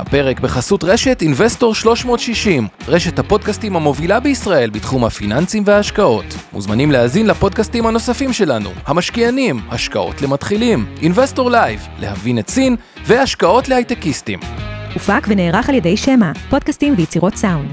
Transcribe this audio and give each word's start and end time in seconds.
הפרק 0.00 0.40
בחסות 0.40 0.84
רשת 0.84 1.22
אינבסטור 1.22 1.74
360, 1.74 2.68
רשת 2.88 3.18
הפודקאסטים 3.18 3.76
המובילה 3.76 4.20
בישראל 4.20 4.70
בתחום 4.70 5.04
הפיננסים 5.04 5.62
וההשקעות. 5.66 6.24
מוזמנים 6.52 6.90
להאזין 6.90 7.26
לפודקאסטים 7.26 7.86
הנוספים 7.86 8.32
שלנו, 8.32 8.70
המשקיענים, 8.86 9.60
השקעות 9.70 10.22
למתחילים, 10.22 10.86
אינבסטור 11.02 11.50
לייב, 11.50 11.86
להבין 11.98 12.38
את 12.38 12.48
סין, 12.48 12.76
והשקעות 13.06 13.68
להייטקיסטים. 13.68 14.38
הופק 14.94 15.26
ונערך 15.28 15.68
על 15.68 15.74
ידי 15.74 15.96
שמע, 15.96 16.32
פודקאסטים 16.50 16.94
ויצירות 16.96 17.36
סאונד. 17.36 17.70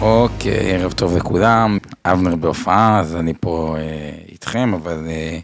אוקיי, 0.00 0.72
ערב 0.74 0.92
טוב 0.92 1.16
לכולם, 1.16 1.78
אבנר 2.04 2.36
בהופעה, 2.36 3.00
אז 3.00 3.16
אני 3.16 3.32
פה 3.40 3.76
אה, 3.78 4.10
איתכם, 4.32 4.74
אבל 4.74 5.04
אה, 5.08 5.38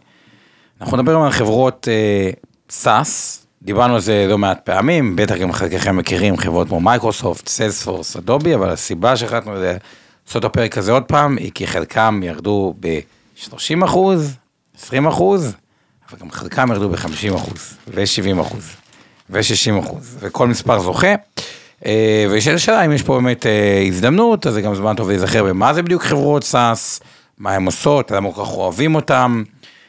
אנחנו 0.80 0.96
נדבר 0.96 1.16
על 1.16 1.30
חברות 1.30 1.88
אה, 1.90 2.30
SaaS, 2.70 3.44
דיברנו 3.68 3.94
על 3.94 4.00
זה 4.00 4.26
לא 4.28 4.38
מעט 4.38 4.60
פעמים, 4.64 5.16
בטח 5.16 5.36
גם 5.36 5.52
חלקכם 5.52 5.96
מכירים 5.96 6.36
חברות 6.36 6.68
כמו 6.68 6.80
מייקרוסופט, 6.80 7.48
סיילספורס, 7.48 8.16
אדובי, 8.16 8.54
אבל 8.54 8.70
הסיבה 8.70 9.16
שהחלטנו 9.16 9.52
לעשות 9.54 10.36
את 10.36 10.44
הפרק 10.44 10.78
הזה 10.78 10.92
עוד 10.92 11.02
פעם, 11.02 11.36
היא 11.36 11.50
כי 11.54 11.66
חלקם 11.66 12.20
ירדו 12.24 12.74
ב-30 12.80 13.84
אחוז, 13.84 14.36
20 14.78 15.06
אחוז, 15.06 15.54
אבל 16.10 16.20
גם 16.20 16.30
חלקם 16.30 16.68
ירדו 16.72 16.88
ב-50 16.88 17.36
אחוז, 17.36 17.74
ו-70 17.88 18.40
אחוז, 18.40 18.68
ו-60 19.30 19.80
אחוז, 19.80 20.16
וכל 20.20 20.48
מספר 20.48 20.78
זוכה. 20.78 21.14
אה, 21.86 22.26
וישאל 22.30 22.58
שאלה 22.58 22.84
אם 22.84 22.92
יש 22.92 23.02
פה 23.02 23.14
באמת 23.14 23.46
אה, 23.46 23.84
הזדמנות, 23.86 24.46
אז 24.46 24.54
זה 24.54 24.60
גם 24.60 24.74
זמן 24.74 24.96
טוב 24.96 25.08
להיזכר 25.08 25.44
במה 25.44 25.74
זה 25.74 25.82
בדיוק 25.82 26.02
חברות 26.02 26.44
SaaS, 26.44 27.00
מה 27.38 27.52
הן 27.52 27.66
עושות, 27.66 28.10
למה 28.10 28.32
כל 28.32 28.44
כך 28.44 28.50
אוהבים 28.52 28.94
אותן, 28.94 29.42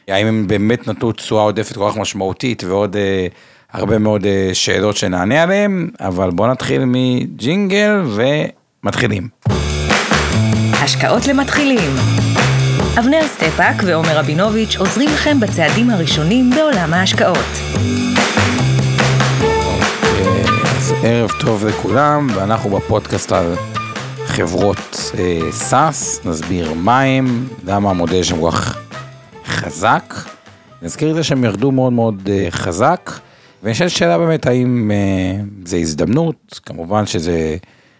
האם 0.08 0.26
הם 0.26 0.46
באמת 0.46 0.88
נתנו 0.88 1.12
תשואה 1.12 1.42
עודפת 1.42 1.76
כל 1.76 1.90
כך 1.90 1.96
משמעותית 1.96 2.64
ועוד 2.64 2.96
אה, 2.96 3.26
הרבה 3.72 3.98
מאוד 3.98 4.26
אה, 4.26 4.50
שאלות 4.52 4.96
שנענה 4.96 5.42
עליהן, 5.42 5.90
אבל 6.00 6.30
בואו 6.30 6.50
נתחיל 6.50 6.82
מג'ינגל 6.86 8.02
ומתחילים. 8.84 9.28
השקעות 10.72 11.26
למתחילים. 11.26 11.90
אבנר 12.98 13.22
סטפאק 13.26 13.82
ועומר 13.86 14.18
רבינוביץ' 14.18 14.76
עוזרים 14.76 15.08
לכם 15.14 15.40
בצעדים 15.40 15.90
הראשונים 15.90 16.50
בעולם 16.50 16.94
ההשקעות. 16.94 17.46
אז 20.76 20.94
ערב 21.02 21.30
טוב 21.40 21.66
לכולם, 21.66 22.26
ואנחנו 22.34 22.70
בפודקאסט 22.70 23.32
על 23.32 23.54
חברות 24.24 25.12
אה, 25.18 25.52
SaaS, 25.52 26.20
נסביר 26.24 26.74
מה 26.74 27.00
הם, 27.00 27.48
למה 27.64 27.90
המודל 27.90 28.22
שם 28.22 28.40
כל 28.40 28.50
כך 28.50 28.78
חזק. 29.46 30.14
נזכיר 30.82 31.10
את 31.10 31.14
זה 31.14 31.22
שהם 31.22 31.44
ירדו 31.44 31.72
מאוד 31.72 31.92
מאוד 31.92 32.28
אה, 32.32 32.46
חזק, 32.50 33.10
ונשאל 33.62 33.88
שאלה 33.88 34.18
באמת 34.18 34.46
האם 34.46 34.90
אה, 34.90 35.42
זה 35.64 35.76
הזדמנות, 35.76 36.60
כמובן 36.66 37.06
שזה 37.06 37.56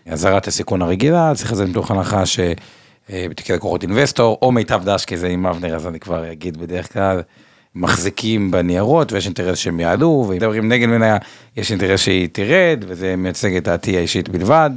אזהרת 0.06 0.46
הסיכון 0.46 0.82
הרגילה, 0.82 1.32
צריך 1.34 1.52
לזה 1.52 1.66
מתוך 1.66 1.90
הנחה 1.90 2.22
שבתיקי 2.26 3.52
לקוחות 3.52 3.82
אינבסטור, 3.82 4.38
או 4.42 4.52
מיטב 4.52 4.80
דש, 4.84 5.04
כי 5.04 5.16
זה 5.16 5.28
עם 5.28 5.46
אבנר, 5.46 5.76
אז 5.76 5.86
אני 5.86 6.00
כבר 6.00 6.32
אגיד 6.32 6.56
בדרך 6.56 6.92
כלל. 6.92 7.22
מחזיקים 7.74 8.50
בניירות 8.50 9.12
ויש 9.12 9.26
אינטרס 9.26 9.58
שהם 9.58 9.80
יעלו, 9.80 10.24
ואם 10.28 10.36
מדברים 10.36 10.68
נגד 10.68 10.86
מניה, 10.86 11.16
יש 11.56 11.70
אינטרס 11.70 12.00
שהיא 12.00 12.28
תרד, 12.32 12.84
וזה 12.86 13.16
מייצג 13.16 13.56
את 13.56 13.64
דעתי 13.64 13.96
האישית 13.96 14.28
בלבד, 14.28 14.70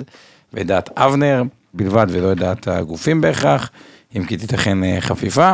ואת 0.54 0.68
דעת 0.68 1.00
אבנר 1.00 1.44
בלבד, 1.74 2.08
ולא 2.10 2.32
את 2.32 2.38
דעת 2.38 2.68
הגופים 2.68 3.22
בהכרח, 3.22 3.70
אם 4.18 4.26
כי 4.26 4.38
תיתכן 4.38 4.84
אה, 4.84 4.98
חפיפה. 5.00 5.54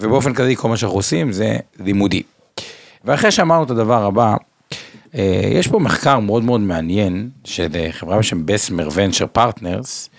ובאופן 0.00 0.34
כללי 0.34 0.56
כל 0.56 0.68
מה 0.68 0.76
שאנחנו 0.76 0.98
עושים 0.98 1.32
זה 1.32 1.56
לימודי. 1.80 2.22
ואחרי 3.04 3.30
שאמרנו 3.30 3.64
את 3.64 3.70
הדבר 3.70 4.04
הבא, 4.04 4.30
אה, 4.30 4.36
יש 5.50 5.68
פה 5.68 5.78
מחקר 5.78 6.18
מאוד 6.18 6.44
מאוד 6.44 6.60
מעניין 6.60 7.30
של 7.44 7.68
אה, 7.74 7.88
חברה 7.92 8.18
בשם 8.18 8.46
בסמר 8.46 8.88
ונצ'ר 8.94 9.26
פרטנרס, 9.26 10.10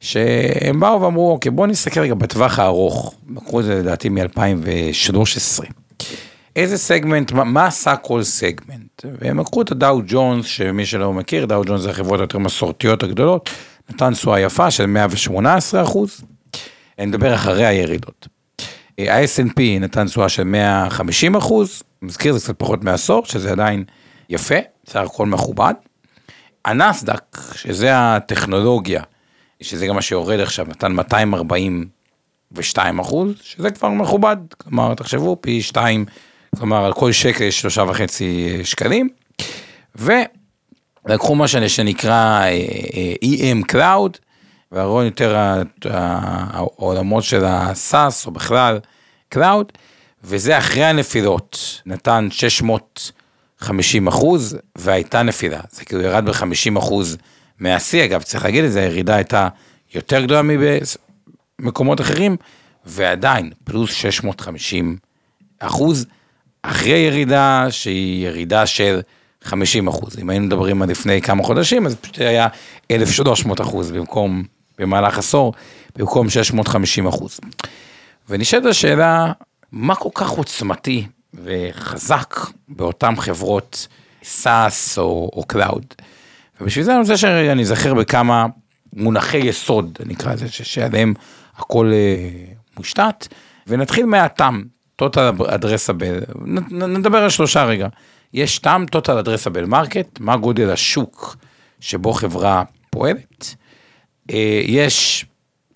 שהם 0.00 0.80
באו 0.80 1.00
ואמרו, 1.00 1.32
אוקיי, 1.32 1.50
בואו 1.50 1.66
נסתכל 1.66 2.00
רגע 2.00 2.14
בטווח 2.14 2.58
הארוך, 2.58 3.14
לקחו 3.36 3.60
את 3.60 3.64
זה 3.64 3.74
לדעתי 3.74 4.08
מ-2013. 4.08 5.64
איזה 6.56 6.78
סגמנט, 6.78 7.32
מה, 7.32 7.44
מה 7.44 7.66
עשה 7.66 7.96
כל 7.96 8.22
סגמנט? 8.22 9.04
והם 9.20 9.40
לקחו 9.40 9.62
את 9.62 9.70
הדאו 9.70 10.00
ג'ונס, 10.06 10.46
שמי 10.46 10.86
שלא 10.86 11.12
מכיר, 11.12 11.46
דאו 11.46 11.62
ג'ונס 11.66 11.80
זה 11.80 11.90
החברות 11.90 12.20
היותר 12.20 12.38
מסורתיות 12.38 13.02
הגדולות, 13.02 13.50
נתן 13.90 14.12
תשואה 14.12 14.40
יפה 14.40 14.70
של 14.70 14.86
118 14.86 15.82
אחוז, 15.82 16.20
אני 16.98 17.06
מדבר 17.06 17.34
אחרי 17.34 17.66
הירידות. 17.66 18.28
ה-S&P 18.98 19.60
נתן 19.80 20.06
תשואה 20.06 20.28
של 20.28 20.44
150 20.44 21.36
אחוז, 21.36 21.82
מזכיר 22.02 22.32
זה 22.32 22.40
קצת 22.40 22.58
פחות 22.58 22.84
מעשור, 22.84 23.24
שזה 23.24 23.52
עדיין 23.52 23.84
יפה, 24.28 24.54
בסך 24.84 25.00
הכל 25.00 25.26
מכובד. 25.26 25.74
הנסדק, 26.64 27.38
שזה 27.54 27.90
הטכנולוגיה, 27.94 29.02
שזה 29.60 29.86
גם 29.86 29.94
מה 29.94 30.02
שיורד 30.02 30.40
עכשיו, 30.40 30.66
נתן 30.68 30.92
242 30.92 32.98
אחוז, 32.98 33.32
שזה 33.42 33.70
כבר 33.70 33.88
מכובד, 33.88 34.36
כלומר, 34.58 34.94
תחשבו, 34.94 35.36
פי 35.40 35.62
2, 35.62 36.04
כלומר, 36.58 36.84
על 36.84 36.92
כל 36.92 37.12
שקל 37.12 37.44
יש 37.44 37.60
שלושה 37.60 37.82
וחצי 37.82 38.60
שקלים, 38.64 39.08
ולקחו 39.94 41.34
מה 41.34 41.48
שנקרא 41.48 42.42
אה, 42.42 42.48
אה, 42.94 43.14
EM 43.24 43.72
Cloud, 43.72 44.18
והרעיון 44.72 45.04
יותר 45.04 45.56
העולמות 45.84 47.24
של 47.24 47.44
ה-SAS, 47.44 48.26
או 48.26 48.30
בכלל 48.30 48.80
Cloud, 49.34 49.64
וזה 50.24 50.58
אחרי 50.58 50.84
הנפילות, 50.84 51.82
נתן 51.86 52.28
650 53.62 54.08
אחוז, 54.08 54.56
והייתה 54.78 55.22
נפילה, 55.22 55.60
זה 55.70 55.84
כאילו 55.84 56.02
ירד 56.02 56.24
ב-50 56.24 56.78
אחוז 56.78 57.16
מהשיא, 57.58 58.04
אגב, 58.04 58.22
צריך 58.22 58.44
להגיד 58.44 58.64
את 58.64 58.72
זה, 58.72 58.80
הירידה 58.80 59.16
הייתה 59.16 59.48
יותר 59.94 60.24
גדולה 60.24 60.42
ממקומות 61.58 62.00
אחרים, 62.00 62.36
ועדיין, 62.86 63.50
פלוס 63.64 63.92
650 63.92 64.96
אחוז, 65.58 66.06
אחרי 66.62 66.98
ירידה 66.98 67.66
שהיא 67.70 68.26
ירידה 68.26 68.66
של 68.66 69.00
50 69.42 69.88
אחוז. 69.88 70.18
אם 70.18 70.30
היינו 70.30 70.46
מדברים 70.46 70.82
על 70.82 70.90
לפני 70.90 71.22
כמה 71.22 71.42
חודשים, 71.42 71.86
אז 71.86 71.96
פשוט 71.96 72.18
היה 72.18 72.48
1,300 72.90 73.60
אחוז 73.60 73.90
במקום, 73.90 74.44
במהלך 74.78 75.18
עשור, 75.18 75.52
במקום 75.96 76.30
650 76.30 77.06
אחוז. 77.06 77.40
ונשאלת 78.28 78.66
השאלה, 78.66 79.32
מה 79.72 79.94
כל 79.94 80.08
כך 80.14 80.30
עוצמתי 80.30 81.06
וחזק 81.34 82.34
באותן 82.68 83.16
חברות 83.16 83.86
SaaS 84.22 84.98
או, 84.98 85.30
או 85.32 85.42
Cloud? 85.52 86.02
ובשביל 86.60 86.84
זה 86.84 86.92
אני 86.92 87.00
רוצה 87.00 87.16
שאני 87.16 87.62
אזכר 87.62 87.94
בכמה 87.94 88.46
מונחי 88.92 89.38
יסוד, 89.38 89.98
נקרא 90.06 90.32
לזה, 90.32 90.48
שעליהם 90.48 91.14
הכל 91.56 91.90
אה, 91.92 92.44
מושתת, 92.76 93.28
ונתחיל 93.66 94.06
מהתם, 94.06 94.62
total 95.02 95.40
addressable, 95.40 96.38
נדבר 96.70 97.18
על 97.18 97.30
שלושה 97.30 97.64
רגע. 97.64 97.88
יש 98.34 98.58
תם 98.58 98.84
total 98.96 99.24
addressable 99.24 99.70
market, 99.70 100.20
מה 100.20 100.36
גודל 100.36 100.70
השוק 100.70 101.36
שבו 101.80 102.12
חברה 102.12 102.62
פועלת. 102.90 103.54
אה, 104.30 104.60
יש 104.64 105.26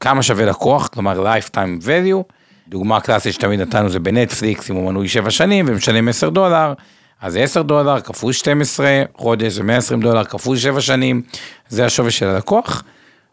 כמה 0.00 0.22
שווה 0.22 0.46
לקוח, 0.46 0.88
כלומר 0.88 1.24
lifetime 1.36 1.84
value, 1.84 2.32
דוגמה 2.68 3.00
קלאסית 3.00 3.34
שתמיד 3.34 3.60
נתנו 3.60 3.88
זה 3.88 4.00
בנטפליקס, 4.00 4.70
אם 4.70 4.76
הוא 4.76 4.90
מנוי 4.90 5.08
7 5.08 5.30
שנים 5.30 5.64
ומשלם 5.68 6.08
10 6.08 6.28
דולר, 6.28 6.72
אז 7.20 7.32
זה 7.32 7.42
10 7.42 7.62
דולר 7.62 8.00
כפול 8.00 8.32
12 8.32 9.02
חודש, 9.16 9.52
זה 9.52 9.62
120 9.62 10.00
דולר 10.00 10.24
כפול 10.24 10.56
7 10.56 10.80
שנים, 10.80 11.22
זה 11.68 11.86
השווי 11.86 12.10
של 12.10 12.26
הלקוח, 12.26 12.82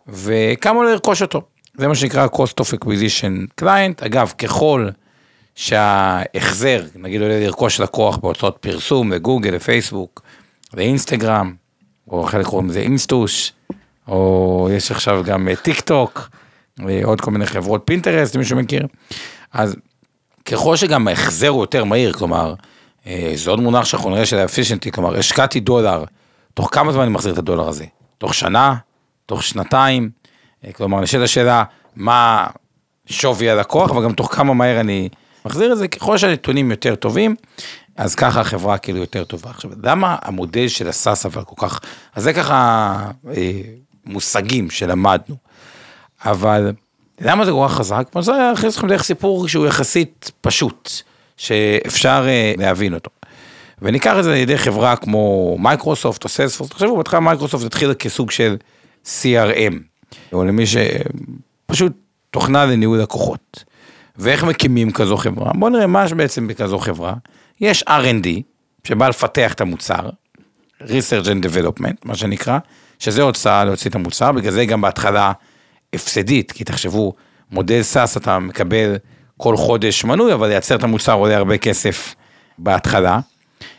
וכמה 0.07 0.77
עולה 0.77 0.91
לרכוש 0.91 1.21
אותו. 1.21 1.41
זה 1.77 1.87
מה 1.87 1.95
שנקרא 1.95 2.27
cost 2.27 2.63
of 2.63 2.77
acquisition 2.77 3.61
client, 3.61 4.05
אגב, 4.05 4.33
ככל 4.37 4.89
שההחזר, 5.55 6.83
נגיד 6.95 7.21
עולה 7.21 7.39
לרכוש 7.39 7.79
לקוח 7.79 8.17
בהוצאות 8.17 8.57
פרסום 8.59 9.11
לגוגל, 9.11 9.51
לפייסבוק, 9.51 10.21
לאינסטגרם, 10.73 11.53
או 12.07 12.23
חלק 12.23 12.45
קוראים 12.45 12.69
לזה 12.69 12.79
אינסטוש, 12.79 13.53
או 14.07 14.69
יש 14.71 14.91
עכשיו 14.91 15.23
גם 15.25 15.47
טיק 15.61 15.81
טוק, 15.81 16.29
עוד 17.03 17.21
כל 17.21 17.31
מיני 17.31 17.45
חברות 17.45 17.81
פינטרסט, 17.85 18.35
מישהו 18.35 18.57
מכיר, 18.57 18.87
אז 19.51 19.75
ככל 20.45 20.75
שגם 20.75 21.07
ההחזר 21.07 21.47
הוא 21.47 21.63
יותר 21.63 21.83
מהיר, 21.83 22.13
כלומר, 22.13 22.53
אה, 23.07 23.31
זה 23.35 23.49
עוד 23.49 23.59
מונח 23.59 23.85
שאנחנו 23.85 24.09
נראה 24.09 24.25
של 24.25 24.37
ה 24.37 24.42
efficiency, 24.42 24.91
כלומר, 24.91 25.17
השקעתי 25.19 25.59
דולר, 25.59 26.03
תוך 26.53 26.69
כמה 26.71 26.91
זמן 26.91 27.01
אני 27.01 27.11
מחזיר 27.11 27.33
את 27.33 27.37
הדולר 27.37 27.67
הזה? 27.67 27.85
תוך 28.17 28.33
שנה? 28.33 28.75
תוך 29.25 29.43
שנתיים? 29.43 30.09
אה, 30.65 30.71
כלומר, 30.71 31.01
נשאלת 31.01 31.23
השאלה, 31.23 31.63
מה 31.95 32.47
שווי 33.05 33.49
הלקוח, 33.49 33.91
אבל 33.91 34.03
גם 34.03 34.13
תוך 34.13 34.35
כמה 34.35 34.53
מהר 34.53 34.79
אני 34.79 35.09
מחזיר 35.45 35.73
את 35.73 35.77
זה, 35.77 35.87
ככל 35.87 36.17
שהנתונים 36.17 36.71
יותר 36.71 36.95
טובים, 36.95 37.35
אז 37.95 38.15
ככה 38.15 38.41
החברה 38.41 38.77
כאילו 38.77 38.99
יותר 38.99 39.23
טובה. 39.23 39.49
עכשיו, 39.49 39.71
למה 39.83 40.15
המודל 40.21 40.67
של 40.67 40.87
הסאס 40.87 41.25
אבל 41.25 41.43
כל 41.43 41.67
כך, 41.67 41.79
אז 42.15 42.23
זה 42.23 42.33
ככה 42.33 42.95
אה, 43.27 43.61
מושגים 44.05 44.69
שלמדנו, 44.69 45.35
אבל 46.25 46.71
למה 47.21 47.45
זה 47.45 47.51
כל 47.51 47.65
כך 47.67 47.73
חזק? 47.73 47.95
אני 47.95 48.19
רוצה 48.19 48.49
להכניס 48.51 48.77
לכם 48.77 48.87
דרך 48.87 49.03
סיפור 49.03 49.47
שהוא 49.47 49.67
יחסית 49.67 50.31
פשוט, 50.41 50.91
שאפשר 51.37 52.25
אה, 52.27 52.53
להבין 52.57 52.93
אותו. 52.93 53.11
וניקח 53.81 54.15
את 54.19 54.23
זה 54.23 54.31
על 54.31 54.37
ידי 54.37 54.57
חברה 54.57 54.95
כמו 54.95 55.55
מייקרוסופט 55.59 56.23
או 56.23 56.29
Salesforce, 56.29 56.69
תחשבו, 56.69 56.97
בהתחלה 56.97 57.19
מייקרוסופט 57.19 57.65
התחילה 57.65 57.93
כסוג 57.93 58.31
של 58.31 58.57
CRM, 59.05 59.73
או 60.33 60.45
למי 60.45 60.63
שפשוט 60.65 61.91
תוכנה 62.31 62.65
לניהול 62.65 62.99
לקוחות. 62.99 63.63
ואיך 64.17 64.43
מקימים 64.43 64.91
כזו 64.91 65.17
חברה? 65.17 65.51
בואו 65.53 65.69
נראה 65.69 65.87
מה 65.87 66.05
יש 66.05 66.13
בעצם 66.13 66.47
בכזו 66.47 66.79
חברה. 66.79 67.13
יש 67.61 67.83
R&D, 67.83 68.27
שבא 68.83 69.07
לפתח 69.07 69.53
את 69.53 69.61
המוצר, 69.61 70.09
research 70.81 71.25
and 71.25 71.45
development, 71.45 71.95
מה 72.05 72.15
שנקרא, 72.15 72.57
שזה 72.99 73.21
הוצאה 73.21 73.65
להוציא 73.65 73.89
את 73.89 73.95
המוצר, 73.95 74.31
בגלל 74.31 74.51
זה 74.51 74.65
גם 74.65 74.81
בהתחלה 74.81 75.31
הפסדית, 75.93 76.51
כי 76.51 76.63
תחשבו, 76.63 77.13
מודל 77.51 77.81
SaaS 77.81 78.17
אתה 78.17 78.39
מקבל 78.39 78.95
כל 79.37 79.57
חודש 79.57 80.03
מנוי, 80.03 80.33
אבל 80.33 80.47
לייצר 80.47 80.75
את 80.75 80.83
המוצר 80.83 81.13
עולה 81.13 81.37
הרבה 81.37 81.57
כסף 81.57 82.15
בהתחלה. 82.57 83.19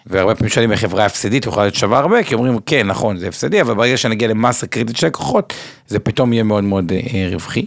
והרבה 0.06 0.34
פעמים 0.34 0.50
שואלים 0.50 0.76
חברה 0.76 1.04
הפסדית 1.04 1.46
יכולה 1.46 1.64
להיות 1.64 1.74
שווה 1.74 1.98
הרבה, 1.98 2.22
כי 2.22 2.34
אומרים 2.34 2.58
כן 2.66 2.86
נכון 2.86 3.16
זה 3.16 3.28
הפסדי, 3.28 3.60
אבל 3.60 3.74
ברגע 3.74 3.96
שנגיע 3.96 4.28
למסה 4.28 4.66
קריטית 4.66 4.96
של 4.96 5.06
לקוחות, 5.06 5.52
זה 5.86 5.98
פתאום 5.98 6.32
יהיה 6.32 6.42
מאוד 6.42 6.64
מאוד 6.64 6.92
אה, 6.92 7.28
רווחי. 7.32 7.66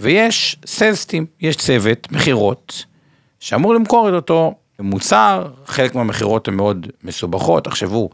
ויש 0.00 0.56
sales 0.66 0.96
team, 0.96 1.26
יש 1.40 1.56
צוות 1.56 2.12
מכירות, 2.12 2.84
שאמור 3.40 3.74
למכור 3.74 4.08
את 4.08 4.14
אותו 4.14 4.54
מוצר, 4.80 5.48
חלק 5.66 5.94
מהמכירות 5.94 6.48
הן 6.48 6.54
מאוד 6.54 6.86
מסובכות, 7.04 7.64
תחשבו, 7.64 8.10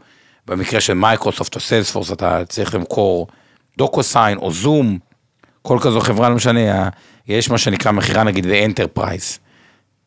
במקרה 0.47 0.81
של 0.81 0.93
מייקרוסופט 0.93 1.55
או 1.55 1.59
Salesforce 1.59 2.11
אתה 2.11 2.45
צריך 2.45 2.75
למכור 2.75 3.27
דוקוסיין 3.77 4.37
או 4.37 4.51
זום, 4.51 4.99
כל 5.61 5.77
כזו 5.81 5.99
חברה, 5.99 6.29
לא 6.29 6.35
משנה, 6.35 6.89
יש 7.27 7.49
מה 7.49 7.57
שנקרא 7.57 7.91
מכירה 7.91 8.23
נגיד 8.23 8.45
ל- 8.45 8.60
enterprise. 8.60 9.39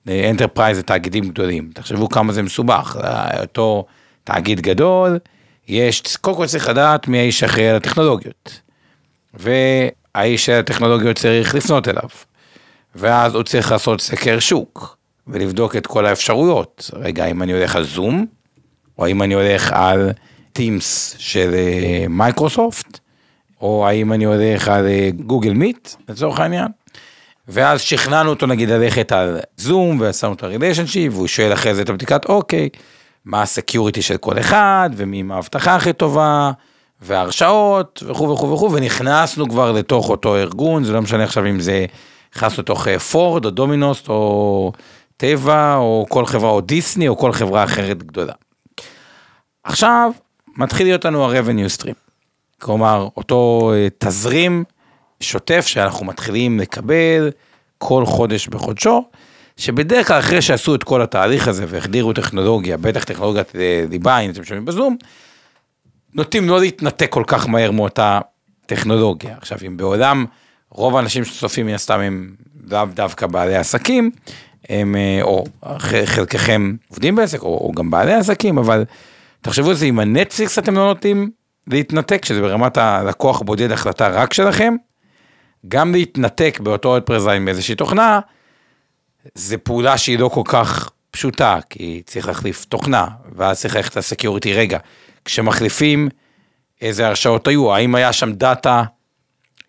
enterprise 0.09 0.77
זה 0.77 0.83
תאגידים 0.83 1.29
גדולים, 1.29 1.71
תחשבו 1.75 2.09
כמה 2.09 2.33
זה 2.33 2.43
מסובך, 2.43 2.97
אותו 3.41 3.87
תאגיד 4.25 4.61
גדול, 4.61 5.19
יש, 5.69 6.17
קודם 6.17 6.37
כל 6.37 6.47
צריך 6.47 6.69
לדעת 6.69 7.09
מי 7.09 7.19
האיש 7.19 7.43
אחראי 7.43 7.69
על 7.69 7.77
הטכנולוגיות. 7.77 8.61
והאיש 9.35 10.47
של 10.47 10.53
הטכנולוגיות 10.53 11.19
צריך 11.19 11.55
לפנות 11.55 11.89
אליו. 11.89 12.09
ואז 12.95 13.35
הוא 13.35 13.43
צריך 13.43 13.73
לעשות 13.73 14.01
סקר 14.01 14.39
שוק, 14.39 14.97
ולבדוק 15.27 15.77
את 15.77 15.87
כל 15.87 16.07
האפשרויות. 16.07 16.91
רגע, 16.95 17.27
אם 17.27 17.43
אני 17.43 17.53
הולך 17.53 17.77
על 17.77 17.85
זום, 17.85 18.27
או 18.99 19.05
האם 19.05 19.23
אני 19.23 19.35
הולך 19.35 19.73
על 19.73 20.11
Teams 20.59 21.17
של 21.19 21.55
מייקרוסופט, 22.09 22.99
או 23.62 23.87
האם 23.88 24.12
אני 24.12 24.25
הולך 24.25 24.69
על 24.69 24.87
גוגל 25.26 25.53
מיט, 25.53 25.88
לצורך 26.09 26.41
העניין. 26.41 26.69
ואז 27.49 27.81
שכנענו 27.81 28.31
אותו 28.31 28.47
נגיד 28.47 28.69
ללכת 28.69 29.12
על 29.12 29.38
זום 29.56 30.00
ועשינו 30.00 30.32
את 30.32 30.43
ה 30.43 30.48
relationship 30.48 31.12
והוא 31.14 31.26
שואל 31.26 31.53
אחרי 31.53 31.75
זה 31.75 31.82
את 31.82 31.88
הבדיקת 31.88 32.25
אוקיי, 32.25 32.69
מה 33.25 33.43
ה 33.43 33.49
security 33.49 34.03
של 34.03 34.17
כל 34.17 34.38
אחד 34.38 34.91
ומי 34.97 35.20
עם 35.20 35.32
האבטחה 35.32 35.75
הכי 35.75 35.93
טובה 35.93 36.50
והרשאות 37.00 38.03
וכו' 38.06 38.31
וכו' 38.31 38.53
וכו' 38.53 38.73
ונכנסנו 38.73 39.49
כבר 39.49 39.73
לתוך 39.73 40.11
אותו 40.11 40.37
ארגון 40.37 40.85
זה 40.85 40.93
לא 40.93 41.03
משנה 41.03 41.25
עכשיו 41.25 41.47
אם 41.47 41.61
זה 41.61 41.87
נכנס 42.37 42.58
לתוך 42.58 42.88
פורד 42.88 43.44
אה, 43.44 43.50
או 43.50 43.55
דומינוס 43.55 44.08
או 44.08 44.73
טבע 45.17 45.76
או 45.76 46.06
כל 46.08 46.26
חברה 46.26 46.50
או 46.50 46.61
דיסני 46.61 47.08
או 47.08 47.17
כל 47.17 47.32
חברה 47.32 47.65
אחרת 47.65 48.03
גדולה. 48.03 48.32
עכשיו 49.65 50.12
מתחיל 50.56 50.87
להיות 50.87 51.05
לנו 51.05 51.25
ה-revenue 51.25 51.81
stream. 51.81 52.02
כלומר 52.62 53.09
אותו 53.17 53.73
אה, 53.75 53.88
תזרים 53.99 54.64
שוטף 55.20 55.67
שאנחנו 55.67 56.06
מתחילים 56.06 56.61
לקבל 56.61 57.31
כל 57.79 58.06
חודש 58.06 58.49
בחודשו, 58.49 59.05
שבדרך 59.56 60.09
כלל 60.09 60.19
אחרי 60.19 60.43
שעשו 60.43 60.75
את 60.75 60.85
כל 60.85 61.03
התהליך 61.03 61.49
הזה 61.49 61.64
והחדירו 61.69 62.12
טכנולוגיה, 62.12 62.76
בטח 62.76 63.05
טכנולוגיית 63.05 63.53
ליבה, 63.91 64.19
אם 64.19 64.31
אתם 64.31 64.44
שומעים 64.44 64.64
בזום, 64.64 64.97
נוטים 66.14 66.49
לא 66.49 66.61
להתנתק 66.61 67.11
כל 67.11 67.25
כך 67.26 67.49
מהר 67.49 67.70
מאותה 67.70 68.20
טכנולוגיה. 68.67 69.37
עכשיו, 69.41 69.58
אם 69.67 69.76
בעולם, 69.76 70.26
רוב 70.70 70.97
האנשים 70.97 71.25
שצופים 71.25 71.67
מן 71.67 71.75
הסתם 71.75 72.00
הם 72.00 72.35
לאו 72.70 72.85
דווקא 72.94 73.26
בעלי 73.26 73.56
עסקים, 73.56 74.11
הם, 74.69 74.97
אה, 74.97 75.23
או 75.23 75.44
חלקכם 75.79 76.76
עובדים 76.88 77.17
בעסק, 77.17 77.43
או, 77.43 77.47
או 77.47 77.73
גם 77.73 77.91
בעלי 77.91 78.15
עסקים, 78.15 78.58
אבל 78.58 78.85
תחשבו 79.41 79.69
על 79.69 79.75
זה, 79.75 79.87
אם 79.87 79.99
הנטפליקס 79.99 80.58
אתם 80.58 80.75
לא 80.75 80.87
נוטים 80.87 81.31
להתנתק, 81.67 82.25
שזה 82.25 82.41
ברמת 82.41 82.76
הלקוח 82.76 83.43
בודד 83.43 83.73
החלטה 83.73 84.09
רק 84.09 84.32
שלכם, 84.32 84.75
גם 85.69 85.93
להתנתק 85.93 86.59
באותו 86.62 86.88
עוד 86.88 87.03
פרזיים 87.03 87.44
באיזושהי 87.44 87.75
תוכנה, 87.75 88.20
זה 89.35 89.59
פעולה 89.59 89.99
שהיא 89.99 90.19
לא 90.19 90.29
כל 90.29 90.43
כך 90.44 90.91
פשוטה, 91.11 91.59
כי 91.70 92.03
צריך 92.06 92.29
להחליף 92.29 92.64
תוכנה, 92.64 93.06
ואז 93.37 93.61
צריך 93.61 93.76
ללכת 93.76 93.97
ל 93.97 94.02
security. 94.02 94.55
רגע, 94.55 94.79
כשמחליפים, 95.25 96.09
איזה 96.81 97.06
הרשאות 97.06 97.49
היו, 97.49 97.75
האם 97.75 97.94
היה 97.94 98.12
שם 98.12 98.32
data 98.33 98.83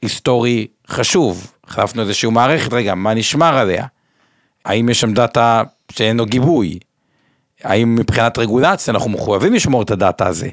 היסטורי 0.01 0.68
חשוב, 0.88 1.54
החלפנו 1.68 2.01
איזושהי 2.01 2.30
מערכת, 2.30 2.74
רגע, 2.74 2.96
מה 2.96 3.13
נשמר 3.13 3.57
עליה? 3.57 3.86
האם 4.66 4.89
יש 4.89 5.01
שם 5.01 5.13
data 5.14 5.64
שאין 5.92 6.18
לו 6.18 6.25
גיבוי? 6.25 6.80
האם 7.63 7.96
מבחינת 7.96 8.38
רגולציה 8.38 8.94
אנחנו 8.94 9.10
מחויבים 9.10 9.54
לשמור 9.54 9.81
את 9.81 9.92
ה 9.92 9.99
data 9.99 10.28
הזה? 10.28 10.50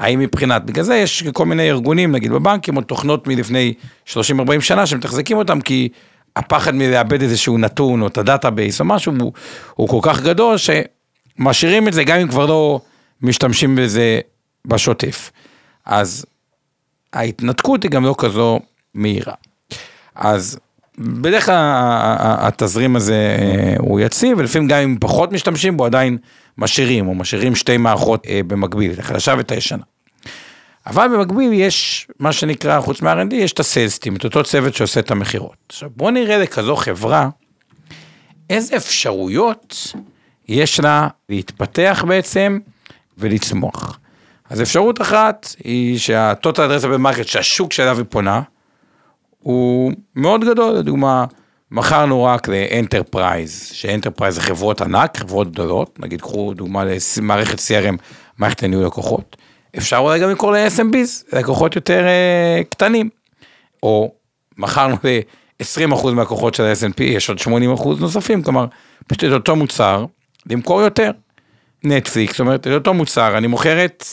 האם 0.00 0.18
מבחינת, 0.18 0.64
בגלל 0.64 0.84
זה 0.84 0.96
יש 0.96 1.22
כל 1.22 1.46
מיני 1.46 1.70
ארגונים, 1.70 2.12
נגיד 2.12 2.32
בבנקים, 2.32 2.76
או 2.76 2.82
תוכנות 2.82 3.26
מלפני 3.26 3.74
30-40 4.06 4.12
שנה 4.60 4.86
שמתחזקים 4.86 5.36
אותם, 5.36 5.60
כי 5.60 5.88
הפחד 6.36 6.74
מלאבד 6.74 7.22
איזשהו 7.22 7.58
נתון, 7.58 8.02
או 8.02 8.06
את 8.06 8.18
ה 8.18 8.50
database 8.50 8.80
או 8.80 8.84
משהו, 8.84 9.12
הוא, 9.20 9.32
הוא 9.74 9.88
כל 9.88 9.98
כך 10.02 10.22
גדול, 10.22 10.56
שמשאירים 10.56 11.88
את 11.88 11.92
זה 11.92 12.04
גם 12.04 12.18
אם 12.18 12.28
כבר 12.28 12.46
לא 12.46 12.80
משתמשים 13.22 13.76
בזה 13.76 14.20
בשוטף. 14.64 15.30
אז 15.86 16.26
ההתנתקות 17.12 17.82
היא 17.82 17.90
גם 17.90 18.04
לא 18.04 18.14
כזו 18.18 18.60
מהירה. 18.94 19.34
אז 20.14 20.58
בדרך 20.98 21.46
כלל 21.46 21.56
התזרים 22.20 22.96
הזה 22.96 23.36
אה, 23.40 23.74
הוא 23.78 24.00
יציב, 24.00 24.38
ולפעמים 24.38 24.68
גם 24.68 24.78
אם 24.78 24.96
פחות 25.00 25.32
משתמשים 25.32 25.76
בו, 25.76 25.86
עדיין 25.86 26.18
משאירים, 26.58 27.08
או 27.08 27.14
משאירים 27.14 27.54
שתי 27.54 27.76
מערכות 27.76 28.26
אה, 28.26 28.40
במקביל, 28.46 28.92
את 28.92 28.98
החדשה 28.98 29.34
ואת 29.36 29.52
הישנה. 29.52 29.82
אבל 30.86 31.08
במקביל 31.08 31.52
יש 31.52 32.08
מה 32.18 32.32
שנקרא, 32.32 32.80
חוץ 32.80 33.02
מה-R&D, 33.02 33.34
יש 33.34 33.52
את 33.52 33.60
הסיילסטים, 33.60 34.16
את 34.16 34.24
אותו 34.24 34.42
צוות 34.44 34.74
שעושה 34.74 35.00
את 35.00 35.10
המכירות. 35.10 35.56
עכשיו 35.68 35.90
בואו 35.96 36.10
נראה 36.10 36.38
לכזו 36.38 36.76
חברה, 36.76 37.28
איזה 38.50 38.76
אפשרויות 38.76 39.94
יש 40.48 40.80
לה 40.80 41.08
להתפתח 41.28 42.04
בעצם 42.08 42.58
ולצמוח. 43.18 43.98
אז 44.50 44.62
אפשרות 44.62 45.00
אחת 45.00 45.54
היא 45.64 45.98
שה 45.98 46.22
total 46.22 46.62
addressable 46.62 46.88
market, 46.88 47.26
שהשוק 47.26 47.72
שאליו 47.72 47.98
היא 47.98 48.06
פונה, 48.08 48.42
הוא 49.38 49.92
מאוד 50.16 50.44
גדול, 50.44 50.72
לדוגמה, 50.72 51.24
מכרנו 51.70 52.24
רק 52.24 52.48
ל 52.48 52.58
enterprise, 52.58 53.70
ש 53.72 53.82
enterprise 53.82 54.34
זה 54.34 54.40
חברות 54.40 54.80
ענק, 54.80 55.16
חברות 55.16 55.52
גדולות, 55.52 56.00
נגיד 56.00 56.20
קחו 56.20 56.54
דוגמה 56.54 56.84
למערכת 57.18 57.58
CRM, 57.58 57.96
מערכת 58.38 58.62
לניהול 58.62 58.86
לקוחות, 58.86 59.36
אפשר 59.78 59.96
אולי 59.96 60.20
גם 60.20 60.30
לקרוא 60.30 60.56
ל-SMBs, 60.56 61.36
לקוחות 61.38 61.76
יותר 61.76 62.06
אה, 62.06 62.64
קטנים, 62.64 63.08
או 63.82 64.14
מכרנו 64.58 64.96
ל-20% 65.04 66.10
מהלקוחות 66.10 66.54
של 66.54 66.62
ה-S&P, 66.64 67.02
יש 67.02 67.28
עוד 67.28 67.38
80% 67.38 67.48
נוספים, 68.00 68.42
כלומר, 68.42 68.66
פשוט 69.06 69.24
את 69.24 69.32
אותו 69.32 69.56
מוצר, 69.56 70.04
למכור 70.46 70.82
יותר. 70.82 71.10
נטפליקס, 71.84 72.32
זאת 72.32 72.40
אומרת, 72.40 72.66
את 72.66 72.72
אותו 72.72 72.94
מוצר, 72.94 73.38
אני 73.38 73.46
מוכרת 73.46 74.04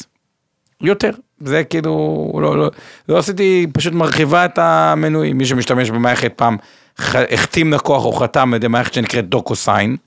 יותר. 0.82 1.12
זה 1.40 1.64
כאילו, 1.64 2.32
לא, 2.42 2.58
לא, 2.58 2.72
לא 3.10 3.18
עשיתי, 3.18 3.68
פשוט 3.74 3.94
מרחיבה 3.94 4.46
את 4.46 4.58
המנויים, 4.58 5.38
מי 5.38 5.46
שמשתמש 5.46 5.90
במערכת 5.90 6.34
פעם 6.36 6.58
החתים 7.00 7.74
לקוח 7.74 8.06
או 8.06 8.14
חתם 8.14 8.54
על 8.54 8.56
ידי 8.56 8.68
מערכת 8.68 8.94
שנקראת 8.94 9.30
דוקוסיין, 9.30 9.98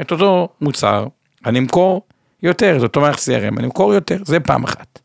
את 0.00 0.10
אותו 0.10 0.48
מוצר, 0.60 1.06
אני 1.46 1.58
אמכור 1.58 2.02
יותר, 2.42 2.78
זאת 2.80 2.96
אומרת 2.96 3.14
CRM, 3.14 3.58
אני 3.58 3.64
אמכור 3.64 3.94
יותר, 3.94 4.18
זה 4.24 4.40
פעם 4.40 4.64
אחת. 4.64 4.98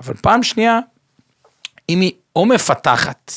אבל 0.00 0.14
פעם 0.14 0.42
שנייה, 0.42 0.80
אם 1.88 2.00
היא 2.00 2.12
או 2.36 2.46
מפתחת 2.46 3.32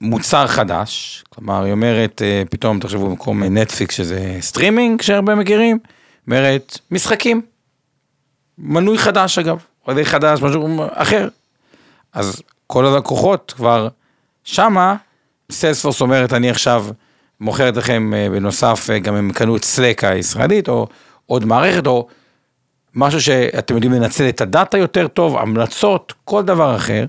מוצר 0.00 0.46
חדש, 0.46 1.24
כלומר 1.28 1.64
היא 1.64 1.72
אומרת, 1.72 2.22
אה, 2.24 2.42
פתאום 2.50 2.80
תחשבו 2.80 3.08
במקום 3.08 3.42
נטפליקס 3.42 3.94
שזה 3.94 4.38
סטרימינג 4.40 5.02
שהרבה 5.02 5.34
מכירים, 5.34 5.78
אומרת 6.26 6.78
משחקים, 6.90 7.42
מנוי 8.58 8.98
חדש 8.98 9.38
אגב, 9.38 9.64
ידי 9.88 10.04
חדש, 10.04 10.42
משהו 10.42 10.84
אחר. 10.92 11.28
אז 12.12 12.42
כל 12.66 12.86
הלקוחות 12.86 13.52
כבר 13.56 13.88
שמה 14.44 14.96
Salesforce 15.52 16.00
אומרת, 16.00 16.32
אני 16.32 16.50
עכשיו 16.50 16.86
מוכרת 17.40 17.76
לכם 17.76 18.14
אה, 18.14 18.28
בנוסף, 18.30 18.90
אה, 18.90 18.98
גם 18.98 19.14
הם 19.14 19.30
קנו 19.30 19.56
את 19.56 19.64
Slack 19.64 20.04
הישראלית, 20.04 20.68
או 20.68 20.86
עוד 21.26 21.44
מערכת, 21.44 21.86
או 21.86 22.06
משהו 22.94 23.20
שאתם 23.20 23.74
יודעים 23.74 23.92
לנצל 23.92 24.28
את 24.28 24.40
ה 24.40 24.48
data 24.48 24.78
יותר 24.78 25.08
טוב, 25.08 25.36
המלצות, 25.36 26.12
כל 26.24 26.42
דבר 26.42 26.76
אחר. 26.76 27.04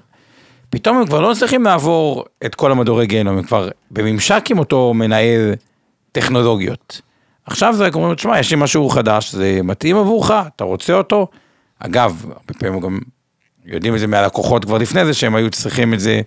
פתאום 0.70 0.98
הם 0.98 1.06
כבר 1.06 1.22
לא 1.22 1.34
צריכים 1.34 1.64
לעבור 1.64 2.26
את 2.46 2.56
כל 2.56 2.72
המדורי 2.72 3.08
גיהנום, 3.08 3.38
הם 3.38 3.44
כבר 3.44 3.70
בממשק 3.92 4.46
עם 4.50 4.60
אותו 4.60 4.94
מנהל 4.94 5.54
טכנולוגיות. 6.12 7.02
עכשיו 7.46 7.74
זה 7.74 7.86
רק 7.86 7.96
אומרים, 7.96 8.16
תשמע, 8.16 8.40
יש 8.40 8.52
לי 8.52 8.58
משהו 8.60 8.90
חדש, 8.90 9.32
זה 9.32 9.60
מתאים 9.64 9.98
עבורך, 9.98 10.32
אתה 10.56 10.64
רוצה 10.64 10.94
אותו? 10.94 11.28
אגב, 11.80 12.26
הרבה 12.26 12.54
פעמים 12.60 12.80
גם 12.80 13.00
יודעים 13.66 13.96
את 13.96 14.00
זה 14.00 14.08
מהלקוחות 14.08 14.66
כבר 14.66 14.78
לפני 14.78 15.06
זה, 15.06 15.14
שהם 15.14 15.36
היו 15.36 15.50
צריכים 15.50 15.94
את 15.94 16.00
זה, 16.00 16.22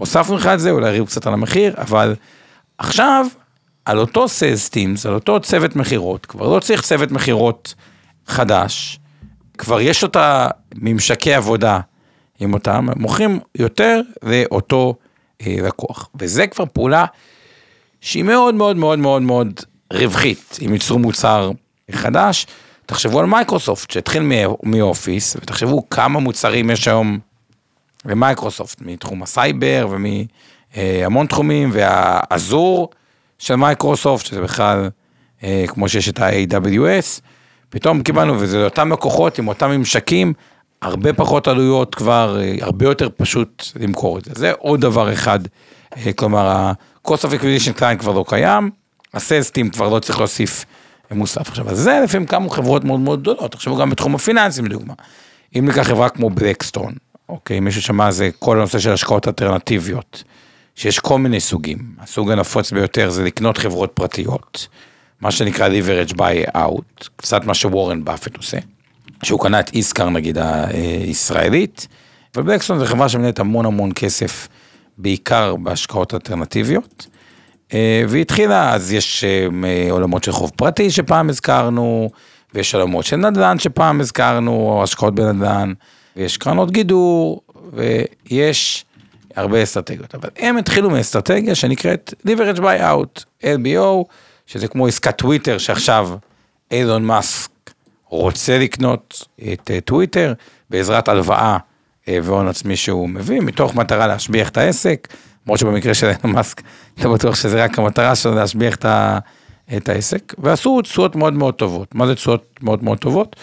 הוספנו 0.00 0.36
לך 0.36 0.46
את 0.46 0.60
זה, 0.60 0.70
אולי 0.70 0.88
הריבו 0.88 1.06
קצת 1.06 1.26
על 1.26 1.32
המחיר, 1.32 1.74
אבל 1.78 2.14
עכשיו, 2.78 3.26
על 3.84 3.98
אותו 3.98 4.28
סיילס 4.28 4.68
טימס, 4.68 5.06
על 5.06 5.14
אותו 5.14 5.40
צוות 5.40 5.76
מכירות, 5.76 6.26
כבר 6.26 6.48
לא 6.54 6.60
צריך 6.60 6.82
צוות 6.82 7.10
מכירות 7.10 7.74
חדש, 8.26 9.00
כבר 9.58 9.80
יש 9.80 10.02
אותה 10.02 10.48
ממשקי 10.74 11.34
עבודה 11.34 11.80
עם 12.40 12.54
אותם, 12.54 12.88
מוכרים 12.96 13.40
יותר 13.54 14.00
לאותו 14.22 14.94
אה, 15.46 15.56
לקוח. 15.62 16.08
וזה 16.14 16.46
כבר 16.46 16.64
פעולה 16.72 17.04
שהיא 18.00 18.24
מאוד 18.24 18.54
מאוד 18.54 18.76
מאוד 18.76 18.98
מאוד 18.98 19.22
מאוד 19.22 19.60
רווחית, 19.92 20.58
אם 20.66 20.72
ייצרו 20.72 20.98
מוצר 20.98 21.50
חדש. 21.90 22.46
תחשבו 22.86 23.20
על 23.20 23.26
מייקרוסופט 23.26 23.90
שהתחיל 23.90 24.22
מ 24.62 24.71
Office, 24.71 25.36
ותחשבו 25.36 25.90
כמה 25.90 26.20
מוצרים 26.20 26.70
יש 26.70 26.88
היום 26.88 27.18
למייקרוסופט, 28.04 28.80
מתחום 28.80 29.22
הסייבר 29.22 29.88
ומהמון 29.90 31.26
תחומים, 31.26 31.70
וה 31.72 32.06
Azure 32.06 32.90
של 33.38 33.56
מייקרוסופט, 33.56 34.26
שזה 34.26 34.40
בכלל 34.40 34.90
אה, 35.42 35.64
כמו 35.68 35.88
שיש 35.88 36.08
את 36.08 36.20
ה-AWS, 36.20 37.20
פתאום 37.68 38.02
קיבלנו, 38.02 38.40
וזה 38.40 38.64
אותם 38.64 38.92
לקוחות 38.92 39.38
עם 39.38 39.48
אותם 39.48 39.70
ממשקים, 39.70 40.32
הרבה 40.82 41.12
פחות 41.12 41.48
עלויות 41.48 41.94
כבר, 41.94 42.40
אה, 42.40 42.54
הרבה 42.60 42.86
יותר 42.86 43.08
פשוט 43.16 43.64
למכור 43.80 44.18
את 44.18 44.24
זה. 44.24 44.30
זה 44.36 44.52
עוד 44.58 44.80
דבר 44.80 45.12
אחד, 45.12 45.40
אה, 45.96 46.12
כלומר, 46.12 46.46
ה-cost 46.46 47.20
of 47.20 47.40
acquisition 47.40 47.78
client 47.78 47.98
כבר 47.98 48.12
לא 48.12 48.24
קיים, 48.28 48.70
team 49.16 49.70
כבר 49.72 49.88
לא 49.88 49.98
צריך 49.98 50.18
להוסיף 50.18 50.64
מוסף. 51.10 51.48
עכשיו, 51.48 51.70
אז 51.70 51.78
זה 51.78 52.00
לפעמים 52.04 52.26
כמה 52.26 52.50
חברות 52.50 52.84
מאוד 52.84 53.00
מאוד 53.00 53.20
גדולות, 53.20 53.52
תחשבו 53.52 53.76
גם 53.76 53.90
בתחום 53.90 54.14
הפיננסים 54.14 54.66
לדוגמה. 54.66 54.94
אם 55.58 55.66
ניקח 55.66 55.82
חברה 55.82 56.08
כמו 56.08 56.30
בלקסטון, 56.30 56.94
אוקיי, 57.30 57.60
מישהו 57.60 57.82
שמע 57.82 58.10
זה 58.10 58.30
כל 58.38 58.58
הנושא 58.58 58.78
של 58.78 58.92
השקעות 58.92 59.28
אלטרנטיביות, 59.28 60.24
שיש 60.74 60.98
כל 60.98 61.18
מיני 61.18 61.40
סוגים, 61.40 61.78
הסוג 61.98 62.30
הנפוץ 62.30 62.72
ביותר 62.72 63.10
זה 63.10 63.24
לקנות 63.24 63.58
חברות 63.58 63.90
פרטיות, 63.94 64.68
מה 65.20 65.30
שנקרא 65.30 65.68
leverage 65.68 66.12
by 66.12 66.56
out, 66.56 67.08
קצת 67.16 67.44
מה 67.44 67.54
שוורן 67.54 68.04
באפט 68.04 68.36
עושה. 68.36 68.58
שהוא 69.22 69.40
קנה 69.40 69.60
את 69.60 69.70
איסקר 69.74 70.08
נגיד 70.08 70.38
הישראלית, 70.38 71.88
ובלקסטון 72.36 72.78
זה 72.78 72.86
חברה 72.86 73.08
שמנהלת 73.08 73.38
המון 73.38 73.66
המון 73.66 73.92
כסף, 73.94 74.48
בעיקר 74.98 75.56
בהשקעות 75.56 76.14
אלטרנטיביות. 76.14 77.06
אה, 77.74 78.02
והיא 78.08 78.22
התחילה, 78.22 78.74
אז 78.74 78.92
יש 78.92 79.24
אה, 79.24 79.90
עולמות 79.90 80.24
של 80.24 80.32
חוב 80.32 80.50
פרטי 80.56 80.90
שפעם 80.90 81.28
הזכרנו, 81.28 82.10
ויש 82.54 82.74
עולמות 82.74 83.04
של 83.04 83.16
נדל"ן 83.16 83.58
שפעם 83.58 84.00
הזכרנו, 84.00 84.52
או 84.52 84.82
השקעות 84.82 85.14
בנדל"ן, 85.14 85.72
ויש 86.16 86.36
קרנות 86.36 86.70
גידור, 86.70 87.40
ויש 87.72 88.84
הרבה 89.36 89.62
אסטרטגיות. 89.62 90.14
אבל 90.14 90.28
הם 90.36 90.56
התחילו 90.56 90.90
מאסטרטגיה 90.90 91.54
שנקראת 91.54 92.14
leverage 92.26 92.58
by 92.58 92.80
out, 92.80 93.24
LBO, 93.42 94.04
שזה 94.46 94.68
כמו 94.68 94.86
עסקת 94.86 95.18
טוויטר 95.18 95.58
שעכשיו 95.58 96.10
אילון 96.70 97.04
מאסק 97.04 97.50
רוצה 98.08 98.58
לקנות 98.58 99.26
את 99.52 99.70
אה, 99.70 99.80
טוויטר 99.80 100.32
בעזרת 100.70 101.08
הלוואה 101.08 101.58
אה, 102.08 102.18
והון 102.22 102.48
עצמי 102.48 102.76
שהוא 102.76 103.08
מביא, 103.08 103.40
מתוך 103.40 103.74
מטרה 103.74 104.06
להשביח 104.06 104.48
את 104.48 104.56
העסק, 104.56 105.08
למרות 105.46 105.60
שבמקרה 105.60 105.94
של 105.94 106.06
אילון 106.06 106.32
מאסק, 106.32 106.62
לא 106.98 107.12
בטוח 107.12 107.34
שזה 107.34 107.64
רק 107.64 107.78
המטרה 107.78 108.14
שלו 108.14 108.34
להשביח 108.34 108.74
את, 108.74 108.84
ה, 108.84 109.18
את 109.76 109.88
העסק, 109.88 110.34
ועשו 110.38 110.82
תשואות 110.82 111.16
מאוד 111.16 111.32
מאוד 111.32 111.54
טובות. 111.54 111.94
מה 111.94 112.06
זה 112.06 112.14
תשואות 112.14 112.58
מאוד 112.62 112.84
מאוד 112.84 112.98
טובות? 112.98 113.36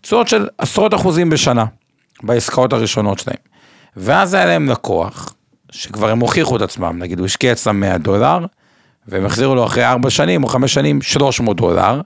תשואות 0.00 0.28
של 0.28 0.48
עשרות 0.58 0.94
אחוזים 0.94 1.30
בשנה, 1.30 1.64
בעסקאות 2.22 2.72
הראשונות 2.72 3.18
שלהם. 3.18 3.36
ואז 3.96 4.34
היה 4.34 4.44
להם 4.46 4.68
לקוח, 4.68 5.34
שכבר 5.70 6.10
הם 6.10 6.20
הוכיחו 6.20 6.56
את 6.56 6.62
עצמם, 6.62 6.96
נגיד 6.98 7.18
הוא 7.18 7.26
השקיע 7.26 7.52
אצלם 7.52 7.80
100 7.80 7.98
דולר, 7.98 8.38
והם 9.08 9.26
החזירו 9.26 9.54
לו 9.54 9.64
אחרי 9.64 9.84
4 9.84 10.10
שנים 10.10 10.44
או 10.44 10.48
5 10.48 10.74
שנים 10.74 11.02
300 11.02 11.56
דולר, 11.56 12.00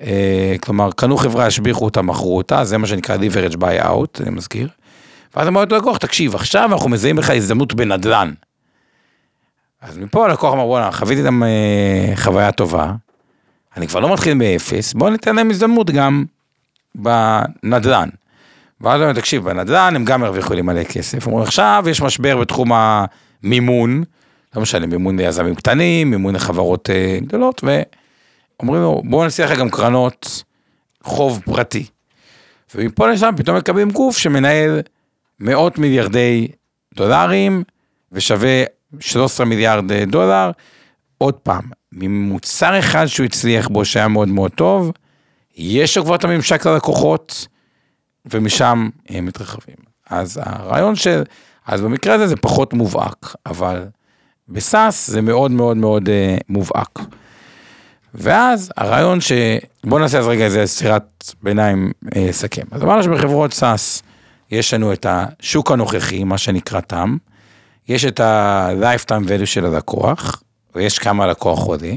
אה, 0.00 0.54
כלומר, 0.60 0.90
קנו 0.92 1.16
חברה, 1.16 1.46
השביחו 1.46 1.84
אותה, 1.84 2.02
מכרו 2.02 2.36
אותה, 2.36 2.64
זה 2.64 2.78
מה 2.78 2.86
שנקרא 2.86 3.16
leverage 3.16 3.54
by 3.54 3.84
out, 3.84 4.22
אני 4.22 4.30
מזכיר. 4.30 4.68
ואז 5.36 5.48
אמרו 5.48 5.62
ללקוח, 5.70 5.96
תקשיב, 5.96 6.34
עכשיו 6.34 6.72
אנחנו 6.72 6.90
מזהים 6.90 7.18
לך 7.18 7.30
הזדמנות 7.30 7.74
בנדל"ן. 7.74 8.32
אז 9.82 9.98
מפה 9.98 10.24
הלקוח 10.24 10.54
אמר, 10.54 10.66
וואלה, 10.66 10.92
חוויתי 10.92 11.20
איתם 11.20 11.42
אה, 11.42 12.12
חוויה 12.16 12.52
טובה, 12.52 12.92
אני 13.76 13.88
כבר 13.88 14.00
לא 14.00 14.12
מתחיל 14.12 14.34
מאפס, 14.34 14.92
בואו 14.92 15.10
ניתן 15.10 15.36
להם 15.36 15.50
הזדמנות 15.50 15.90
גם 15.90 16.24
בנדל"ן. 16.94 18.08
ואז 18.80 19.00
הוא 19.00 19.08
אומר, 19.08 19.20
תקשיב, 19.20 19.44
בנדל"ן 19.44 19.96
הם 19.96 20.04
גם 20.04 20.24
הרוויחו 20.24 20.54
לי 20.54 20.62
מלא 20.62 20.84
כסף. 20.84 21.26
אומרים, 21.26 21.42
עכשיו 21.42 21.84
יש 21.90 22.02
משבר 22.02 22.36
בתחום 22.36 22.72
המימון, 22.72 24.04
לא 24.56 24.62
משנה, 24.62 24.86
מימון 24.86 25.16
ליזמים 25.18 25.54
קטנים, 25.54 26.10
מימון 26.10 26.34
לחברות 26.34 26.90
אה, 26.90 27.18
גדולות, 27.20 27.64
אומרים 28.62 28.82
לו, 28.82 29.02
בואו 29.04 29.24
נעשה 29.24 29.44
לך 29.44 29.58
גם 29.58 29.70
קרנות 29.70 30.42
חוב 31.02 31.42
פרטי. 31.44 31.86
ומפה 32.74 33.08
לשם 33.08 33.30
פתאום 33.36 33.56
מקבלים 33.56 33.90
גוף 33.90 34.18
שמנהל 34.18 34.80
מאות 35.40 35.78
מיליארדי 35.78 36.48
דולרים 36.94 37.64
ושווה 38.12 38.64
13 39.00 39.46
מיליארד 39.46 39.92
דולר. 39.92 40.50
עוד 41.18 41.34
פעם, 41.34 41.62
ממוצר 41.92 42.78
אחד 42.78 43.06
שהוא 43.06 43.24
הצליח 43.24 43.68
בו 43.68 43.84
שהיה 43.84 44.08
מאוד 44.08 44.28
מאוד 44.28 44.50
טוב, 44.50 44.92
יש 45.56 45.96
לו 45.96 46.04
כבר 46.04 46.14
את 46.14 46.24
הממשק 46.24 46.66
ללקוחות, 46.66 47.46
ומשם 48.26 48.88
הם 49.08 49.26
מתרחבים. 49.26 49.76
אז 50.10 50.40
הרעיון 50.42 50.96
של, 50.96 51.22
אז 51.66 51.80
במקרה 51.80 52.14
הזה 52.14 52.26
זה 52.26 52.36
פחות 52.36 52.72
מובהק, 52.72 53.34
אבל 53.46 53.86
בסאס 54.48 55.10
זה 55.10 55.20
מאוד 55.20 55.50
מאוד 55.50 55.76
מאוד 55.76 56.08
uh, 56.08 56.42
מובהק. 56.48 56.98
ואז 58.14 58.72
הרעיון 58.76 59.20
ש... 59.20 59.32
בוא 59.84 60.00
נעשה 60.00 60.18
אז 60.18 60.26
רגע 60.26 60.44
איזה 60.44 60.66
סטירת 60.66 61.34
ביניים 61.42 61.92
אה, 62.16 62.28
סכם. 62.30 62.62
אז 62.70 62.82
אמרנו 62.82 63.02
שבחברות 63.02 63.52
סאס 63.52 64.02
יש 64.50 64.74
לנו 64.74 64.92
את 64.92 65.06
השוק 65.08 65.70
הנוכחי, 65.70 66.24
מה 66.24 66.38
שנקרא 66.38 66.80
תם, 66.80 67.16
יש 67.88 68.04
את 68.04 68.20
ה-lifetime 68.20 69.28
value 69.28 69.46
של 69.46 69.64
הלקוח, 69.64 70.42
ויש 70.74 70.98
כמה 70.98 71.26
לקוח 71.26 71.58
עולה. 71.66 71.94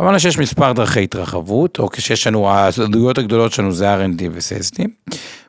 אמרנו 0.00 0.20
שיש 0.20 0.38
מספר 0.38 0.72
דרכי 0.72 1.04
התרחבות, 1.04 1.78
או 1.78 1.90
כשיש 1.90 2.26
לנו, 2.26 2.48
העלויות 2.50 3.18
הגדולות 3.18 3.52
שלנו 3.52 3.72
זה 3.72 3.94
R&D 3.94 4.22
ו-Sales 4.32 4.84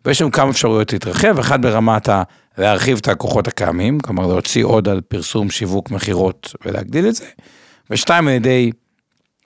ויש 0.05 0.21
לנו 0.21 0.31
כמה 0.31 0.49
אפשרויות 0.49 0.93
להתרחב, 0.93 1.39
אחת 1.39 1.59
ברמת 1.59 2.09
ה... 2.09 2.23
להרחיב 2.57 2.97
את 3.01 3.07
הכוחות 3.07 3.47
הקיימים, 3.47 3.99
כלומר 3.99 4.27
להוציא 4.27 4.65
עוד 4.65 4.89
על 4.89 5.01
פרסום, 5.01 5.49
שיווק, 5.49 5.91
מכירות 5.91 6.55
ולהגדיל 6.65 7.07
את 7.07 7.15
זה, 7.15 7.25
ושתיים 7.89 8.27
על 8.27 8.33
ידי 8.33 8.71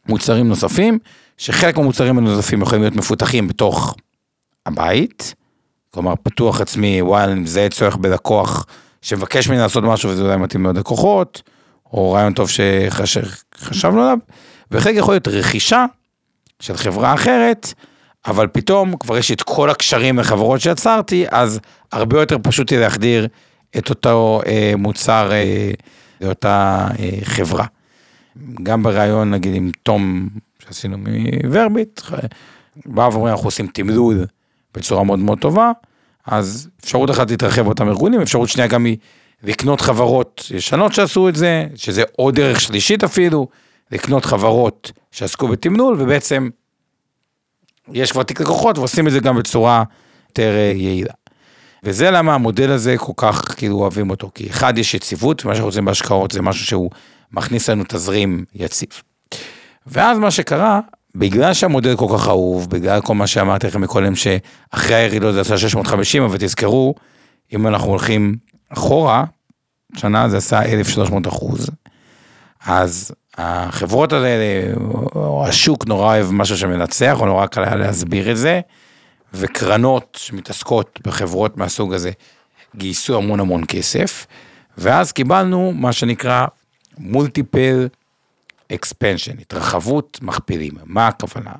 מוצרים 0.09 0.47
נוספים, 0.47 0.99
שחלק 1.37 1.77
מהמוצרים 1.77 2.17
הנוספים 2.17 2.61
יכולים 2.61 2.81
להיות 2.81 2.95
מפותחים 2.95 3.47
בתוך 3.47 3.95
הבית, 4.65 5.33
כלומר 5.91 6.13
פתוח 6.23 6.61
עצמי, 6.61 7.01
וואלה, 7.01 7.31
אני 7.31 7.39
מזהה 7.39 7.69
צורך 7.69 7.95
בלקוח 7.95 8.65
שמבקש 9.01 9.47
ממני 9.47 9.59
לעשות 9.59 9.83
משהו 9.83 10.09
וזה 10.09 10.23
אולי 10.23 10.37
מתאים 10.37 10.63
מאוד 10.63 10.77
לקוחות, 10.77 11.41
או 11.93 12.11
רעיון 12.11 12.33
טוב 12.33 12.49
שחשבנו 12.49 14.01
עליו, 14.01 14.17
וחלק 14.71 14.95
יכול 14.95 15.13
להיות 15.13 15.27
רכישה 15.27 15.85
של 16.59 16.77
חברה 16.77 17.13
אחרת, 17.13 17.73
אבל 18.27 18.47
פתאום 18.47 18.97
כבר 18.97 19.17
יש 19.17 19.31
את 19.31 19.41
כל 19.41 19.69
הקשרים 19.69 20.19
לחברות 20.19 20.61
שיצרתי, 20.61 21.25
אז 21.31 21.59
הרבה 21.91 22.19
יותר 22.19 22.37
פשוט 22.43 22.71
יהיה 22.71 22.81
להחדיר 22.81 23.27
את 23.77 23.89
אותו 23.89 24.41
אה, 24.45 24.73
מוצר 24.77 25.31
אה, 25.31 25.71
לאותה 26.21 26.87
אה, 26.99 27.09
חברה. 27.23 27.65
גם 28.63 28.83
בריאיון 28.83 29.31
נגיד 29.31 29.55
עם 29.55 29.71
תום 29.83 30.29
שעשינו 30.59 30.97
מוורביט, 31.43 32.01
באו 32.85 33.13
ואומרים 33.13 33.33
אנחנו 33.33 33.47
עושים 33.47 33.67
תמלול 33.67 34.25
בצורה 34.73 35.03
מאוד 35.03 35.19
מאוד 35.19 35.39
טובה, 35.39 35.71
אז 36.25 36.69
אפשרות 36.83 37.11
אחת 37.11 37.31
להתרחב 37.31 37.61
באותם 37.61 37.87
ארגונים, 37.87 38.21
אפשרות 38.21 38.49
שנייה 38.49 38.67
גם 38.67 38.85
היא 38.85 38.97
לקנות 39.43 39.81
חברות 39.81 40.47
ישנות 40.53 40.93
שעשו 40.93 41.29
את 41.29 41.35
זה, 41.35 41.65
שזה 41.75 42.03
עוד 42.15 42.35
דרך 42.35 42.61
שלישית 42.61 43.03
אפילו, 43.03 43.47
לקנות 43.91 44.25
חברות 44.25 44.91
שעסקו 45.11 45.47
בתמלול 45.47 46.01
ובעצם 46.01 46.49
יש 47.93 48.11
כבר 48.11 48.23
תיק 48.23 48.41
לקוחות 48.41 48.77
ועושים 48.77 49.07
את 49.07 49.11
זה 49.11 49.19
גם 49.19 49.37
בצורה 49.37 49.83
יותר 50.29 50.55
אה, 50.55 50.71
יעילה. 50.75 51.13
וזה 51.83 52.11
למה 52.11 52.33
המודל 52.33 52.71
הזה 52.71 52.95
כל 52.97 53.13
כך 53.17 53.55
כאילו 53.57 53.75
אוהבים 53.75 54.09
אותו, 54.09 54.31
כי 54.35 54.49
אחד 54.49 54.77
יש 54.77 54.93
יציבות, 54.93 55.45
ומה 55.45 55.53
שאנחנו 55.53 55.67
רוצים 55.67 55.85
בהשקעות 55.85 56.31
זה 56.31 56.41
משהו 56.41 56.65
שהוא 56.65 56.91
מכניס 57.31 57.69
לנו 57.69 57.83
תזרים 57.87 58.45
יציב. 58.55 58.89
ואז 59.87 60.17
מה 60.17 60.31
שקרה, 60.31 60.79
בגלל 61.15 61.53
שהמודל 61.53 61.95
כל 61.95 62.07
כך 62.17 62.27
אהוב, 62.27 62.69
בגלל 62.69 63.01
כל 63.01 63.15
מה 63.15 63.27
שאמרתי 63.27 63.67
לכם 63.67 63.81
מקודם, 63.81 64.13
שאחרי 64.15 64.95
הירידות 64.95 65.33
זה 65.33 65.41
עשה 65.41 65.57
650, 65.57 66.23
אבל 66.23 66.37
תזכרו, 66.39 66.95
אם 67.53 67.67
אנחנו 67.67 67.89
הולכים 67.89 68.35
אחורה, 68.69 69.23
שנה 69.95 70.29
זה 70.29 70.37
עשה 70.37 70.65
1,300 70.65 71.27
אחוז, 71.27 71.69
אז 72.65 73.11
החברות 73.37 74.13
האלה, 74.13 74.73
או 75.15 75.45
השוק 75.47 75.87
נורא 75.87 76.05
אוהב 76.05 76.31
משהו 76.31 76.57
שמנצח, 76.57 77.17
או 77.19 77.25
נורא 77.25 77.45
קל 77.45 77.63
היה 77.63 77.75
להסביר 77.75 78.31
את 78.31 78.37
זה, 78.37 78.61
וקרנות 79.33 80.17
שמתעסקות 80.21 80.99
בחברות 81.03 81.57
מהסוג 81.57 81.93
הזה 81.93 82.11
גייסו 82.75 83.17
המון 83.17 83.39
המון 83.39 83.63
כסף, 83.67 84.25
ואז 84.77 85.11
קיבלנו 85.11 85.73
מה 85.75 85.93
שנקרא 85.93 86.45
מולטיפל 86.97 87.87
אקספנשן, 88.73 89.39
התרחבות 89.39 90.19
מכפילים. 90.21 90.71
מה 90.83 91.07
הכוונה? 91.07 91.51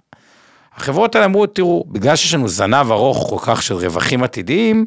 החברות 0.76 1.16
האלה 1.16 1.26
אמרו, 1.26 1.48
תראו, 1.48 1.86
בגלל 1.88 2.16
שיש 2.16 2.34
לנו 2.34 2.48
זנב 2.48 2.92
ארוך 2.92 3.30
כל 3.30 3.38
כך 3.42 3.64
של 3.64 3.76
רווחים 3.76 4.24
עתידיים, 4.24 4.86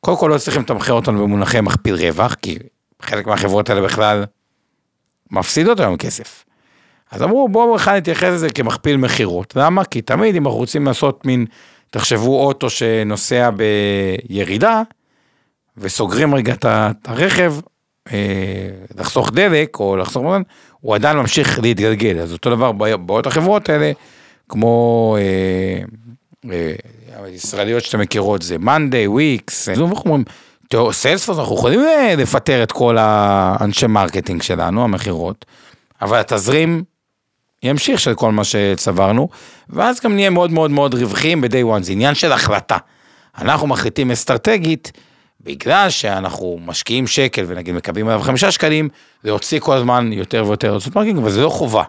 קודם 0.00 0.16
כל 0.16 0.30
לא 0.34 0.38
צריכים 0.38 0.62
לתמחר 0.62 0.92
אותנו 0.92 1.22
במונחי 1.22 1.60
מכפיל 1.60 1.94
רווח, 1.94 2.34
כי 2.34 2.58
חלק 3.02 3.26
מהחברות 3.26 3.70
האלה 3.70 3.82
בכלל 3.82 4.24
מפסידות 5.30 5.80
היום 5.80 5.96
כסף. 5.96 6.44
אז 7.10 7.22
אמרו, 7.22 7.48
בואו 7.48 7.74
בכלל 7.74 7.96
נתייחס 7.96 8.28
לזה 8.28 8.50
כמכפיל 8.50 8.96
מכירות. 8.96 9.56
למה? 9.56 9.84
כי 9.84 10.02
תמיד 10.02 10.36
אם 10.36 10.46
אנחנו 10.46 10.58
רוצים 10.58 10.86
לעשות 10.86 11.26
מין, 11.26 11.46
תחשבו 11.90 12.46
אוטו 12.46 12.70
שנוסע 12.70 13.50
בירידה, 13.50 14.82
וסוגרים 15.76 16.34
רגע 16.34 16.54
את 16.54 17.08
הרכב, 17.08 17.54
אה, 18.12 18.70
לחסוך 18.98 19.30
דלק 19.32 19.80
או 19.80 19.96
לחסוך 19.96 20.22
מזון, 20.22 20.42
הוא 20.80 20.94
עדיין 20.94 21.16
ממשיך 21.16 21.58
להתגלגל. 21.58 22.18
אז 22.18 22.32
אותו 22.32 22.50
דבר 22.50 22.72
בעוד 22.96 23.26
החברות 23.26 23.68
האלה, 23.68 23.92
כמו 24.48 25.16
אה, 25.18 25.82
אה, 26.52 27.28
ישראליות 27.28 27.84
שאתם 27.84 28.00
מכירות, 28.00 28.42
זה 28.42 28.58
מאנדיי, 28.58 29.06
וויקס, 29.06 29.68
אנחנו 29.68 29.86
אומרים, 30.04 30.24
Salesforce, 30.92 31.38
אנחנו 31.38 31.54
יכולים 31.54 31.80
אה, 31.80 32.14
לפטר 32.16 32.62
את 32.62 32.72
כל 32.72 32.96
האנשי 32.98 33.86
marketing 33.86 34.42
שלנו, 34.42 34.84
המכירות, 34.84 35.44
אבל 36.02 36.18
התזרים 36.18 36.84
ימשיך 37.62 38.00
של 38.00 38.14
כל 38.14 38.32
מה 38.32 38.44
שצברנו, 38.44 39.28
ואז 39.70 40.00
גם 40.00 40.14
נהיה 40.14 40.30
מאוד 40.30 40.50
מאוד 40.50 40.70
מאוד 40.70 40.94
רווחיים 40.94 41.40
ב-day 41.40 41.78
one, 41.78 41.82
זה 41.82 41.92
עניין 41.92 42.14
של 42.14 42.32
החלטה. 42.32 42.76
אנחנו 43.38 43.66
מחליטים 43.66 44.10
אסטרטגית, 44.10 44.92
בגלל 45.40 45.90
שאנחנו 45.90 46.58
משקיעים 46.66 47.06
שקל 47.06 47.44
ונגיד 47.46 47.74
מקבלים 47.74 48.08
עליו 48.08 48.20
חמישה 48.22 48.50
שקלים, 48.50 48.88
להוציא 49.24 49.60
כל 49.60 49.76
הזמן 49.76 50.12
יותר 50.12 50.44
ויותר 50.46 50.74
לעשות 50.74 50.96
marketing, 50.96 51.18
אבל 51.18 51.30
זה 51.30 51.40
לא 51.40 51.48
חובה. 51.48 51.82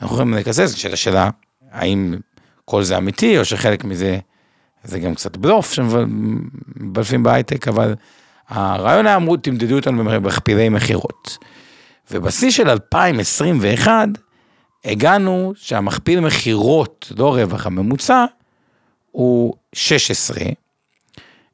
אנחנו 0.00 0.16
יכולים 0.16 0.34
לקזז, 0.34 0.74
שאלה 0.74 0.94
השאלה, 0.94 1.30
האם 1.72 2.14
כל 2.64 2.82
זה 2.82 2.96
אמיתי, 2.96 3.38
או 3.38 3.44
שחלק 3.44 3.84
מזה 3.84 4.18
זה 4.86 4.98
גם 4.98 5.14
קצת 5.14 5.36
בלוף 5.36 5.72
שמבלפים 5.72 7.22
בהייטק, 7.22 7.68
אבל 7.68 7.94
הרעיון 8.48 9.06
היה 9.06 9.16
אמרו, 9.16 9.36
תמדדו 9.36 9.76
אותנו 9.76 10.04
במכפילי 10.04 10.68
מכירות. 10.68 11.38
ובשיא 12.10 12.50
של 12.50 12.70
2021, 12.70 14.08
הגענו 14.84 15.52
שהמכפיל 15.56 16.20
מכירות, 16.20 17.12
לא 17.18 17.34
רווח 17.34 17.66
הממוצע, 17.66 18.24
הוא 19.10 19.54
16. 19.72 20.36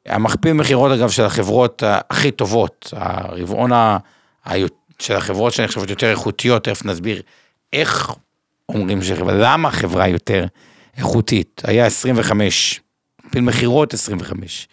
המכפיל 0.05 0.53
מכירות 0.53 0.91
אגב 0.91 1.09
של 1.09 1.23
החברות 1.23 1.83
הכי 1.85 2.31
טובות, 2.31 2.93
הרבעון 2.95 3.71
ה... 3.71 3.97
של 4.99 5.15
החברות 5.15 5.53
שאני 5.53 5.67
חושבת 5.67 5.89
יותר 5.89 6.11
איכותיות, 6.11 6.63
תכף 6.63 6.85
נסביר 6.85 7.21
איך 7.73 8.11
אומרים 8.69 9.03
שחברה, 9.03 9.33
למה 9.33 9.71
חברה 9.71 10.07
יותר 10.07 10.45
איכותית, 10.97 11.61
היה 11.65 11.85
25, 11.85 12.81
מכפיל 13.33 13.43
מכירות 13.43 13.93
25 13.93 14.67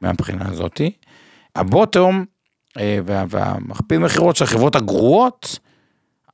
מהבחינה 0.00 0.48
הזאתי. 0.48 0.90
הבוטום 1.56 2.24
אה, 2.78 2.98
והמכפיל 3.06 3.98
מכירות 3.98 4.36
של 4.36 4.44
החברות 4.44 4.76
הגרועות 4.76 5.58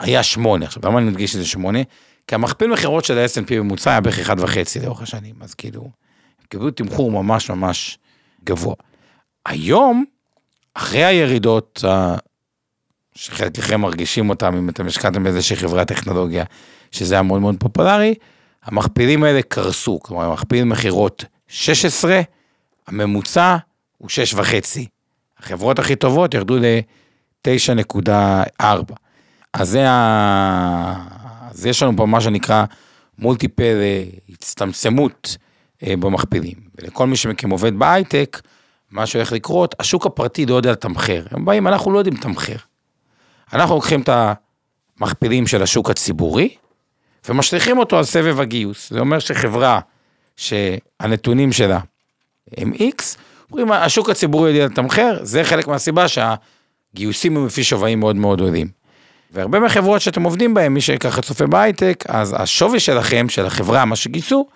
היה 0.00 0.22
8. 0.22 0.66
עכשיו, 0.66 0.82
למה 0.87 0.99
אני 0.99 1.10
מדגיש 1.10 1.32
שזה 1.32 1.46
8? 1.46 1.78
כי 2.26 2.34
המכפיל 2.34 2.70
מכירות 2.70 3.04
של 3.04 3.18
ה-S&P 3.18 3.50
בממוצע 3.50 3.90
היה 3.90 4.00
בערך 4.00 4.30
1.5 4.30 4.34
לאורך 4.82 5.02
השנים, 5.02 5.34
אז 5.40 5.54
כאילו, 5.54 5.82
הם 5.82 6.46
קיבלו 6.49 6.70
תמחור 6.70 7.10
ממש 7.10 7.50
ממש 7.50 7.99
גבוה. 8.44 8.75
היום, 9.46 10.04
אחרי 10.75 11.04
הירידות, 11.04 11.85
שחלקכם 13.14 13.81
מרגישים 13.81 14.31
אותם, 14.31 14.57
אם 14.57 14.68
אתם 14.68 14.87
השקעתם 14.87 15.24
באיזושהי 15.24 15.57
חברת 15.57 15.88
טכנולוגיה, 15.88 16.44
שזה 16.90 17.14
היה 17.14 17.22
מאוד 17.22 17.40
מאוד 17.40 17.57
פופולרי, 17.59 18.14
המכפילים 18.64 19.24
האלה 19.24 19.42
קרסו, 19.42 20.00
כלומר, 20.00 20.24
המכפיל 20.24 20.64
מכירות 20.64 21.24
16, 21.50 22.20
הממוצע 22.86 23.56
הוא 23.98 24.08
6.5. 24.36 24.42
החברות 25.38 25.78
הכי 25.78 25.96
טובות 25.96 26.34
ירדו 26.34 26.56
ל-9.4. 26.58 28.62
אז 29.52 29.68
זה 29.68 29.90
ה... 29.90 30.94
אז 31.50 31.66
יש 31.66 31.82
לנו 31.82 31.96
פה 31.96 32.06
מה 32.06 32.20
שנקרא 32.20 32.64
מולטיפל 33.18 33.76
הצטמצמות 34.28 35.36
אה, 35.86 35.96
במכפילים. 35.96 36.54
ולכל 36.78 37.06
מי 37.06 37.16
שמכם 37.16 37.50
עובד 37.50 37.78
בהייטק, 37.78 38.40
מה 38.90 39.06
שהולך 39.06 39.32
לקרות, 39.32 39.74
השוק 39.78 40.06
הפרטי 40.06 40.46
לא 40.46 40.54
יודע 40.54 40.72
לתמחר. 40.72 41.26
הם 41.30 41.44
באים, 41.44 41.68
אנחנו 41.68 41.92
לא 41.92 41.98
יודעים 41.98 42.16
לתמחר. 42.16 42.56
אנחנו 43.52 43.74
לוקחים 43.74 44.00
את 44.00 44.08
המכפילים 45.00 45.46
של 45.46 45.62
השוק 45.62 45.90
הציבורי, 45.90 46.54
ומשליכים 47.28 47.78
אותו 47.78 47.98
על 47.98 48.04
סבב 48.04 48.40
הגיוס. 48.40 48.90
זה 48.90 49.00
אומר 49.00 49.18
שחברה 49.18 49.80
שהנתונים 50.40 51.53
שלה 51.53 51.81
הם 52.57 52.72
X, 52.72 53.03
אומרים, 53.50 53.72
השוק 53.72 54.11
הציבורי 54.11 54.50
יודע 54.50 54.66
לתמחר, 54.66 55.18
זה 55.22 55.44
חלק 55.44 55.68
מהסיבה 55.68 56.07
שהגיוסים 56.09 57.37
הם 57.37 57.46
לפי 57.46 57.64
שווים 57.64 58.00
מאוד 58.00 58.16
מאוד 58.16 58.40
עולים. 58.40 58.68
והרבה 59.31 59.61
מהחברות 59.61 60.00
שאתם 60.00 60.22
עובדים 60.22 60.55
בהן, 60.55 60.72
מי 60.72 60.81
שככה 60.81 61.22
צופה 61.22 61.46
בהייטק, 61.46 62.05
אז 62.09 62.35
השווי 62.38 62.81
שלכם, 62.81 63.29
של 63.29 63.46
החברה, 63.46 63.85
מה 63.85 63.96
שגייסו, 63.96 64.46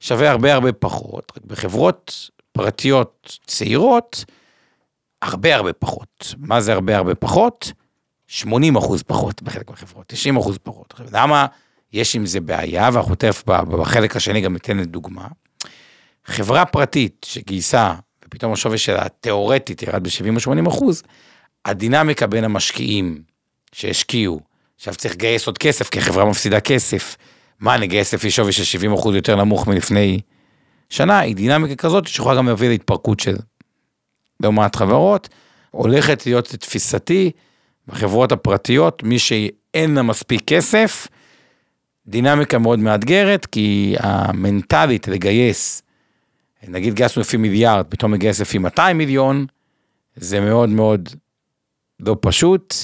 שווה 0.00 0.30
הרבה 0.30 0.54
הרבה 0.54 0.72
פחות. 0.72 1.32
רק 1.36 1.44
בחברות 1.44 2.30
פרטיות 2.52 3.38
צעירות, 3.46 4.24
הרבה 5.22 5.54
הרבה 5.54 5.72
פחות. 5.72 6.34
מה 6.38 6.60
זה 6.60 6.72
הרבה 6.72 6.96
הרבה 6.96 7.14
פחות? 7.14 7.72
80 8.26 8.76
אחוז 8.76 9.02
פחות 9.02 9.42
בחלק 9.42 9.70
מהחברות, 9.70 10.04
90 10.06 10.36
אחוז 10.36 10.58
פחות. 10.62 10.94
למה 11.12 11.46
יש 11.92 12.16
עם 12.16 12.26
זה 12.26 12.40
בעיה, 12.40 12.90
ואנחנו 12.92 13.14
תכף 13.14 13.44
בחלק 13.46 14.16
השני 14.16 14.40
גם 14.40 14.52
ניתן 14.52 14.84
דוגמה. 14.84 15.26
חברה 16.24 16.64
פרטית 16.64 17.26
שגייסה, 17.28 17.94
ופתאום 18.24 18.52
השווי 18.52 18.78
שלה 18.78 19.08
תיאורטית 19.20 19.82
ירד 19.82 20.02
ב-70 20.02 20.46
או 20.66 20.68
אחוז, 20.68 21.02
הדינמיקה 21.64 22.26
בין 22.26 22.44
המשקיעים 22.44 23.22
שהשקיעו, 23.72 24.40
עכשיו 24.76 24.94
צריך 24.94 25.14
לגייס 25.14 25.46
עוד 25.46 25.58
כסף, 25.58 25.88
כי 25.88 25.98
החברה 25.98 26.24
מפסידה 26.24 26.60
כסף. 26.60 27.16
מה, 27.60 27.76
נגייס 27.76 28.14
לפי 28.14 28.30
שווי 28.30 28.52
של 28.52 28.64
70 28.64 28.92
אחוז 28.92 29.14
יותר 29.14 29.36
נמוך 29.36 29.66
מלפני 29.66 30.20
שנה, 30.90 31.18
היא 31.18 31.36
דינמיקה 31.36 31.74
כזאת 31.76 32.06
שיכולה 32.06 32.36
גם 32.36 32.48
להביא 32.48 32.68
להתפרקות 32.68 33.20
של 33.20 33.36
לא 34.40 34.52
מעט 34.52 34.76
חברות. 34.76 35.28
הולכת 35.70 36.26
להיות 36.26 36.48
תפיסתי 36.48 37.30
בחברות 37.88 38.32
הפרטיות, 38.32 39.02
מי 39.02 39.18
שאין 39.18 39.94
לה 39.94 40.02
מספיק 40.02 40.42
כסף, 40.46 41.06
דינמיקה 42.06 42.58
מאוד 42.58 42.78
מאתגרת, 42.78 43.46
כי 43.46 43.94
המנטלית 43.98 45.08
לגייס, 45.08 45.82
נגיד 46.68 46.94
גייסנו 46.94 47.22
לפי 47.22 47.36
מיליארד, 47.36 47.86
פתאום 47.88 48.14
לגייס 48.14 48.40
לפי 48.40 48.58
200 48.58 48.98
מיליון, 48.98 49.46
זה 50.16 50.40
מאוד 50.40 50.68
מאוד 50.68 51.08
לא 52.00 52.16
פשוט, 52.20 52.74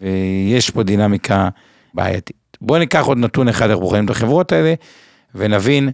ויש 0.00 0.70
פה 0.70 0.82
דינמיקה 0.82 1.48
בעייתית. 1.94 2.56
בואו 2.60 2.78
ניקח 2.78 3.04
עוד 3.06 3.18
נתון 3.18 3.48
אחד, 3.48 3.70
איך 3.70 3.78
בוחרים 3.78 4.04
את 4.04 4.10
החברות 4.10 4.52
האלה, 4.52 4.74
ונבין, 5.34 5.90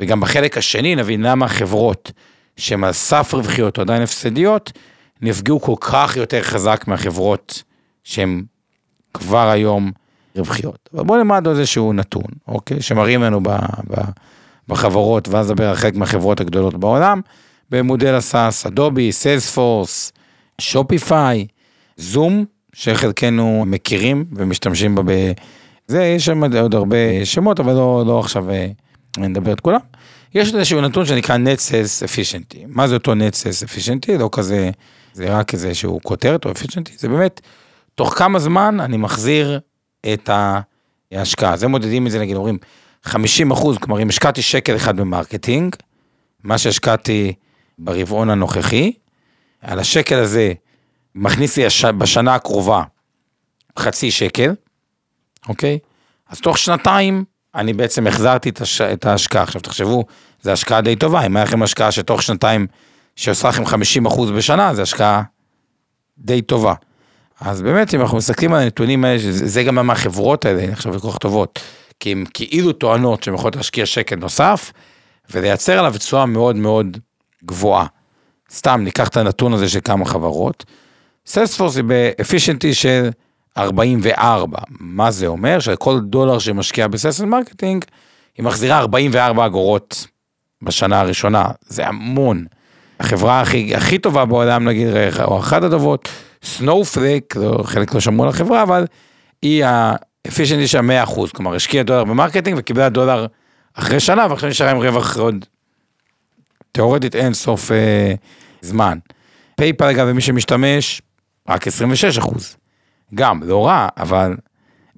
וגם 0.00 0.20
בחלק 0.20 0.58
השני 0.58 0.94
נבין 0.94 1.22
למה 1.22 1.46
החברות 1.46 2.12
שהן 2.56 2.84
על 2.84 2.92
סף 2.92 3.34
רווחיות 3.34 3.76
או 3.76 3.82
עדיין 3.82 4.02
הפסדיות, 4.02 4.72
נפגעו 5.22 5.60
כל 5.60 5.74
כך 5.80 6.16
יותר 6.16 6.42
חזק 6.42 6.84
מהחברות 6.86 7.62
שהן 8.04 8.42
כבר 9.14 9.48
היום 9.50 9.92
רווחיות. 10.36 10.88
אבל 10.94 11.04
בואו 11.04 11.18
נלמד 11.18 11.48
איזשהו 11.48 11.92
נתון, 11.92 12.30
אוקיי? 12.48 12.82
שמראים 12.82 13.22
לנו 13.22 13.40
ב, 13.42 13.48
ב, 13.90 14.00
בחברות, 14.68 15.28
ואז 15.28 15.50
נדבר 15.50 15.68
על 15.68 15.76
חלק 15.76 15.96
מהחברות 15.96 16.40
הגדולות 16.40 16.74
בעולם, 16.74 17.20
במודל 17.70 18.14
הסאס, 18.14 18.66
אדובי, 18.66 19.12
סיילספורס, 19.12 20.12
שופיפיי, 20.60 21.46
זום, 21.96 22.44
שחלקנו 22.72 23.64
מכירים 23.66 24.24
ומשתמשים 24.32 24.94
בה 24.94 25.02
ב... 25.02 25.32
זה, 25.86 26.04
יש 26.04 26.24
שם 26.24 26.44
עוד 26.44 26.74
הרבה 26.74 26.96
שמות, 27.24 27.60
אבל 27.60 27.72
לא, 27.72 28.04
לא 28.06 28.20
עכשיו 28.20 28.50
אה, 28.50 28.68
נדבר 29.18 29.52
את 29.52 29.60
כולם. 29.60 29.80
יש 30.34 30.54
איזשהו 30.54 30.80
נתון 30.80 31.06
שנקרא 31.06 31.36
Net 31.36 31.58
Sales 31.58 32.06
Efficiency. 32.06 32.58
מה 32.66 32.88
זה 32.88 32.94
אותו 32.94 33.12
Net 33.12 33.34
Sales 33.34 33.68
Efficiency? 33.68 34.18
לא 34.18 34.28
כזה, 34.32 34.70
זה 35.12 35.38
רק 35.38 35.54
איזשהו 35.54 36.00
כותרת 36.02 36.44
או 36.44 36.50
Efficiency, 36.50 36.92
זה 36.98 37.08
באמת, 37.08 37.40
תוך 37.94 38.14
כמה 38.18 38.38
זמן 38.38 38.80
אני 38.80 38.96
מחזיר 38.96 39.60
את 40.12 40.30
ההשקעה. 41.12 41.52
אז 41.52 41.62
הם 41.62 41.70
מודדים 41.70 42.06
את 42.06 42.12
זה, 42.12 42.20
נגיד, 42.20 42.36
אומרים 42.36 42.58
50 43.02 43.50
אחוז, 43.50 43.78
כלומר, 43.78 44.02
אם 44.02 44.08
השקעתי 44.08 44.42
שקל 44.42 44.76
אחד 44.76 44.96
במרקטינג, 44.96 45.76
מה 46.44 46.58
שהשקעתי 46.58 47.32
ברבעון 47.78 48.30
הנוכחי, 48.30 48.92
על 49.60 49.78
השקל 49.78 50.18
הזה 50.18 50.52
מכניס 51.14 51.56
לי 51.56 51.64
בשנה 51.98 52.34
הקרובה 52.34 52.82
חצי 53.78 54.10
שקל, 54.10 54.54
אוקיי? 55.48 55.78
אז 56.28 56.40
תוך 56.40 56.58
שנתיים 56.58 57.24
אני 57.54 57.72
בעצם 57.72 58.06
החזרתי 58.06 58.48
את, 58.48 58.60
הש... 58.60 58.80
את 58.80 59.06
ההשקעה. 59.06 59.42
עכשיו 59.42 59.60
תחשבו, 59.60 60.04
זו 60.42 60.50
השקעה 60.50 60.80
די 60.80 60.96
טובה, 60.96 61.26
אם 61.26 61.36
היה 61.36 61.44
לכם 61.44 61.62
השקעה 61.62 61.92
שתוך 61.92 62.22
שנתיים, 62.22 62.66
שעושה 63.16 63.48
לכם 63.48 63.62
50% 64.06 64.32
בשנה, 64.36 64.74
זו 64.74 64.82
השקעה 64.82 65.22
די 66.18 66.42
טובה. 66.42 66.74
אז 67.40 67.62
באמת, 67.62 67.94
אם 67.94 68.00
אנחנו 68.00 68.16
מסתכלים 68.16 68.54
על 68.54 68.62
הנתונים 68.62 69.04
האלה, 69.04 69.18
זה 69.30 69.62
גם 69.62 69.86
מהחברות 69.86 70.44
האלה, 70.44 70.66
נחשב 70.66 70.94
לקוח 70.94 71.16
טובות, 71.18 71.60
כי 72.00 72.12
הן 72.12 72.24
כאילו 72.34 72.72
טוענות 72.72 73.22
שהן 73.22 73.34
יכולות 73.34 73.56
להשקיע 73.56 73.86
שקל 73.86 74.16
נוסף, 74.16 74.72
ולייצר 75.30 75.78
עליו 75.78 75.94
תשואה 75.98 76.26
מאוד 76.26 76.56
מאוד 76.56 76.98
גבוהה. 77.44 77.86
סתם, 78.52 78.80
ניקח 78.84 79.08
את 79.08 79.16
הנתון 79.16 79.52
הזה 79.52 79.68
של 79.68 79.80
כמה 79.84 80.04
חברות. 80.04 80.64
סיילספורס 81.26 81.76
היא 81.76 81.84
ב-efficiency 81.84 82.74
של 82.74 83.10
44. 83.58 84.58
מה 84.80 85.10
זה 85.10 85.26
אומר? 85.26 85.58
שכל 85.58 86.00
דולר 86.00 86.38
שמשקיע 86.38 86.88
ב-sales 86.88 87.20
marketing, 87.20 87.84
היא 88.36 88.44
מחזירה 88.44 88.78
44 88.78 89.46
אגורות 89.46 90.06
בשנה 90.62 91.00
הראשונה. 91.00 91.46
זה 91.66 91.86
המון. 91.86 92.44
החברה 93.00 93.40
הכי, 93.40 93.74
הכי 93.74 93.98
טובה 93.98 94.24
בעולם, 94.24 94.68
נגיד, 94.68 94.88
או 95.24 95.38
אחת 95.38 95.62
הטובות, 95.62 96.08
סנופלייק, 96.44 97.36
לא, 97.36 97.62
חלק 97.64 97.94
לא 97.94 98.00
שמעו 98.00 98.24
על 98.24 98.28
החברה, 98.28 98.62
אבל 98.62 98.86
היא 99.42 99.64
ה-efficiency 99.64 100.68
של 100.68 100.78
100%, 100.78 101.30
כלומר, 101.34 101.54
השקיעה 101.54 101.84
דולר 101.84 102.04
במרקטינג 102.04 102.56
וקיבלה 102.58 102.88
דולר 102.88 103.26
אחרי 103.74 104.00
שנה, 104.00 104.26
ועכשיו 104.30 104.48
נשארה 104.48 104.70
עם 104.70 104.76
רווח 104.76 105.16
עוד, 105.16 105.44
תיאורטית 106.72 107.16
אין 107.16 107.34
סוף 107.34 107.72
אה, 107.72 108.14
זמן. 108.60 108.98
פייפאל, 109.56 109.84
אגב, 109.84 110.06
ומי 110.10 110.20
שמשתמש, 110.20 111.02
רק 111.48 111.66
26 111.66 112.18
אחוז. 112.18 112.56
גם, 113.14 113.42
לא 113.42 113.66
רע, 113.66 113.88
אבל 113.96 114.36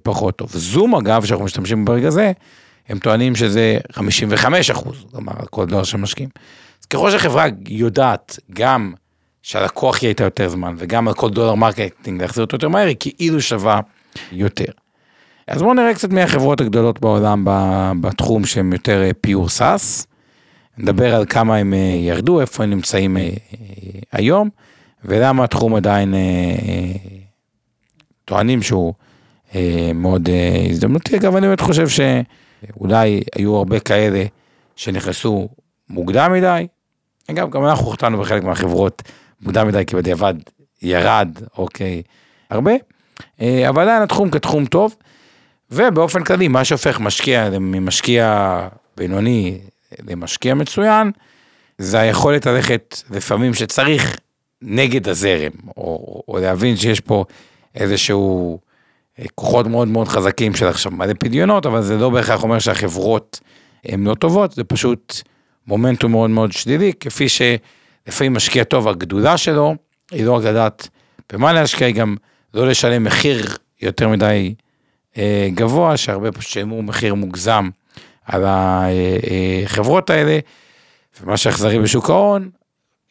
פחות 0.03 0.37
טוב. 0.37 0.51
זום, 0.53 0.95
אגב, 0.95 1.25
שאנחנו 1.25 1.45
משתמשים 1.45 1.85
ברגע 1.85 2.11
זה, 2.11 2.33
הם 2.89 2.99
טוענים 2.99 3.37
שזה 3.37 3.79
55 3.93 4.71
אחוז, 4.71 5.05
כלומר, 5.11 5.33
כל 5.51 5.67
דולר 5.67 5.85
שמשקיעים. 5.85 6.31
אז 6.81 6.87
ככל 6.87 7.11
שהחברה 7.11 7.47
יודעת 7.69 8.39
גם 8.53 8.93
שהלקוח 9.47 10.03
יהיה 10.03 10.09
איתה 10.09 10.25
יותר 10.25 10.49
זמן, 10.49 10.75
וגם 10.79 11.09
על 11.09 11.15
כל 11.15 11.31
דולר 11.31 11.55
מרקטינג 11.55 12.23
להחזיר 12.23 12.45
אותו 12.45 12.55
יותר 12.55 12.69
מהר, 12.69 12.87
היא 12.87 12.97
כאילו 12.99 13.41
שווה 13.41 13.81
יותר. 14.33 14.73
אז 15.47 15.63
בואו 15.63 15.75
נראה 15.75 15.95
קצת 15.95 16.11
מהחברות 16.11 16.61
הגדולות 16.61 17.01
בעולם 17.01 17.45
בתחום 18.01 18.45
שהם 18.45 18.73
יותר 18.73 19.03
פיור 19.21 19.49
סאס. 19.49 20.07
נדבר 20.79 21.15
על 21.15 21.25
כמה 21.29 21.57
הם 21.57 21.75
אה, 21.75 21.79
ירדו, 21.79 22.41
איפה 22.41 22.65
הם 22.65 22.71
נמצאים 22.71 23.17
אה, 23.17 23.23
אה, 23.23 23.29
היום, 24.13 24.49
ולמה 25.05 25.45
התחום 25.45 25.75
עדיין 25.75 26.15
טוענים 28.25 28.63
שהוא 28.63 28.95
מאוד 29.95 30.29
הזדמנותי. 30.71 31.17
אגב, 31.17 31.37
אני 31.37 31.47
באמת 31.47 31.61
חושב 31.61 31.87
שאולי 31.89 33.23
היו 33.35 33.57
הרבה 33.57 33.81
כאלה 33.81 34.25
שנכנסו 34.77 35.49
מוקדם 35.89 36.33
מדי. 36.33 36.67
אגב, 37.31 37.51
גם 37.51 37.65
אנחנו 37.67 37.87
חטאנו 37.87 38.19
בחלק 38.19 38.45
מהחברות 38.45 39.03
מוקדם 39.41 39.69
מדי, 39.69 39.85
כי 39.87 39.97
בדיעבד 39.97 40.35
ירד, 40.83 41.29
אוקיי, 41.59 42.03
הרבה. 42.51 42.73
אבל 43.41 43.83
עדיין 43.83 44.03
התחום 44.03 44.31
כתחום 44.31 44.67
טוב. 44.67 44.97
ובאופן 45.71 46.25
כללי, 46.25 46.49
מה 46.49 46.65
שהופך 46.65 47.01
משקיע 47.01 47.51
ממשקיע 47.61 48.69
בינוני 48.97 49.59
למשקיע 50.09 50.55
מצוין, 50.55 51.11
זה 51.79 52.01
היכולת 52.01 52.47
ללכת 52.47 53.03
לפעמים 53.11 53.55
שצריך 53.55 54.17
נגד 54.63 55.09
הזרם, 55.09 55.53
או, 55.77 56.23
או 56.29 56.39
להבין 56.39 56.77
שיש 56.77 57.01
פה 57.01 57.25
איזשהו 57.75 58.59
אה, 59.19 59.25
כוחות 59.35 59.67
מאוד 59.67 59.89
מאוד 59.89 60.09
חזקים 60.09 60.55
של 60.55 60.67
עכשיו 60.67 60.93
מלא 60.93 61.13
פדיונות, 61.19 61.67
אבל 61.67 61.83
זה 61.83 61.97
לא 61.97 62.11
בהכרח 62.11 62.43
אומר 62.43 62.59
שהחברות 62.59 63.41
הן 63.85 64.05
לא 64.05 64.15
טובות, 64.15 64.53
זה 64.53 64.65
פשוט 64.65 65.23
מומנטום 65.67 66.11
מאוד 66.11 66.31
מאוד 66.31 66.53
שלילי, 66.53 66.93
כפי 67.01 67.29
שלפעמים 68.07 68.35
משקיע 68.35 68.65
טוב, 68.65 68.89
הגדולה 68.89 69.37
שלו, 69.37 69.75
היא 70.11 70.25
לא 70.25 70.33
רק 70.33 70.45
לדעת 70.45 70.89
במה 71.33 71.53
להשקיע, 71.53 71.87
היא 71.87 71.95
גם 71.95 72.17
לא 72.55 72.67
לשלם 72.69 73.05
מחיר 73.05 73.57
יותר 73.83 74.09
מדי 74.09 74.55
אה, 75.19 75.49
גבוה, 75.55 75.97
שהרבה 75.97 76.33
פשוט 76.33 76.51
שילמו 76.51 76.83
מחיר 76.83 77.15
מוגזם 77.15 77.69
על 78.25 78.45
החברות 78.47 80.11
האלה, 80.11 80.39
ומה 81.21 81.37
שאכזרי 81.37 81.79
בשוק 81.79 82.11
ההון, 82.11 82.51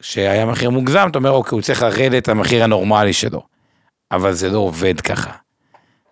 שהיה 0.02 0.46
מחיר 0.46 0.70
מוגזם, 0.70 1.08
אתה 1.12 1.18
אומר, 1.18 1.32
אוקיי, 1.32 1.56
הוא 1.56 1.62
צריך 1.62 1.82
לרדת 1.82 2.28
למחיר 2.28 2.64
הנורמלי 2.64 3.14
שלו. 3.14 3.42
אבל 4.12 4.34
זה 4.34 4.50
לא 4.50 4.58
עובד 4.58 5.02
ככה. 5.02 5.32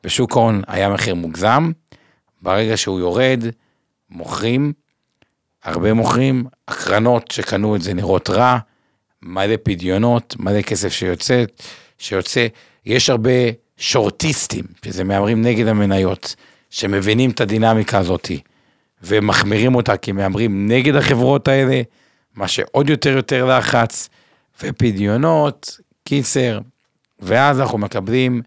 בשוק 0.04 0.32
ההון 0.38 0.62
היה 0.68 0.90
מחיר 0.90 1.16
מוגזם, 1.16 1.72
ברגע 2.42 2.78
שהוא 2.78 3.00
יורד, 3.00 3.44
מוכרים, 4.10 4.74
הרבה 5.64 5.94
מוכרים, 5.94 6.46
הקרנות 6.68 7.32
שקנו 7.32 7.76
את 7.76 7.82
זה 7.82 7.94
נראות 7.94 8.30
רע, 8.30 8.58
מלא 9.24 9.56
פדיונות, 9.64 10.36
מלא 10.40 10.62
כסף 10.62 10.94
שיוצא, 10.94 11.44
שיוצא, 11.98 12.48
יש 12.86 13.10
הרבה 13.10 13.32
שורטיסטים, 13.78 14.66
שזה 14.86 15.04
מהמרים 15.04 15.42
נגד 15.42 15.68
המניות, 15.68 16.36
שמבינים 16.70 17.30
את 17.30 17.42
הדינמיקה 17.42 17.98
הזאתי. 17.98 18.40
ומחמירים 19.04 19.76
אותה 19.76 19.98
כי 19.98 20.12
מהמרים 20.12 20.68
נגד 20.68 20.96
החברות 20.96 21.48
האלה, 21.48 21.82
מה 22.36 22.48
שעוד 22.48 22.90
יותר 22.90 23.10
יותר 23.10 23.58
לחץ, 23.58 24.10
ופדיונות, 24.62 25.80
קיצר, 26.04 26.60
ואז 27.20 27.62
אנחנו 27.62 27.78
מקבלים 27.78 28.42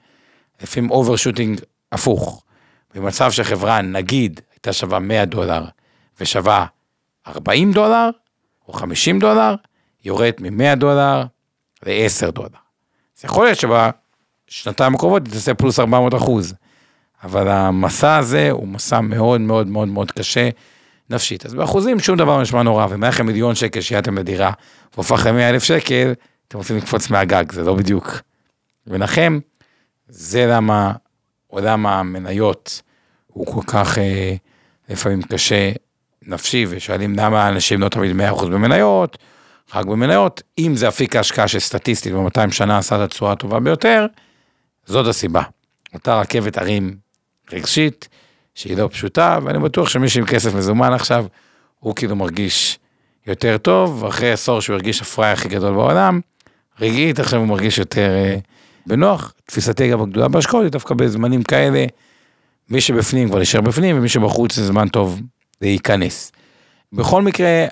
לפעמים 0.62 0.90
overshooting 0.90 1.61
הפוך. 1.92 2.42
במצב 2.94 3.30
שחברה 3.30 3.82
נגיד 3.82 4.40
הייתה 4.52 4.72
שווה 4.72 4.98
100 4.98 5.24
דולר 5.24 5.64
ושווה 6.20 6.66
40 7.26 7.72
דולר 7.72 8.10
או 8.68 8.72
50 8.72 9.18
דולר, 9.18 9.54
יורדת 10.06 10.40
מ-100 10.40 10.74
דולר 10.74 11.24
ל-10 11.86 12.30
דולר. 12.30 12.48
אז 13.18 13.24
יכול 13.24 13.44
להיות 13.44 13.58
שבשנתיים 13.58 14.94
הקרובות 14.94 15.26
היא 15.26 15.32
תעשה 15.32 15.54
פלוס 15.54 15.80
400 15.80 16.14
אחוז. 16.14 16.54
אבל 17.24 17.48
המסע 17.48 18.16
הזה 18.16 18.50
הוא 18.50 18.68
מסע 18.68 19.00
מאוד 19.00 19.40
מאוד 19.40 19.66
מאוד 19.66 19.88
מאוד 19.88 20.10
קשה 20.10 20.48
נפשית. 21.10 21.46
אז 21.46 21.54
באחוזים 21.54 22.00
שום 22.00 22.16
דבר 22.16 22.42
נשמע 22.42 22.62
נורא, 22.62 22.86
ומה 22.90 23.09
לכם 23.08 23.26
מיליון 23.26 23.54
שקל 23.54 23.80
שהייתם 23.80 24.18
לדירה, 24.18 24.52
והופך 24.94 25.26
ל-100 25.26 25.50
אלף 25.50 25.62
שקל, 25.62 26.12
אתם 26.48 26.58
רוצים 26.58 26.76
לקפוץ 26.76 27.10
מהגג, 27.10 27.52
זה 27.52 27.62
לא 27.62 27.74
בדיוק 27.74 28.20
ונחם. 28.86 29.38
זה 30.08 30.46
למה 30.46 30.92
עולם 31.46 31.86
המניות 31.86 32.82
הוא 33.26 33.46
כל 33.46 33.62
כך 33.66 33.98
אה, 33.98 34.34
לפעמים 34.88 35.22
קשה 35.22 35.72
נפשי, 36.22 36.66
ושואלים 36.68 37.14
למה 37.16 37.48
אנשים 37.48 37.80
לא 37.80 37.88
תמיד 37.88 38.16
100% 38.32 38.44
במניות, 38.46 39.18
רק 39.74 39.87
במניות, 39.87 40.42
אם 40.59 40.76
זה 40.76 40.88
אפיק 40.88 41.16
ההשקעה 41.16 41.48
שסטטיסטית 41.48 42.12
ב-200 42.12 42.50
שנה 42.50 42.79
עשה 42.79 42.96
את 42.96 43.00
התשואה 43.00 43.33
הטובה 43.33 43.61
ביותר, 43.61 44.07
זאת 44.87 45.07
הסיבה. 45.07 45.42
אותה 45.94 46.20
רכבת 46.20 46.59
הרים 46.59 46.96
רגשית, 47.52 48.09
שהיא 48.55 48.76
לא 48.76 48.88
פשוטה, 48.92 49.38
ואני 49.42 49.59
בטוח 49.59 49.88
שמי 49.88 50.09
שעם 50.09 50.26
כסף 50.26 50.55
מזומן 50.55 50.92
עכשיו, 50.92 51.26
הוא 51.81 51.94
כאילו 51.94 52.16
מרגיש 52.16 52.79
יותר 53.26 53.59
טוב, 53.59 54.02
ואחרי 54.02 54.33
עשור 54.33 54.61
שהוא 54.61 54.74
הרגיש 54.74 55.02
הפראי 55.02 55.31
הכי 55.31 55.48
גדול 55.48 55.74
בעולם, 55.74 56.20
רגעית 56.81 57.18
עכשיו 57.18 57.38
הוא 57.38 57.48
מרגיש 57.48 57.79
יותר 57.79 58.11
אה, 58.11 58.37
בנוח. 58.87 59.33
תפיסתי 59.46 59.90
גם 59.90 60.00
הגדולה 60.00 60.29
בהשקעות 60.29 60.62
היא 60.62 60.70
דווקא 60.70 60.94
בזמנים 60.94 61.42
כאלה, 61.42 61.85
מי 62.70 62.81
שבפנים 62.81 63.29
כבר 63.29 63.38
נשאר 63.38 63.61
בפנים, 63.61 63.98
ומי 63.98 64.09
שבחוץ 64.09 64.55
זה 64.55 64.66
זמן 64.66 64.88
טוב 64.88 65.20
להיכנס. 65.62 66.33
בכל 66.92 67.22
מקרה, 67.22 67.66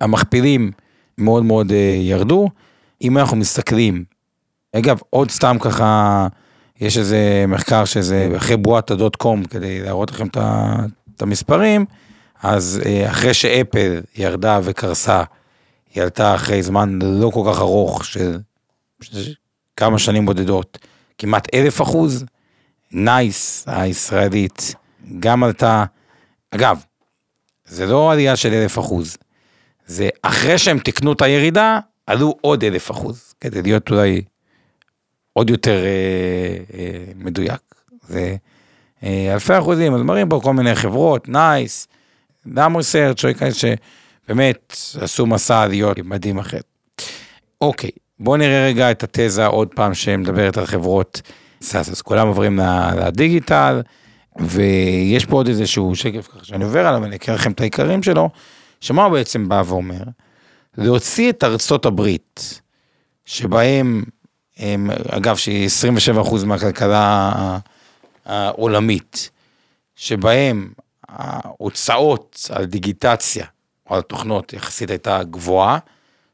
המכפילים 0.00 0.70
מאוד 1.18 1.44
מאוד 1.44 1.72
אה, 1.72 1.96
ירדו. 2.00 2.48
אם 3.02 3.18
אנחנו 3.18 3.36
מסתכלים, 3.36 4.04
אגב, 4.76 4.98
עוד 5.10 5.30
סתם 5.30 5.56
ככה, 5.60 6.26
יש 6.80 6.98
איזה 6.98 7.44
מחקר 7.48 7.84
שזה 7.84 8.32
אחרי 8.36 8.56
בועת 8.56 8.90
הדוט 8.90 9.16
קום, 9.16 9.44
כדי 9.44 9.82
להראות 9.82 10.10
לכם 10.10 10.26
את 11.16 11.22
המספרים, 11.22 11.84
אז 12.42 12.80
אה, 12.86 13.10
אחרי 13.10 13.34
ש 13.34 13.53
Apple 13.53 14.00
ירדה 14.16 14.60
וקרסה, 14.62 15.22
היא 15.94 16.02
עלתה 16.02 16.34
אחרי 16.34 16.62
זמן 16.62 16.98
לא 17.02 17.30
כל 17.34 17.50
כך 17.50 17.60
ארוך 17.60 18.04
של 18.04 18.38
כמה 19.76 19.98
שנים 19.98 20.26
בודדות, 20.26 20.78
כמעט 21.18 21.54
אלף 21.54 21.82
אחוז, 21.82 22.24
נייס 22.92 23.64
הישראלית 23.66 24.74
גם 25.18 25.44
עלתה, 25.44 25.84
אגב, 26.50 26.84
זה 27.66 27.86
לא 27.86 28.12
עלייה 28.12 28.36
של 28.36 28.52
אלף 28.52 28.78
אחוז, 28.78 29.16
זה 29.90 30.08
אחרי 30.22 30.58
שהם 30.58 30.78
תיקנו 30.78 31.12
את 31.12 31.22
הירידה, 31.22 31.78
עלו 32.06 32.34
עוד 32.40 32.64
אלף 32.64 32.90
אחוז, 32.90 33.34
כדי 33.40 33.62
להיות 33.62 33.90
אולי 33.90 34.22
עוד 35.32 35.50
יותר 35.50 35.84
אה, 35.84 36.78
אה, 36.78 37.04
מדויק. 37.16 37.60
זה 38.08 38.36
אה, 39.02 39.30
אלפי 39.32 39.58
אחוזים, 39.58 39.94
אז 39.94 40.02
מראים 40.02 40.28
פה 40.28 40.40
כל 40.42 40.52
מיני 40.54 40.74
חברות, 40.74 41.28
נייס, 41.28 41.88
Lam 42.46 42.76
Research 42.76 43.24
או 43.24 43.28
כאלה 43.38 43.50
שבאמת 43.54 44.76
עשו 45.00 45.26
מסע 45.26 45.62
עליות 45.62 45.98
מדהים 46.04 46.38
אחר. 46.38 46.60
אוקיי, 47.60 47.90
בואו 48.20 48.36
נראה 48.36 48.66
רגע 48.66 48.90
את 48.90 49.02
התזה 49.02 49.46
עוד 49.46 49.68
פעם 49.74 49.94
שמדברת 49.94 50.58
על 50.58 50.66
חברות 50.66 51.22
SaaS, 51.62 51.88
אז 51.88 52.02
כולם 52.02 52.26
עוברים 52.26 52.58
לדיגיטל, 52.96 53.82
ויש 54.40 55.26
פה 55.26 55.36
עוד 55.36 55.48
איזשהו 55.48 55.96
שקף 55.96 56.26
ככה 56.26 56.44
שאני 56.44 56.64
עובר 56.64 56.86
עליו, 56.86 57.04
אני 57.04 57.16
אקרא 57.16 57.34
לכם 57.34 57.52
את 57.52 57.60
העיקרים 57.60 58.02
שלו, 58.02 58.30
שמה 58.80 59.04
הוא 59.04 59.12
בעצם 59.12 59.48
בא 59.48 59.62
ואומר? 59.66 60.02
להוציא 60.78 61.30
את 61.30 61.44
ארצות 61.44 61.86
הברית, 61.86 62.60
שבהם, 63.24 64.04
הם, 64.58 64.90
אגב, 65.08 65.36
שהיא 65.36 65.68
27% 66.22 66.44
מהכלכלה 66.44 67.32
העולמית, 68.26 69.30
שבהם 69.96 70.72
ההוצאות 71.08 72.50
על 72.52 72.64
דיגיטציה 72.64 73.46
או 73.90 73.94
על 73.94 74.02
תוכנות 74.02 74.52
יחסית 74.52 74.90
הייתה 74.90 75.22
גבוהה, 75.22 75.78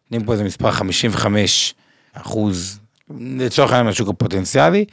נותנים 0.05 0.27
פה 0.27 0.33
איזה 0.33 0.45
מספר 0.45 0.71
55 0.71 1.75
אחוז, 2.13 2.81
לצורך 3.21 3.71
העניין 3.71 3.87
מהשוק 3.87 4.09
הפוטנציאלי. 4.09 4.85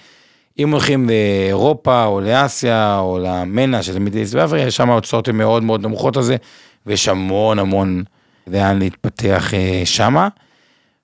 אם 0.60 0.72
הולכים 0.72 1.10
לאירופה 1.10 2.06
או 2.06 2.22
לאסיה 2.22 3.00
או 3.00 3.20
למנה, 3.20 3.84
שזה 3.84 4.00
מידיס 4.00 4.34
ואפריקה, 4.34 4.72
שם 4.72 4.90
ההוצאות 4.90 5.28
הן 5.28 5.36
מאוד 5.36 5.64
מאוד 5.64 5.82
נמוכות 5.82 6.18
על 6.18 6.24
זה, 6.24 6.36
ויש 6.86 7.08
המון 7.08 7.60
המון 7.60 8.04
לאן 8.48 8.80
להתפתח 8.80 9.54
אה, 9.54 9.82
שמה. 9.86 10.28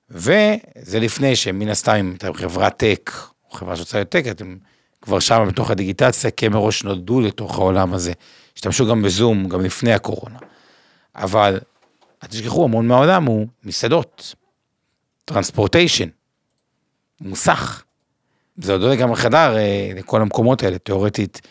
וזה 0.10 1.00
לפני 1.00 1.36
שמן 1.36 1.70
הסתם 1.70 1.96
אם 1.96 2.13
אתם 2.18 2.34
חברת 2.34 2.78
טק, 2.78 3.12
או 3.46 3.56
חברה 3.56 3.76
שרוצה 3.76 3.98
להיות 3.98 4.10
טק, 4.10 4.24
אתם 4.32 4.58
כבר 5.02 5.20
שם 5.20 5.46
בתוך 5.48 5.72
הדיגיטציה, 5.72 6.32
כי 6.32 6.46
הם 6.46 6.54
מראש 6.54 6.84
נולדו 6.84 7.22
לתוך 7.22 7.58
העולם 7.58 7.94
הזה. 7.94 8.13
השתמשו 8.56 8.88
גם 8.88 9.02
בזום, 9.02 9.50
גם 9.50 9.62
לפני 9.62 9.94
הקורונה. 9.94 10.39
אבל, 11.15 11.60
אל 12.24 12.28
תשכחו, 12.28 12.63
המון 12.63 12.88
מהעולם 12.88 13.26
הוא 13.26 13.48
מסעדות, 13.63 14.36
טרנספורטיישן, 15.26 16.10
מוסך. 17.22 17.84
זה 18.58 18.72
עוד 18.72 18.82
לא 18.82 18.92
לגמרי 18.92 19.15
חדר 19.15 19.58
אה, 19.58 19.92
לכל 19.96 20.22
המקומות 20.22 20.63
האלה, 20.63 20.78
תיאורטית. 20.78 21.42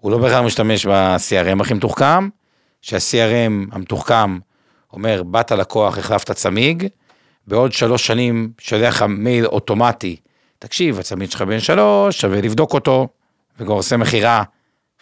הוא 0.00 0.10
לא 0.10 0.18
בהכרח 0.18 0.44
משתמש 0.44 0.86
ב-CRM 0.86 1.60
הכי 1.60 1.74
מתוחכם, 1.74 2.28
שה-CRM 2.84 3.74
המתוחכם 3.74 4.38
אומר, 4.92 5.22
באת 5.22 5.52
לקוח, 5.52 5.98
החלפת 5.98 6.30
צמיג, 6.30 6.86
בעוד 7.46 7.72
שלוש 7.72 8.06
שנים 8.06 8.52
שולח 8.58 8.96
לך 8.96 9.02
מייל 9.08 9.46
אוטומטי, 9.46 10.16
תקשיב, 10.58 10.98
הצמיד 10.98 11.30
שלך 11.30 11.42
בן 11.42 11.60
שלוש, 11.60 12.20
שווה 12.20 12.40
לבדוק 12.40 12.74
אותו, 12.74 13.08
וכבר 13.58 13.74
עושה 13.74 13.96
מכירה 13.96 14.42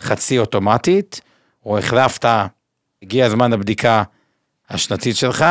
חצי 0.00 0.38
אוטומטית, 0.38 1.20
או 1.66 1.78
החלפת, 1.78 2.28
הגיע 3.02 3.26
הזמן 3.26 3.52
לבדיקה 3.52 4.02
השנתית 4.70 5.16
שלך, 5.16 5.44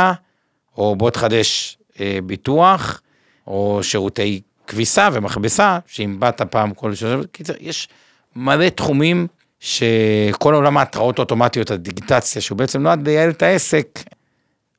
או 0.78 0.96
בוא 0.96 1.10
תחדש 1.10 1.78
אה, 2.00 2.20
ביטוח, 2.24 3.02
או 3.48 3.80
שירותי 3.84 4.41
כביסה 4.67 5.10
ומכבסה, 5.13 5.80
שאם 5.88 6.20
באת 6.20 6.41
פעם 6.41 6.74
כל 6.74 6.91
קיצר, 7.32 7.54
יש 7.60 7.89
מלא 8.36 8.70
תחומים 8.70 9.28
שכל 9.62 10.54
עולם 10.54 10.78
ההתראות 10.78 11.19
האוטומטיות, 11.19 11.71
הדיגיטציה, 11.71 12.41
שהוא 12.41 12.58
בעצם 12.58 12.82
נועד 12.82 13.08
לייעל 13.08 13.30
את 13.30 13.41
העסק, 13.41 14.00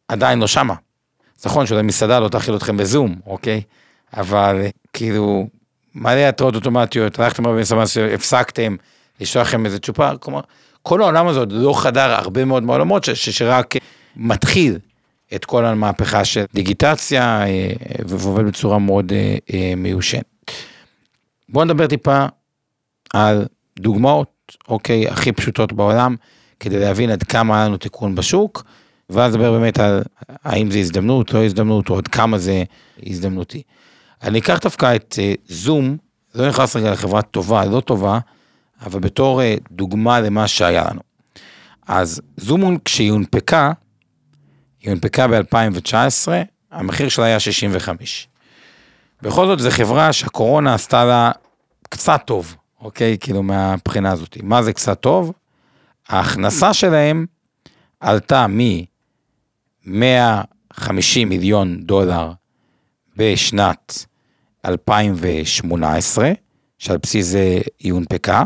עדיין 0.08 0.38
לא 0.38 0.46
שמה. 0.46 0.74
נכון 1.46 1.66
שאולי 1.66 1.82
מסעדה 1.82 2.20
לא 2.20 2.28
תאכיל 2.28 2.56
אתכם 2.56 2.76
בזום, 2.76 3.14
אוקיי? 3.26 3.62
אבל 4.16 4.62
כאילו, 4.92 5.46
מלא 5.94 6.20
התראות 6.28 6.54
אוטומטיות, 6.54 7.18
הלכתם 7.18 7.46
הרבה 7.46 7.60
מסעדה 7.60 7.86
שהפסקתם, 7.86 8.76
לשלוח 9.20 9.48
לכם 9.48 9.66
איזה 9.66 9.78
צ'ופר, 9.78 10.16
כלומר, 10.20 10.40
כל 10.82 11.02
העולם 11.02 11.26
הזה 11.26 11.38
עוד 11.38 11.52
לא 11.52 11.72
חדר 11.82 12.10
הרבה 12.10 12.44
מאוד 12.44 12.62
מעולמות 12.62 13.04
שרק 13.14 13.74
מתחיל 14.16 14.78
את 15.34 15.44
כל 15.44 15.64
המהפכה 15.64 16.24
של 16.24 16.44
דיגיטציה 16.54 17.46
אה, 17.46 17.70
ועובד 18.08 18.44
בצורה 18.46 18.78
מאוד 18.78 19.12
אה, 19.12 19.36
אה, 19.52 19.72
מיושנת. 19.76 20.24
בואו 21.48 21.64
נדבר 21.64 21.86
טיפה 21.86 22.26
על 23.14 23.46
דוגמאות, 23.78 24.31
אוקיי, 24.68 25.08
הכי 25.08 25.32
פשוטות 25.32 25.72
בעולם, 25.72 26.16
כדי 26.60 26.78
להבין 26.78 27.10
עד 27.10 27.22
כמה 27.22 27.56
היה 27.56 27.66
לנו 27.66 27.76
תיקון 27.76 28.14
בשוק, 28.14 28.64
ואז 29.10 29.34
נדבר 29.34 29.52
באמת 29.52 29.78
על 29.78 30.02
האם 30.44 30.70
זה 30.70 30.78
הזדמנות, 30.78 31.32
לא 31.32 31.44
הזדמנות, 31.44 31.90
או 31.90 31.98
עד 31.98 32.08
כמה 32.08 32.38
זה 32.38 32.62
הזדמנותי. 33.06 33.62
אני 34.22 34.38
אקח 34.38 34.58
דווקא 34.62 34.96
את 34.96 35.18
זום, 35.48 35.96
לא 36.34 36.48
נכנס 36.48 36.76
רגע 36.76 36.92
לחברה 36.92 37.22
טובה, 37.22 37.64
לא 37.64 37.80
טובה, 37.80 38.18
אבל 38.86 39.00
בתור 39.00 39.40
דוגמה 39.70 40.20
למה 40.20 40.48
שהיה 40.48 40.84
לנו. 40.90 41.00
אז 41.86 42.20
זום 42.36 42.78
כשהיא 42.84 43.10
הונפקה, 43.10 43.72
היא 44.80 44.90
הונפקה 44.90 45.28
ב-2019, 45.28 46.28
המחיר 46.72 47.08
שלה 47.08 47.24
היה 47.24 47.40
65. 47.40 48.28
בכל 49.22 49.46
זאת, 49.46 49.58
זו 49.58 49.70
חברה 49.70 50.12
שהקורונה 50.12 50.74
עשתה 50.74 51.04
לה 51.04 51.30
קצת 51.88 52.22
טוב, 52.26 52.56
אוקיי? 52.82 53.16
כאילו, 53.20 53.42
מהבחינה 53.42 54.12
הזאת. 54.12 54.36
מה 54.42 54.62
זה 54.62 54.72
קצת 54.72 55.00
טוב? 55.00 55.32
ההכנסה 56.08 56.74
שלהם 56.74 57.26
עלתה 58.00 58.46
מ-150 58.46 61.24
מיליון 61.26 61.82
דולר 61.82 62.32
בשנת 63.16 64.06
2018, 64.64 66.32
שעל 66.78 66.96
בסיס 66.96 67.26
זה 67.26 67.60
היא 67.78 67.92
הונפקה, 67.92 68.42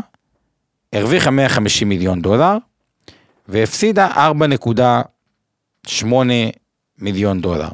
הרוויחה 0.93 1.31
150 1.31 1.89
מיליון 1.89 2.21
דולר, 2.21 2.57
והפסידה 3.47 4.07
8 5.87 6.33
מיליון 6.99 7.41
דולר. 7.41 7.69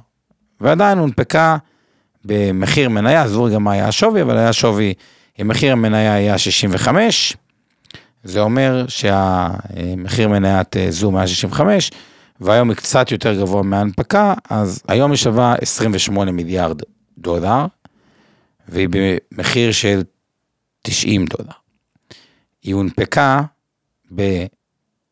ועדיין 0.61 0.97
הונפקה 0.97 1.57
במחיר 2.25 2.89
מניה, 2.89 3.21
עזבו 3.21 3.43
רגע 3.43 3.59
מה 3.59 3.71
היה 3.71 3.87
השווי, 3.87 4.21
אבל 4.21 4.37
היה 4.37 4.53
שווי, 4.53 4.93
אם 5.41 5.47
מחיר 5.47 5.71
המניה 5.71 6.13
היה 6.13 6.37
65, 6.37 7.37
זה 8.23 8.39
אומר 8.39 8.85
שהמחיר 8.87 10.29
מניית 10.29 10.77
אה, 10.77 10.91
זום 10.91 11.15
היה 11.15 11.27
65, 11.27 11.91
והיום 12.39 12.69
היא 12.69 12.77
קצת 12.77 13.11
יותר 13.11 13.33
גבוה 13.39 13.63
מההנפקה, 13.63 14.33
אז 14.49 14.83
היום 14.87 15.11
היא 15.11 15.17
שווה 15.17 15.55
28 15.61 16.31
מיליארד 16.31 16.81
דולר, 17.17 17.65
והיא 18.67 18.87
במחיר 19.31 19.71
של 19.71 20.01
90 20.81 21.25
דולר. 21.25 21.53
היא 22.63 22.73
הונפקה 22.73 23.41
ב... 24.15 24.45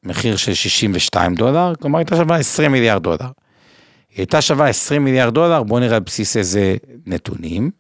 מחיר 0.04 0.36
של 0.36 0.54
62 0.54 1.36
דולר, 1.36 1.74
כלומר 1.82 2.00
הייתה 2.00 2.16
שווה 2.16 2.38
20 2.38 2.72
מיליארד 2.72 3.04
דולר. 3.04 3.18
היא 4.10 4.18
הייתה 4.18 4.42
שווה 4.42 4.68
20 4.68 5.04
מיליארד 5.04 5.34
דולר, 5.34 5.64
בואו 5.64 5.80
נראה 5.80 5.96
על 5.96 6.04
בסיס 6.04 6.38
איזה 6.38 6.76
נתונים. 7.06 7.72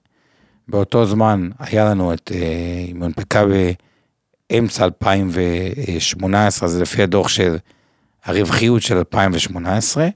באותו 0.67 1.05
זמן 1.05 1.49
היה 1.59 1.85
לנו 1.85 2.13
את, 2.13 2.31
היא 2.33 2.95
מונפקה 2.95 3.43
באמצע 4.49 4.85
2018, 4.85 6.69
זה 6.69 6.81
לפי 6.81 7.03
הדוח 7.03 7.27
של 7.27 7.57
הרווחיות 8.23 8.81
של 8.81 8.97
2018, 8.97 10.07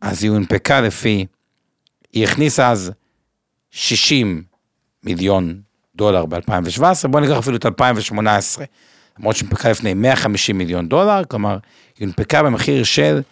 אז 0.00 0.22
היא 0.22 0.30
הונפקה 0.30 0.80
לפי, 0.80 1.26
היא 2.12 2.24
הכניסה 2.24 2.70
אז 2.70 2.92
60 3.70 4.42
מיליון 5.04 5.60
דולר 5.96 6.26
ב-2017, 6.26 7.08
בואו 7.08 7.24
ניקח 7.24 7.38
אפילו 7.38 7.56
את 7.56 7.66
2018. 7.66 8.64
למרות 9.18 9.36
שהונפקה 9.36 9.70
לפני 9.70 9.94
150 9.94 10.58
מיליון 10.58 10.88
דולר, 10.88 11.24
כלומר, 11.28 11.58
היא 11.98 12.06
הונפקה 12.06 12.42
במחיר 12.42 12.84
של 12.84 13.22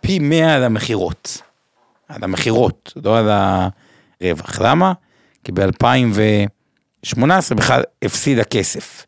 פי 0.00 0.18
100 0.18 0.54
על 0.54 0.64
המכירות. 0.64 1.42
על 2.08 2.24
המכירות, 2.24 2.92
לא 3.04 3.18
על 3.18 3.30
הרווח. 4.20 4.60
למה? 4.60 4.92
כי 5.44 5.52
ב-2018 5.52 7.54
בכלל 7.56 7.82
הפסידה 8.02 8.44
כסף. 8.44 9.06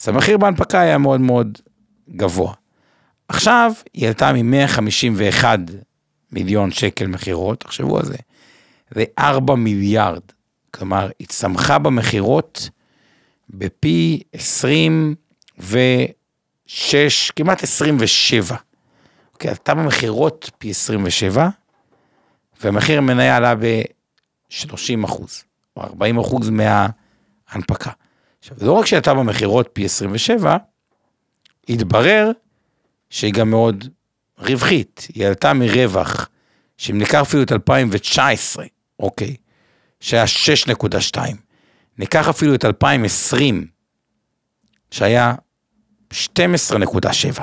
אז 0.00 0.08
המחיר 0.08 0.38
בהנפקה 0.38 0.80
היה 0.80 0.98
מאוד 0.98 1.20
מאוד 1.20 1.58
גבוה. 2.10 2.54
עכשיו 3.28 3.72
היא 3.94 4.08
עלתה 4.08 4.32
מ-151 4.32 5.44
מיליון 6.32 6.70
שקל 6.70 7.06
מכירות, 7.06 7.60
תחשבו 7.60 7.98
על 7.98 8.04
זה, 8.04 8.16
ל-4 8.96 9.54
מיליארד. 9.54 10.22
כלומר, 10.70 11.10
היא 11.18 11.26
צמחה 11.26 11.78
במכירות 11.78 12.70
בפי 13.50 14.22
20 14.32 15.14
ושש, 15.58 17.30
כמעט 17.30 17.62
27. 17.62 18.56
אוקיי, 19.32 19.50
עלתה 19.50 19.74
במכירות 19.74 20.50
פי 20.58 20.70
27, 20.70 21.48
והמחיר 22.62 22.98
המניה 22.98 23.36
עלה 23.36 23.54
ב-30 23.54 25.04
אחוז, 25.04 25.44
40 25.78 26.18
אחוז 26.18 26.50
מההנפקה. 26.50 27.90
עכשיו, 28.38 28.56
לא 28.60 28.72
רק 28.72 28.86
שעלתה 28.86 29.14
במכירות 29.14 29.68
פי 29.72 29.84
27, 29.84 30.56
התברר 31.68 32.30
שהיא 33.10 33.32
גם 33.32 33.50
מאוד 33.50 33.88
רווחית. 34.38 35.06
היא 35.14 35.26
עלתה 35.26 35.54
מרווח, 35.54 36.28
שאם 36.78 36.98
ניקח 36.98 37.20
אפילו 37.20 37.42
את 37.42 37.52
2019, 37.52 38.64
אוקיי, 39.00 39.36
שהיה 40.00 40.24
6.2, 41.14 41.18
ניקח 41.98 42.28
אפילו 42.28 42.54
את 42.54 42.64
2020, 42.64 43.66
שהיה 44.90 45.34
12.7 46.12 47.40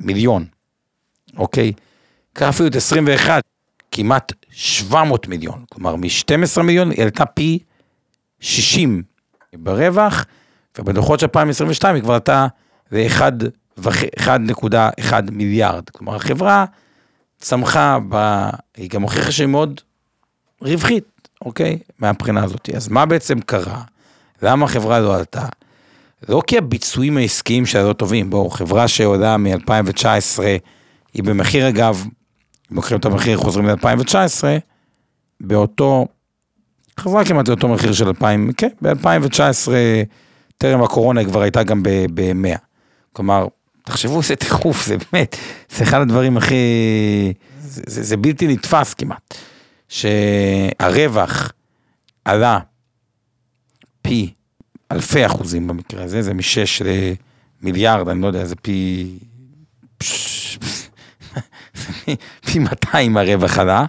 מיליון, 0.00 0.46
אוקיי? 1.36 1.72
קח 2.32 2.48
אפילו 2.48 2.68
את 2.68 2.76
21, 2.76 3.42
כמעט 3.92 4.32
700 4.50 5.28
מיליון, 5.28 5.64
כלומר 5.70 5.96
מ-12 5.96 6.62
מיליון 6.62 6.90
היא 6.90 7.02
עלתה 7.02 7.26
פי 7.26 7.58
60 8.40 9.02
ברווח, 9.54 10.24
ובדוחות 10.78 11.20
של 11.20 11.26
2022 11.26 11.94
היא 11.94 12.02
כבר 12.02 12.14
עלתה 12.14 12.46
ל-1.1 12.92 15.12
מיליארד. 15.32 15.90
כלומר, 15.90 16.16
החברה 16.16 16.64
צמחה, 17.38 17.98
ב... 18.08 18.48
היא 18.76 18.90
גם 18.90 19.02
הוכיחה 19.02 19.32
שהיא 19.32 19.46
מאוד 19.46 19.80
רווחית, 20.62 21.28
אוקיי? 21.44 21.78
מהבחינה 21.98 22.44
הזאת. 22.44 22.70
אז 22.76 22.88
מה 22.88 23.06
בעצם 23.06 23.40
קרה? 23.40 23.82
למה 24.42 24.64
החברה 24.64 25.00
לא 25.00 25.16
עלתה? 25.16 25.46
לא 26.28 26.42
כי 26.46 26.58
הביצועים 26.58 27.16
העסקיים 27.16 27.66
שלה 27.66 27.82
לא 27.82 27.92
טובים, 27.92 28.30
בואו, 28.30 28.50
חברה 28.50 28.88
שעולה 28.88 29.36
מ-2019, 29.36 30.38
היא 31.14 31.24
במחיר 31.24 31.68
אגב, 31.68 32.06
לוקחים 32.72 32.98
את 32.98 33.04
המחיר 33.04 33.38
חוזרים 33.38 33.66
ל-2019, 33.66 34.44
באותו, 35.40 36.06
חברה 37.00 37.24
כמעט 37.24 37.48
לאותו 37.48 37.68
מחיר 37.68 37.92
של 37.92 38.08
2000, 38.08 38.52
כן, 38.56 38.68
ב-2019, 38.82 39.68
טרם 40.58 40.82
הקורונה 40.82 41.20
היא 41.20 41.28
כבר 41.28 41.42
הייתה 41.42 41.62
גם 41.62 41.82
ב-100. 41.82 42.58
כלומר, 43.12 43.46
תחשבו 43.84 44.20
איזה 44.20 44.36
תכוף, 44.36 44.86
זה 44.86 44.96
באמת, 45.12 45.36
זה 45.76 45.84
אחד 45.84 46.00
הדברים 46.00 46.36
הכי, 46.36 46.54
זה, 47.60 47.82
זה, 47.86 48.02
זה 48.02 48.16
בלתי 48.16 48.46
נתפס 48.46 48.94
כמעט, 48.94 49.34
שהרווח 49.88 51.52
עלה 52.24 52.58
פי 54.02 54.32
אלפי 54.92 55.26
אחוזים 55.26 55.66
במקרה 55.66 56.04
הזה, 56.04 56.22
זה 56.22 56.34
משש 56.34 56.82
למיליארד, 57.62 58.08
אני 58.08 58.22
לא 58.22 58.26
יודע, 58.26 58.44
זה 58.44 58.56
פי... 58.56 59.06
פי 62.46 62.58
200 62.58 63.16
הרווח 63.16 63.58
עלה, 63.58 63.84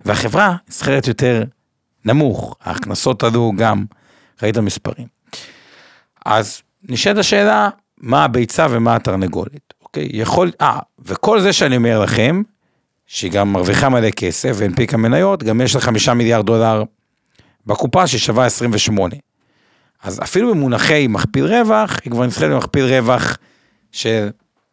והחברה 0.00 0.56
נסחרת 0.68 1.08
יותר 1.08 1.44
נמוך, 2.04 2.56
ההכנסות 2.62 3.22
עלו 3.22 3.52
גם, 3.56 3.84
ראית 4.42 4.58
מספרים. 4.58 5.06
אז 6.26 6.62
נשאלת 6.82 7.18
השאלה, 7.18 7.68
מה 7.98 8.24
הביצה 8.24 8.66
ומה 8.70 8.96
התרנגולת, 8.96 9.74
אוקיי? 9.82 10.08
יכול, 10.12 10.50
אה, 10.60 10.78
וכל 11.04 11.40
זה 11.40 11.52
שאני 11.52 11.76
אומר 11.76 12.00
לכם, 12.00 12.42
שהיא 13.06 13.32
גם 13.32 13.52
מרוויחה 13.52 13.88
מלא 13.88 14.10
כסף 14.10 14.52
והנפיקה 14.54 14.96
מניות, 14.96 15.42
גם 15.42 15.60
יש 15.60 15.74
לה 15.74 15.80
חמישה 15.80 16.14
מיליארד 16.14 16.46
דולר 16.46 16.82
בקופה 17.66 18.06
ששווה 18.06 18.46
28. 18.46 19.14
אז 20.02 20.22
אפילו 20.22 20.50
במונחי 20.50 21.06
מכפיל 21.08 21.46
רווח, 21.46 21.98
היא 22.04 22.10
כבר 22.10 22.26
נסחרת 22.26 22.50
במכפיל 22.50 22.84
רווח 22.84 23.36
של 23.92 24.28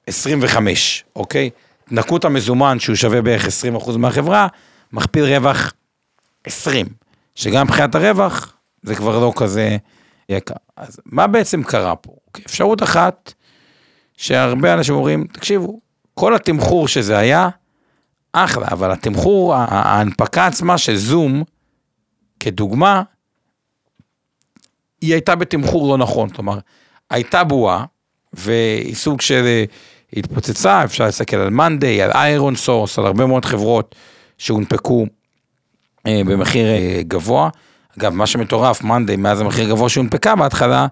25, 0.07 1.05
אוקיי? 1.15 1.49
נקו 1.93 2.17
את 2.17 2.25
המזומן 2.25 2.79
שהוא 2.79 2.95
שווה 2.95 3.21
בערך 3.21 3.45
20% 3.85 3.97
מהחברה, 3.97 4.47
מכפיל 4.93 5.23
רווח 5.23 5.73
20, 6.43 6.85
שגם 7.35 7.65
מבחינת 7.65 7.95
הרווח 7.95 8.53
זה 8.83 8.95
כבר 8.95 9.19
לא 9.19 9.33
כזה 9.35 9.77
יקר. 10.29 10.55
אז 10.77 10.99
מה 11.05 11.27
בעצם 11.27 11.63
קרה 11.63 11.95
פה? 11.95 12.11
אפשרות 12.45 12.83
אחת, 12.83 13.33
שהרבה 14.17 14.73
אנשים 14.73 14.95
אומרים, 14.95 15.27
תקשיבו, 15.27 15.79
כל 16.13 16.35
התמחור 16.35 16.87
שזה 16.87 17.17
היה, 17.17 17.49
אחלה, 18.33 18.67
אבל 18.71 18.91
התמחור, 18.91 19.55
ההנפקה 19.55 20.47
עצמה 20.47 20.77
של 20.77 20.95
זום, 20.95 21.43
כדוגמה, 22.39 23.03
היא 25.01 25.13
הייתה 25.13 25.35
בתמחור 25.35 25.87
לא 25.89 25.97
נכון, 25.97 26.29
כלומר, 26.29 26.59
הייתה 27.09 27.43
בועה, 27.43 27.85
והיא 28.33 28.95
סוג 28.95 29.21
של 29.21 29.63
אה, 30.13 30.19
התפוצצה, 30.19 30.83
אפשר 30.83 31.05
להסתכל 31.05 31.37
על 31.37 31.49
מאנדיי, 31.49 32.01
על 32.01 32.11
איירון 32.11 32.55
סורס, 32.55 32.99
על 32.99 33.05
הרבה 33.05 33.25
מאוד 33.25 33.45
חברות 33.45 33.95
שהונפקו 34.37 35.05
אה, 36.07 36.21
במחיר 36.25 36.67
אה, 36.67 37.01
גבוה. 37.07 37.49
אגב, 37.97 38.13
מה 38.13 38.27
שמטורף, 38.27 38.83
מאנדיי, 38.83 39.15
מאז 39.15 39.41
המחיר 39.41 39.69
גבוה 39.69 39.89
שהונפקה 39.89 40.35
בהתחלה, 40.35 40.87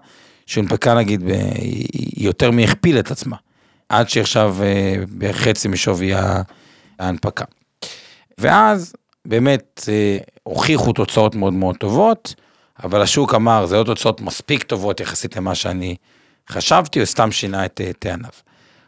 שהונפקה 0.46 0.94
נגיד, 0.94 1.24
ב, 1.24 1.28
היא 1.54 2.26
יותר 2.26 2.50
מהכפילה 2.50 2.98
את 2.98 3.10
עצמה, 3.10 3.36
עד 3.88 4.08
שעכשיו 4.08 4.56
אה, 4.62 4.94
בחצי 5.18 5.68
משווי 5.68 6.12
ההנפקה. 6.98 7.44
ואז 8.38 8.92
באמת 9.24 9.88
אה, 9.88 10.18
הוכיחו 10.42 10.92
תוצאות 10.92 11.34
מאוד 11.34 11.52
מאוד 11.52 11.76
טובות. 11.76 12.34
אבל 12.84 13.02
השוק 13.02 13.34
אמר, 13.34 13.66
זה 13.66 13.76
לא 13.76 13.84
תוצאות 13.84 14.20
מספיק 14.20 14.62
טובות 14.62 15.00
יחסית 15.00 15.36
למה 15.36 15.54
שאני 15.54 15.96
חשבתי, 16.50 17.00
או 17.00 17.06
סתם 17.06 17.32
שינה 17.32 17.64
את 17.64 17.80
אה, 17.84 17.90
טעניו. 17.98 18.30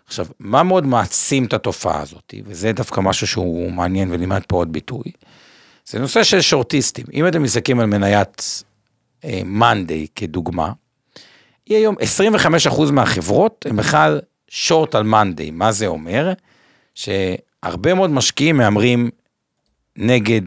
עכשיו, 0.07 0.27
מה 0.38 0.62
מאוד 0.62 0.87
מעצים 0.87 1.45
את 1.45 1.53
התופעה 1.53 2.03
הזאת, 2.03 2.35
וזה 2.45 2.73
דווקא 2.73 3.01
משהו 3.01 3.27
שהוא 3.27 3.73
מעניין 3.73 4.11
ולימד 4.12 4.43
פה 4.49 4.57
עוד 4.57 4.73
ביטוי, 4.73 5.12
זה 5.87 5.99
נושא 5.99 6.23
של 6.23 6.40
שורטיסטים. 6.40 7.05
אם 7.12 7.29
אתם 7.29 7.43
מסתכלים 7.43 7.81
על 7.81 7.87
מניית 7.87 8.64
מאנדיי 9.45 10.01
אה, 10.01 10.07
כדוגמה, 10.17 10.73
היא 11.67 11.77
היום 11.77 11.97
25% 12.69 12.93
מהחברות 12.93 13.67
הם 13.69 13.77
בכלל 13.77 14.21
שורט 14.49 14.95
על 14.95 15.03
מאנדיי. 15.03 15.51
מה 15.51 15.73
זה 15.73 15.87
אומר? 15.87 16.33
שהרבה 16.95 17.95
מאוד 17.95 18.11
משקיעים 18.11 18.57
מהמרים 18.57 19.11
נגד 19.97 20.43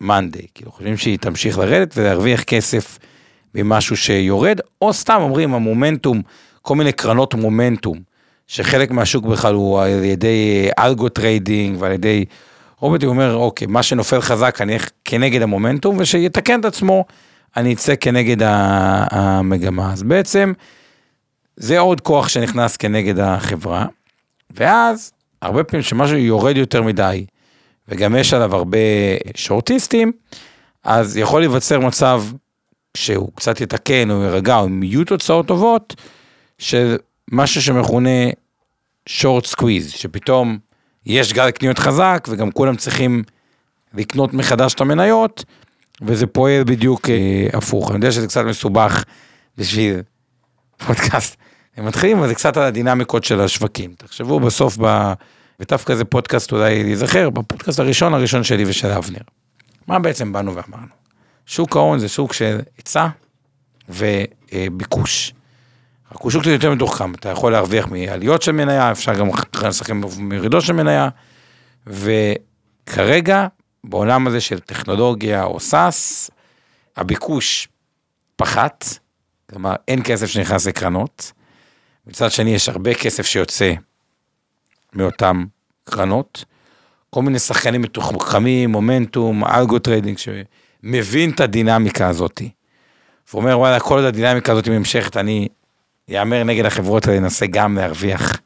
מאנדיי, 0.00 0.46
כאילו 0.54 0.72
חושבים 0.72 0.96
שהיא 0.96 1.18
תמשיך 1.18 1.58
לרדת 1.58 1.94
ולהרוויח 1.96 2.42
כסף 2.42 2.98
ממשהו 3.54 3.96
שיורד, 3.96 4.60
או 4.82 4.92
סתם 4.92 5.18
אומרים 5.20 5.54
המומנטום, 5.54 6.22
כל 6.62 6.76
מיני 6.76 6.92
קרנות 6.92 7.34
מומנטום, 7.34 7.98
שחלק 8.48 8.90
מהשוק 8.90 9.24
בכלל 9.24 9.54
הוא 9.54 9.80
על 9.80 10.04
ידי 10.04 10.68
algo 10.78 11.08
trading 11.08 11.76
ועל 11.80 11.92
ידי 11.92 12.24
רובוטי 12.80 13.06
אומר, 13.06 13.34
אוקיי, 13.34 13.66
מה 13.66 13.82
שנופל 13.82 14.20
חזק 14.20 14.60
אני 14.60 14.74
אלך 14.74 14.88
כנגד 15.04 15.42
המומנטום, 15.42 15.96
ושיתקן 15.98 16.60
את 16.60 16.64
עצמו, 16.64 17.04
אני 17.56 17.74
אצא 17.74 17.94
כנגד 18.00 18.36
המגמה. 19.10 19.92
אז 19.92 20.02
בעצם, 20.02 20.52
זה 21.56 21.78
עוד 21.78 22.00
כוח 22.00 22.28
שנכנס 22.28 22.76
כנגד 22.76 23.18
החברה, 23.18 23.86
ואז, 24.50 25.12
הרבה 25.42 25.64
פעמים 25.64 25.82
שמשהו 25.82 26.16
יורד 26.16 26.56
יותר 26.56 26.82
מדי, 26.82 27.26
וגם 27.88 28.16
יש 28.16 28.34
עליו 28.34 28.56
הרבה 28.56 28.78
שורטיסטים, 29.34 30.12
אז 30.84 31.16
יכול 31.16 31.40
להיווצר 31.40 31.80
מצב 31.80 32.22
שהוא 32.96 33.30
קצת 33.34 33.60
יתקן 33.60 34.10
או 34.10 34.22
יירגע, 34.22 34.60
אם 34.60 34.82
יהיו 34.82 35.04
תוצאות 35.04 35.46
טובות, 35.46 35.94
של 36.58 36.96
משהו 37.32 37.62
שמכונה 37.62 38.30
short 39.06 39.46
squeeze, 39.46 39.90
שפתאום 39.90 40.58
יש 41.06 41.32
גל 41.32 41.50
קניות 41.50 41.78
חזק 41.78 42.28
וגם 42.30 42.50
כולם 42.50 42.76
צריכים 42.76 43.22
לקנות 43.94 44.34
מחדש 44.34 44.74
את 44.74 44.80
המניות, 44.80 45.44
וזה 46.02 46.26
פועל 46.26 46.64
בדיוק 46.64 47.10
אה, 47.10 47.46
הפוך. 47.52 47.90
אני 47.90 47.96
יודע 47.96 48.12
שזה 48.12 48.26
קצת 48.26 48.44
מסובך 48.44 49.04
בשביל 49.56 50.00
פודקאסט. 50.86 51.36
הם 51.76 51.86
מתחילים, 51.86 52.18
אבל 52.18 52.28
זה 52.28 52.34
קצת 52.34 52.56
על 52.56 52.62
הדינמיקות 52.62 53.24
של 53.24 53.40
השווקים. 53.40 53.94
תחשבו 53.98 54.40
בסוף 54.40 54.78
ב... 54.80 55.12
ודווקא 55.60 55.94
זה 55.94 56.04
פודקאסט 56.04 56.52
אולי 56.52 56.84
להיזכר, 56.84 57.30
בפודקאסט 57.30 57.78
הראשון 57.80 58.14
הראשון 58.14 58.44
שלי 58.44 58.64
ושל 58.66 58.88
אבנר. 58.88 59.20
מה 59.86 59.98
בעצם 59.98 60.32
באנו 60.32 60.54
ואמרנו? 60.54 60.86
שוק 61.46 61.76
ההון 61.76 61.98
זה 61.98 62.08
שוק 62.08 62.32
של 62.32 62.58
היצע 62.76 63.06
וביקוש. 63.88 65.32
רק 66.12 66.20
הוא 66.20 66.32
יותר 66.46 66.70
מתוחכם, 66.70 67.14
אתה 67.14 67.28
יכול 67.28 67.52
להרוויח 67.52 67.86
מעליות 67.86 68.42
של 68.42 68.52
מניה, 68.52 68.92
אפשר 68.92 69.14
גם 69.14 69.28
לשחק 69.62 69.90
מירידות 70.18 70.62
של 70.62 70.72
מניה, 70.72 71.08
וכרגע, 71.86 73.46
בעולם 73.84 74.26
הזה 74.26 74.40
של 74.40 74.58
טכנולוגיה 74.58 75.44
או 75.44 75.60
SaaS, 75.60 76.30
הביקוש 76.96 77.68
פחת, 78.36 78.84
כלומר 79.50 79.74
אין 79.88 80.00
כסף 80.04 80.26
שנכנס 80.26 80.66
לקרנות, 80.66 81.32
מצד 82.06 82.30
שני 82.30 82.50
יש 82.50 82.68
הרבה 82.68 82.94
כסף 82.94 83.26
שיוצא 83.26 83.72
מאותן 84.92 85.44
קרנות. 85.84 86.44
כל 87.10 87.22
מיני 87.22 87.38
שחקנים 87.38 87.82
מתוחכמים, 87.82 88.72
מומנטום, 88.72 89.44
algo 89.44 89.78
trading, 89.78 90.18
שמבין 90.18 91.30
את 91.30 91.40
הדינמיקה 91.40 92.08
הזאתי. 92.08 92.50
ואומר, 93.32 93.58
וואלה, 93.58 93.80
כל 93.80 93.94
עוד 93.94 94.04
הדינמיקה 94.04 94.52
הזאת 94.52 94.68
נמשכת, 94.68 95.16
אני 95.16 95.48
אהמר 96.08 96.44
נגד 96.44 96.64
החברות 96.64 97.08
אנסה 97.08 97.46
גם 97.46 97.76
להרוויח 97.76 98.40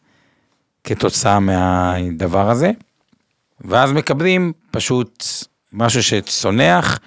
כתוצאה 0.84 1.40
מהדבר 1.40 2.50
הזה. 2.50 2.70
ואז 3.60 3.92
מקבלים 3.92 4.52
פשוט 4.70 5.24
משהו 5.72 6.02
שצונח, 6.02 6.98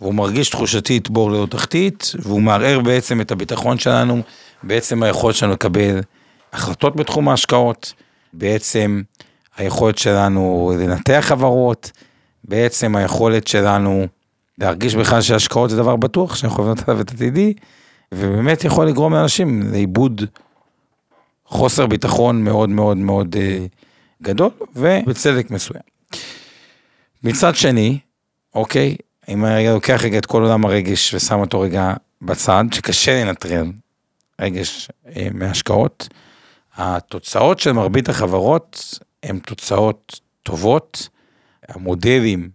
והוא 0.00 0.14
מרגיש 0.14 0.50
תחושתית 0.50 1.10
בור 1.10 1.30
ללא 1.30 1.46
תחתית, 1.50 2.12
והוא 2.18 2.42
מערער 2.42 2.80
בעצם 2.80 3.20
את 3.20 3.30
הביטחון 3.30 3.78
שלנו, 3.78 4.22
בעצם 4.62 5.02
היכולת 5.02 5.34
שלנו 5.36 5.52
לקבל 5.52 6.00
החלטות 6.52 6.96
בתחום 6.96 7.28
ההשקעות, 7.28 7.92
בעצם 8.32 9.02
היכולת 9.56 9.98
שלנו 9.98 10.72
לנתח 10.78 11.24
חברות, 11.28 11.90
בעצם 12.44 12.96
היכולת 12.96 13.48
שלנו 13.48 14.06
להרגיש 14.58 14.94
בכלל 14.94 15.20
שהשקעות 15.20 15.70
זה 15.70 15.76
דבר 15.76 15.96
בטוח, 15.96 16.34
שאנחנו 16.34 16.54
יכולים 16.54 16.72
לתת 16.72 16.88
עליו 16.88 17.00
את 17.00 17.10
עתידי, 17.10 17.54
ובאמת 18.16 18.64
יכול 18.64 18.88
לגרום 18.88 19.14
לאנשים 19.14 19.62
לאיבוד 19.72 20.22
חוסר 21.46 21.86
ביטחון 21.86 22.44
מאוד 22.44 22.68
מאוד 22.68 22.96
מאוד 22.96 23.36
אה, 23.36 23.66
גדול, 24.22 24.50
ובצדק 24.76 25.50
מסוים. 25.50 25.82
מצד 27.22 27.56
שני, 27.56 27.98
אוקיי, 28.54 28.96
אם 29.28 29.44
אני 29.44 29.68
לוקח 29.68 30.00
רגע 30.04 30.18
את 30.18 30.26
כל 30.26 30.42
עולם 30.42 30.64
הרגש 30.64 31.14
ושם 31.14 31.40
אותו 31.40 31.60
רגע 31.60 31.94
בצד, 32.22 32.64
שקשה 32.72 33.24
לנטרל 33.24 33.72
רגש 34.40 34.88
אה, 35.16 35.28
מהשקעות. 35.34 36.08
התוצאות 36.76 37.58
של 37.58 37.72
מרבית 37.72 38.08
החברות 38.08 38.98
הן 39.22 39.38
תוצאות 39.38 40.20
טובות. 40.42 41.08
המודלים 41.68 42.50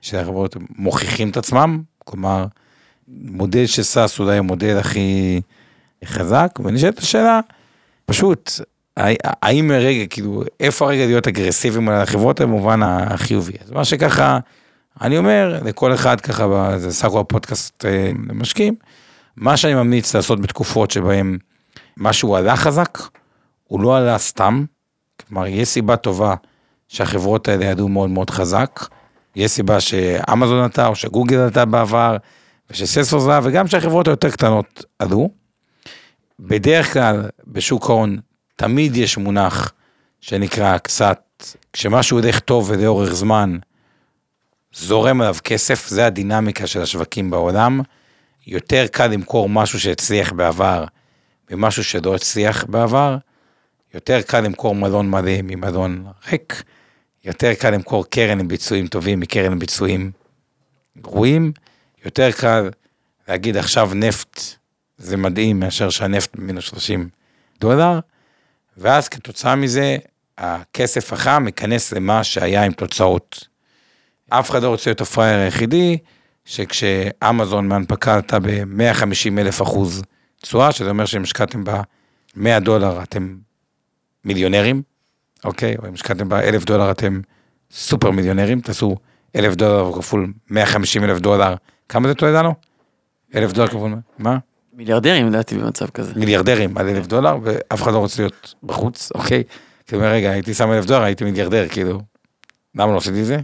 של 0.00 0.18
החברות 0.18 0.56
מוכיחים 0.76 1.30
את 1.30 1.36
עצמם, 1.36 1.82
כלומר, 1.98 2.46
מודל 3.20 3.66
של 3.66 3.82
סאס 3.82 4.20
אולי 4.20 4.36
המודל 4.36 4.78
הכי 4.78 5.40
חזק, 6.04 6.58
ונשאלת 6.64 6.98
השאלה, 6.98 7.40
פשוט, 8.06 8.50
האם 9.42 9.70
הרגע, 9.70 10.06
כאילו, 10.06 10.42
איפה 10.60 10.84
הרגע 10.84 11.06
להיות 11.06 11.28
אגרסיביים 11.28 11.88
על 11.88 12.00
החברות 12.00 12.40
במובן 12.40 12.82
החיובי? 12.82 13.52
אז 13.64 13.70
מה 13.70 13.84
שככה, 13.84 14.38
אני 15.00 15.18
אומר 15.18 15.60
לכל 15.64 15.94
אחד 15.94 16.20
ככה, 16.20 16.78
זה 16.78 16.92
סך 16.92 17.04
הכל 17.04 17.20
הפודקאסט 17.20 17.84
אה, 17.84 18.10
למשקיעים, 18.28 18.74
מה 19.36 19.56
שאני 19.56 19.74
ממליץ 19.74 20.14
לעשות 20.14 20.40
בתקופות 20.40 20.90
שבהם 20.90 21.38
משהו 21.96 22.36
עלה 22.36 22.56
חזק, 22.56 22.98
הוא 23.64 23.80
לא 23.80 23.96
עלה 23.96 24.18
סתם, 24.18 24.64
כלומר, 25.28 25.46
יש 25.46 25.68
סיבה 25.68 25.96
טובה 25.96 26.34
שהחברות 26.88 27.48
האלה 27.48 27.64
ידעו 27.64 27.88
מאוד 27.88 28.10
מאוד 28.10 28.30
חזק, 28.30 28.80
יש 29.36 29.50
סיבה 29.50 29.80
שאמזון 29.80 30.62
עלתה 30.62 30.86
או 30.86 30.94
שגוגל 30.94 31.36
עלתה 31.36 31.64
בעבר, 31.64 32.16
ושסלספורס 32.72 33.24
עלה, 33.24 33.40
וגם 33.42 33.66
שהחברות 33.66 34.08
היותר 34.08 34.30
קטנות 34.30 34.84
עלו. 34.98 35.30
בדרך 36.40 36.92
כלל 36.92 37.28
בשוק 37.46 37.90
ההון 37.90 38.18
תמיד 38.56 38.96
יש 38.96 39.16
מונח 39.16 39.72
שנקרא 40.20 40.78
קצת, 40.78 41.20
כשמשהו 41.72 42.18
הולך 42.18 42.40
טוב 42.40 42.70
ולאורך 42.70 43.12
זמן, 43.12 43.58
זורם 44.74 45.20
עליו 45.20 45.36
כסף, 45.44 45.88
זה 45.88 46.06
הדינמיקה 46.06 46.66
של 46.66 46.82
השווקים 46.82 47.30
בעולם. 47.30 47.80
יותר 48.46 48.86
קל 48.86 49.06
למכור 49.06 49.48
משהו 49.48 49.80
שהצליח 49.80 50.32
בעבר 50.32 50.84
ממשהו 51.50 51.84
שלא 51.84 52.14
הצליח 52.14 52.64
בעבר. 52.64 53.16
יותר 53.94 54.22
קל 54.22 54.40
למכור 54.40 54.74
מלון 54.74 55.10
מלא 55.10 55.42
ממלון 55.42 56.06
ריק. 56.30 56.62
יותר 57.24 57.54
קל 57.54 57.70
למכור 57.70 58.06
קרן 58.10 58.40
עם 58.40 58.48
ביצועים 58.48 58.86
טובים 58.86 59.20
מקרן 59.20 59.52
עם 59.52 59.58
ביצועים 59.58 60.10
גרועים. 60.98 61.52
יותר 62.04 62.32
קל 62.32 62.70
להגיד 63.28 63.56
עכשיו 63.56 63.90
נפט 63.94 64.40
זה 64.98 65.16
מדהים 65.16 65.60
מאשר 65.60 65.90
שהנפט 65.90 66.36
מינוס 66.36 66.64
30 66.64 67.08
דולר. 67.60 68.00
ואז 68.76 69.08
כתוצאה 69.08 69.56
מזה 69.56 69.96
הכסף 70.38 71.12
החם 71.12 71.44
ייכנס 71.46 71.92
למה 71.92 72.24
שהיה 72.24 72.64
עם 72.64 72.72
תוצאות. 72.72 73.48
אף 74.28 74.50
אחד 74.50 74.62
לא 74.62 74.68
רוצה 74.68 74.90
להיות 74.90 75.00
הפראייר 75.00 75.40
היחידי, 75.40 75.98
שכשאמזון 76.44 77.68
מהנפקה 77.68 78.14
עלתה 78.14 78.38
ב-150 78.38 79.38
אלף 79.38 79.62
אחוז 79.62 80.02
תשואה, 80.42 80.72
שזה 80.72 80.90
אומר 80.90 81.04
שאם 81.04 81.22
השקעתם 81.22 81.64
בה 81.64 81.82
100 82.36 82.60
דולר 82.60 83.02
אתם 83.02 83.36
מיליונרים, 84.24 84.82
אוקיי? 85.44 85.76
או 85.78 85.88
אם 85.88 85.94
השקעתם 85.94 86.28
בה 86.28 86.40
1,000 86.40 86.64
דולר 86.64 86.90
אתם 86.90 87.20
סופר 87.70 88.10
מיליונרים, 88.10 88.60
תעשו 88.60 88.96
1,000 89.36 89.54
דולר 89.54 89.92
כפול 89.92 90.32
150 90.50 91.04
אלף 91.04 91.18
דולר, 91.18 91.54
כמה 91.92 92.08
זה 92.08 92.26
לנו? 92.26 92.54
1,000 93.34 93.52
דולר 93.52 93.68
כפול, 93.68 93.94
מה? 94.18 94.38
מיליארדרים 94.72 95.28
לדעתי 95.28 95.58
במצב 95.58 95.86
כזה. 95.86 96.12
מיליארדרים 96.16 96.78
על 96.78 96.88
1,000 96.88 97.06
דולר, 97.06 97.36
ואף 97.42 97.82
אחד 97.82 97.92
לא 97.92 97.98
רוצה 97.98 98.22
להיות 98.22 98.54
בחוץ, 98.62 99.12
אוקיי? 99.14 99.42
כי 99.86 99.94
אומר, 99.94 100.06
רגע, 100.06 100.30
הייתי 100.30 100.54
שם 100.54 100.72
1,000 100.72 100.84
דולר, 100.84 101.02
הייתי 101.02 101.24
מיליארדר, 101.24 101.68
כאילו, 101.68 102.00
למה 102.74 102.92
לא 102.92 102.96
עשיתי 102.96 103.24
זה? 103.24 103.36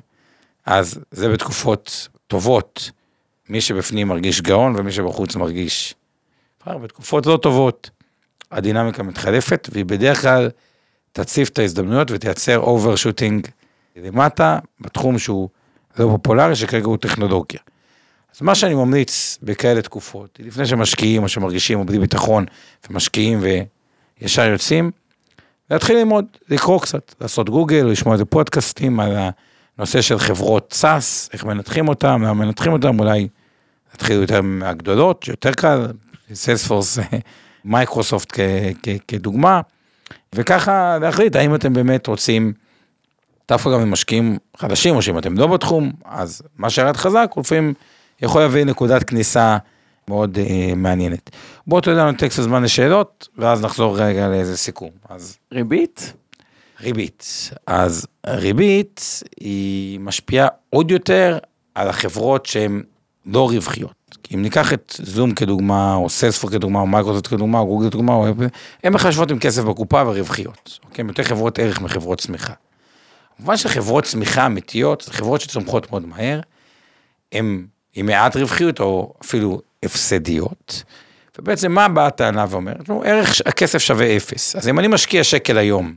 אז 0.67 1.01
זה 1.11 1.29
בתקופות 1.29 2.09
טובות, 2.27 2.91
מי 3.49 3.61
שבפנים 3.61 4.09
מרגיש 4.09 4.41
גאון 4.41 4.75
ומי 4.77 4.93
שבחוץ 4.93 5.37
מרגיש... 5.37 5.95
בתקופות 6.67 7.27
לא 7.27 7.39
טובות, 7.43 7.91
הדינמיקה 8.51 9.03
מתחלפת, 9.03 9.69
והיא 9.73 9.85
בדרך 9.85 10.23
כלל 10.23 10.51
תציף 11.13 11.49
את 11.49 11.59
ההזדמנויות 11.59 12.11
ותייצר 12.11 12.59
overshooting 12.59 13.47
למטה, 13.97 14.59
בתחום 14.81 15.19
שהוא 15.19 15.49
לא 15.99 16.09
פופולרי, 16.11 16.57
שכרגע 16.57 16.87
הוא 16.87 16.97
טכנולוגיה. 16.97 17.61
אז 18.37 18.43
מה 18.43 18.55
שאני 18.55 18.75
ממליץ 18.75 19.39
בכאלה 19.43 19.83
תקופות, 19.83 20.39
לפני 20.43 20.67
שמשקיעים 20.67 21.23
או 21.23 21.29
שמרגישים 21.29 21.79
או 21.79 21.85
בלי 21.85 21.99
ביטחון 21.99 22.45
ומשקיעים 22.91 23.41
וישר 24.21 24.43
יוצאים, 24.43 24.91
להתחיל 25.71 25.97
ללמוד, 25.97 26.25
לקרוא 26.49 26.81
קצת, 26.81 27.15
לעשות 27.21 27.51
גוגל, 27.51 27.87
לשמוע 27.87 28.15
איזה 28.15 28.25
פודקאסטים 28.25 29.01
על 29.01 29.17
הנושא 29.79 30.01
של 30.01 30.19
חברות 30.19 30.73
SaaS, 30.73 31.31
איך 31.33 31.45
מנתחים 31.45 31.89
אותם, 31.89 32.23
למה 32.23 32.35
מנתחים 32.35 32.73
אותם, 32.73 33.01
אולי 33.01 33.29
להתחיל 33.93 34.17
יותר 34.21 34.43
מהגדולות, 34.43 35.29
יותר 35.29 35.53
קל, 35.53 35.87
סיילספורס, 36.35 36.99
מייקרוסופט 37.65 38.33
כדוגמה, 39.09 39.61
וככה 40.35 40.99
להחליט 41.01 41.37
האם 41.37 41.55
אתם 41.55 41.73
באמת 41.73 42.07
רוצים, 42.07 42.53
דווקא 43.49 43.71
גם 43.71 43.81
עם 43.81 43.91
משקיעים 43.91 44.39
חדשים, 44.57 44.97
או 44.97 45.03
שאם 45.03 45.19
אתם 45.19 45.39
לא 45.39 45.47
בתחום, 45.47 45.93
אז 46.05 46.43
מה 46.57 46.71
שירד 46.71 46.97
חזק, 46.97 47.31
לפעמים 47.37 47.75
יכול 48.23 48.41
להביא 48.41 48.65
נקודת 48.65 49.03
כניסה 49.03 49.57
מאוד 50.09 50.39
אה, 50.39 50.75
מעניינת. 50.77 51.31
בואו 51.67 51.81
תודה 51.81 52.07
לנו 52.07 52.19
טקסט 52.19 52.39
הזמן 52.39 52.63
לשאלות, 52.63 53.29
ואז 53.37 53.65
נחזור 53.65 53.99
רגע 53.99 54.29
לאיזה 54.29 54.57
סיכום. 54.57 54.91
אז... 55.09 55.39
ריבית? 55.53 56.13
ריבית. 56.81 57.51
אז 57.67 58.07
ריבית 58.27 59.23
היא 59.41 60.01
משפיעה 60.01 60.49
עוד 60.71 60.91
יותר 60.91 61.39
על 61.75 61.89
החברות 61.89 62.47
שהן 62.47 62.83
לא 63.27 63.49
רווחיות. 63.51 63.99
אם 64.35 64.43
ניקח 64.43 64.73
את 64.73 64.95
זום 65.03 65.35
כדוגמה, 65.35 65.95
או 65.95 66.09
סלספור 66.09 66.51
כדוגמה, 66.51 66.81
או 66.81 66.87
מייקרוסופט 66.87 67.27
כדוגמה, 67.27 67.59
או 67.59 67.67
גוגל 67.67 67.91
כדוגמה, 67.91 68.15
או 68.15 68.27
הן 68.85 68.93
מחשבות 68.93 69.31
עם 69.31 69.39
כסף 69.39 69.63
בקופה 69.63 70.03
ורווחיות. 70.07 70.79
אוקיי? 70.85 71.05
יותר 71.09 71.23
חברות 71.23 71.59
ערך 71.59 71.81
מחברות 71.81 72.21
צמיחה. 72.21 72.53
כמובן 73.37 73.57
שחברות 73.57 74.05
צמיחה 74.05 74.47
אמיתיות, 74.47 75.03
חברות 75.03 75.41
שצומחות 75.41 75.91
מאוד 75.91 76.07
מהר, 76.07 76.41
הן 77.33 77.67
עם 77.99 78.07
מעט 78.07 78.37
רווחיות, 78.37 78.81
או 78.81 79.15
אפילו 79.25 79.61
הפסדיות. 79.83 80.83
ובעצם 81.39 81.73
מה 81.73 81.89
באה 81.89 82.07
הטענה 82.07 82.45
ואומרת? 82.49 82.89
נו, 82.89 83.03
ערך 83.03 83.41
הכסף 83.47 83.79
שווה 83.79 84.17
אפס. 84.17 84.57
אז 84.57 84.69
אם 84.69 84.79
אני 84.79 84.89
משקיע 84.89 85.25
שקל 85.25 85.59
היום, 85.59 85.95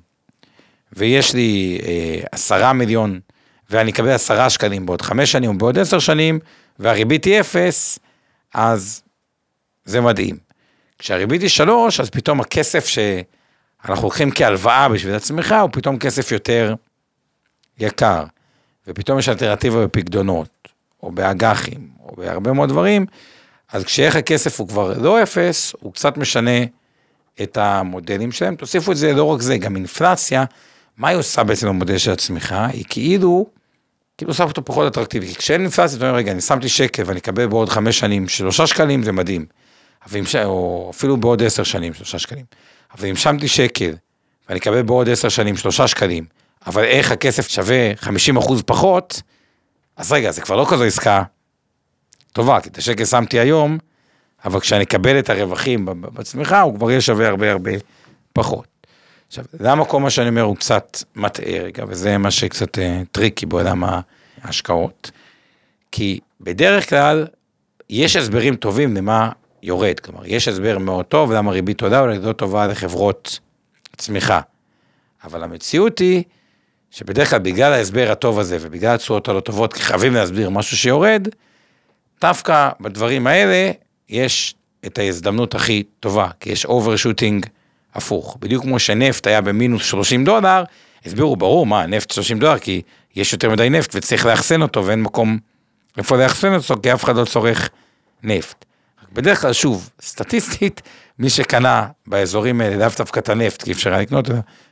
ויש 0.93 1.34
לי 1.34 1.80
אה, 1.84 2.24
עשרה 2.32 2.74
מיליון, 2.74 3.20
ואני 3.70 3.91
אקבל 3.91 4.10
עשרה 4.10 4.49
שקלים 4.49 4.86
בעוד 4.86 5.02
חמש 5.02 5.32
שנים 5.32 5.49
או 5.49 5.58
בעוד 5.58 5.80
עשר 5.80 5.99
שנים, 5.99 6.39
והריבית 6.80 7.26
היא 7.26 7.39
אפס, 7.39 7.99
אז 8.54 9.02
זה 9.86 10.02
מדהים. 10.02 10.38
כשהריבית 10.99 11.41
היא 11.41 11.49
שלוש, 11.49 11.99
אז 11.99 12.10
פתאום 12.10 12.41
הכסף 12.41 12.86
שאנחנו 12.86 14.04
לוקחים 14.04 14.32
כהלוואה 14.32 14.89
בשביל 14.89 15.16
הצמיחה, 15.16 15.62
הוא 15.62 15.70
פתאום 15.74 15.97
כסף 15.97 16.32
יותר 16.32 16.76
יקר. 17.80 18.24
ופתאום 18.88 19.20
יש 19.20 19.30
אלטרנטיבה 19.30 19.86
בפקדונות, 19.86 20.61
או 21.04 21.12
באג"חים, 21.12 21.88
או 22.04 22.16
בהרבה 22.16 22.54
מאוד 22.54 22.70
דברים, 22.70 23.06
אז 23.72 23.84
כשערך 23.84 24.16
הכסף 24.16 24.60
הוא 24.60 24.68
כבר 24.68 24.93
לא 24.97 25.24
אפס, 25.24 25.74
הוא 25.80 25.93
קצת 25.93 26.18
משנה 26.18 26.66
את 27.41 27.58
המודלים 27.58 28.32
שלהם. 28.32 28.56
תוסיפו 28.56 28.91
את 28.91 28.97
זה, 28.97 29.14
לא 29.14 29.24
רק 29.24 29.41
זה, 29.41 29.58
גם 29.58 29.76
אינפלציה, 29.76 30.45
מה 30.97 31.08
היא 31.08 31.18
עושה 31.18 31.43
בעצם 31.43 31.68
במודל 31.68 31.97
של 31.97 32.12
הצמיחה? 32.12 32.66
היא 32.66 32.86
כאילו, 32.89 33.45
כאילו 34.18 34.32
עושה 34.32 34.43
אותו 34.43 34.66
פחות 34.66 34.88
אטרקטיבי. 34.91 35.28
כי 35.28 35.36
כשאין 35.36 35.62
אינפלציה, 35.62 35.97
אתה 35.97 36.06
אומר, 36.06 36.18
רגע, 36.18 36.32
אני 36.32 36.41
שמתי 36.41 36.70
שקל 36.70 37.04
ואני 37.06 37.20
אקבל 37.20 37.47
בעוד 37.47 37.70
חמש 37.70 37.99
שנים 37.99 38.28
שלושה 38.28 38.68
שקלים, 38.68 39.04
זה 39.04 39.12
מדהים. 39.12 39.45
או 40.43 40.91
אפילו 40.95 41.18
בעוד 41.18 41.43
עשר 41.43 41.64
שנים 41.64 41.93
שלושה 41.93 42.20
שקלים. 42.20 42.45
אבל 42.97 43.08
אם 43.08 43.16
שמתי 43.16 43.47
שקל 43.47 43.93
ואני 44.49 44.60
אקבל 44.60 44.82
בעוד 44.82 45.10
עשר 45.10 45.30
שנים 45.30 45.58
שלושה 45.58 45.88
שקלים, 45.88 46.26
אבל 46.68 46.84
איך 46.84 47.12
הכסף 47.12 47.49
שווה 47.49 47.91
50 47.95 48.38
אחוז 48.38 48.62
פחות, 48.66 49.22
אז 49.98 50.12
רגע, 50.12 50.32
זה 50.32 50.42
כבר 50.42 50.56
לא 50.56 50.66
כזו 50.70 50.84
עסקה 50.84 51.24
טובה, 52.34 52.62
כי 52.62 52.70
את 52.70 52.78
השקל 52.78 53.06
שמתי 53.06 53.39
היום, 53.39 53.78
אבל 54.46 54.60
כשאני 54.60 54.84
אקבל 54.84 55.20
את 55.20 55.30
הרווחים 55.30 55.86
בצמיחה, 55.86 56.62
הוא 56.62 56.76
כבר 56.76 56.92
יהיה 56.92 57.02
שווה 57.02 57.28
הרבה 57.28 57.52
הרבה 57.52 57.72
פחות. 58.34 58.68
עכשיו, 59.28 59.46
למה 59.60 59.86
כל 59.86 60.00
מה 60.00 60.10
שאני 60.10 60.30
אומר 60.30 60.42
הוא 60.42 60.56
קצת 60.56 60.98
מטעה 61.16 61.60
רגע, 61.60 61.86
וזה 61.88 62.18
מה 62.18 62.32
שקצת 62.32 62.80
אה, 62.80 63.02
tricky 63.12 63.45
בעולם 63.46 63.84
ההשקעות? 64.42 65.12
כי 65.92 66.20
בדרך 66.42 66.89
כלל 66.89 67.28
יש 67.89 68.16
הסברים 68.16 68.56
טובים 68.56 68.96
למה 68.96 69.32
יורד, 69.64 70.00
כלומר, 70.00 70.22
יש 70.26 70.48
הסבר 70.48 70.78
מאוד 70.78 71.06
טוב 71.06 71.32
למה 71.32 71.52
ריבית 71.52 71.82
עולה 71.82 72.00
או 72.00 72.08
לא 72.08 72.34
טובה 72.34 72.68
לחברות 72.68 73.39
צמיחה. 73.98 74.42
אבל 75.24 75.44
המציאות 75.44 76.00
היא 76.00 76.24
שבדרך 76.92 77.30
כלל 77.30 77.39
בגלל 77.39 77.74
ההסבר 77.74 78.12
הטוב 78.12 78.39
הזה 78.39 78.58
ובגלל 78.62 78.96
התשואות 78.96 79.28
הלא 79.28 79.39
טובות, 79.39 79.74
כי 79.74 79.82
חייבים 79.82 80.14
להסביר 80.14 80.50
משהו 80.50 80.78
שיורד, 80.78 81.28
דווקא 82.22 82.70
בדברים 82.80 83.28
האלה 83.28 83.72
יש 84.10 84.56
את 84.86 84.98
ההזדמנות 84.98 85.56
הכי 85.56 85.84
טובה, 86.00 86.28
כי 86.39 86.50
יש 86.52 86.66
overshooting 86.66 87.45
הפוך. 87.94 88.38
בדיוק 88.39 88.64
כמו 88.64 88.80
שנפט 88.80 89.28
היה 89.28 89.42
במינוס 89.42 89.86
30 89.86 90.26
דולר, 90.26 90.64
הסבירו, 91.06 91.36
ברור, 91.36 91.66
מה, 91.66 91.86
נפט 91.86 92.12
30 92.12 92.39
דולר, 92.39 92.60
כי 92.60 92.82
יש 93.16 93.34
יותר 93.34 93.50
מדי 93.50 93.70
נפט 93.70 93.96
וצריך 93.96 94.26
לאחסן 94.26 94.62
אותו 94.62 94.86
ואין 94.86 95.02
מקום 95.02 95.38
איפה 95.98 96.18
לאחסן 96.18 96.54
אותו, 96.54 96.76
כי 96.84 96.94
אף 96.94 97.04
אחד 97.04 97.16
לא 97.16 97.26
צורך 97.26 97.70
נפט. 98.24 98.66
בדרך 99.14 99.42
כלל, 99.42 99.54
שוב, 99.54 99.89
סטטיסטית, 100.02 100.82
מי 101.20 101.30
שקנה 101.30 101.88
באזורים 102.08 102.62
האלה, 102.62 102.76
לאו 102.76 102.88
דווקא 102.98 103.20
את 103.20 103.30
הנפט, 103.30 103.64
כי 103.64 103.72
אפשר 103.72 103.94
היה 103.94 104.02
לקנות, 104.02 104.30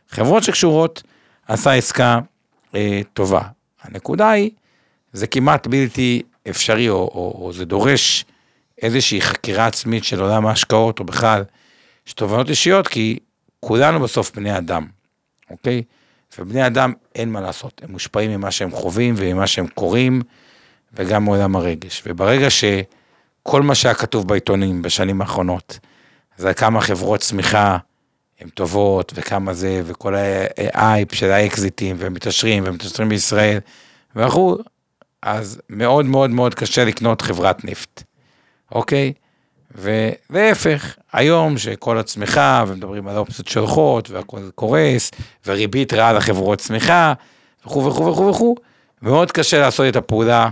חברות 0.10 0.44
שקשורות, 0.44 1.04
עשה 1.50 1.74
עסקה 1.74 2.20
אה, 2.76 3.02
טובה. 3.14 3.41
הנקודה 3.82 4.30
היא, 4.30 4.52
זה 5.14 5.28
כמעט 5.28 5.68
בלתי 5.68 6.22
אפשרי, 6.50 6.89
או, 6.89 6.95
או, 6.95 7.41
או 7.41 7.54
זה 7.54 7.66
דורש 7.66 8.26
איזושהי 8.82 9.22
חקירה 9.22 9.68
עצמית 9.68 10.04
של 10.04 10.22
עולם 10.22 10.45
ההשקעות, 10.45 11.00
או 11.00 11.06
בכלל, 11.06 11.43
יש 12.08 12.14
תובנות 12.14 12.50
אישיות, 12.50 12.88
כי 12.88 13.20
כולנו 13.60 14.00
בסוף 14.00 14.32
בני 14.36 14.58
אדם, 14.58 14.86
אוקיי? 15.50 15.84
ובני 16.39 16.68
אדם, 16.68 16.93
אין 17.16 17.32
מה 17.32 17.41
לעשות, 17.41 17.82
הם 17.84 17.91
מושפעים 17.91 18.32
ממה 18.32 18.52
שהם 18.52 18.72
חווים 18.72 19.14
וממה 19.18 19.47
שהם 19.47 19.68
קוראים, 19.68 20.22
וגם 20.93 21.24
מעולם 21.24 21.56
הרגש. 21.56 22.04
וברגע 22.06 22.47
שכל 22.50 23.62
מה 23.62 23.76
שהיה 23.76 23.93
כתוב 23.93 24.28
בעיתונים 24.28 24.82
בשנים 24.82 25.22
האחרונות, 25.22 25.80
זה 26.38 26.54
כמה 26.54 26.82
חברות 26.82 27.20
צמיחה 27.20 27.78
הן 28.40 28.50
טובות, 28.50 29.14
וכמה 29.16 29.54
זה, 29.54 29.82
וכל 29.86 30.16
האייפ 30.74 31.14
של 31.14 31.32
האקזיטים, 31.32 31.96
ומתעשרים, 32.00 32.64
ומתעשרים 32.66 33.10
בישראל, 33.10 33.60
ואנחנו, 34.16 34.58
אז 35.22 35.62
מאוד 35.70 36.06
מאוד 36.06 36.30
מאוד 36.30 36.56
קשה 36.56 36.86
לקנות 36.86 37.22
חברת 37.22 37.66
נפט, 37.66 38.04
אוקיי? 38.72 39.14
ולהפך, 39.76 40.96
היום 41.14 41.58
שכל 41.58 41.98
הצמיחה, 41.98 42.64
ומדברים 42.68 43.08
על 43.08 43.16
האופציות 43.16 43.48
שהולכות, 43.48 44.10
והכל 44.10 44.50
קורס, 44.56 45.12
וריבית 45.46 45.94
רעה 45.94 46.14
לחברות 46.14 46.60
צמיחה, 46.60 47.14
וכו' 47.66 47.86
וכו' 47.86 48.06
וכו' 48.06 48.28
וכו', 48.30 48.56
מאוד 49.02 49.32
קשה 49.32 49.60
לעשות 49.60 49.88
את 49.90 49.96
הפעולה 49.96 50.50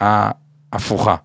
ההפוכה. 0.00 1.16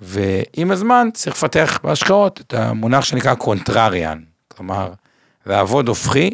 ועם 0.00 0.70
הזמן 0.70 1.08
צריך 1.14 1.36
לפתח 1.36 1.78
בהשקעות 1.84 2.40
את 2.40 2.54
המונח 2.54 3.04
שנקרא 3.04 3.34
contrarian, 3.34 4.18
כלומר, 4.48 4.92
לעבוד 5.46 5.88
הופכי, 5.88 6.30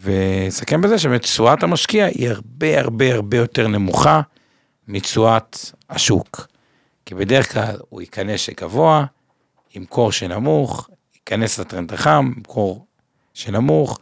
ולסכם 0.00 0.80
בזה 0.80 0.98
שבאמת 0.98 1.22
תשואת 1.22 1.62
המשקיע 1.62 2.04
היא 2.04 2.30
הרבה 2.30 2.80
הרבה 2.80 3.14
הרבה 3.14 3.36
יותר 3.36 3.68
נמוכה 3.68 4.20
מתשואת 4.88 5.58
השוק. 5.90 6.46
כי 7.06 7.14
בדרך 7.14 7.52
כלל 7.52 7.76
הוא 7.88 8.00
ייכנס 8.00 8.40
שגבוה, 8.40 9.04
ימכור 9.74 10.12
שנמוך, 10.12 10.88
ייכנס 11.14 11.58
לטרנד 11.58 11.92
החם, 11.92 12.32
ימכור 12.36 12.86
שנמוך, 13.34 13.98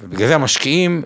ובגלל 0.00 0.28
זה 0.28 0.34
המשקיעים, 0.34 1.02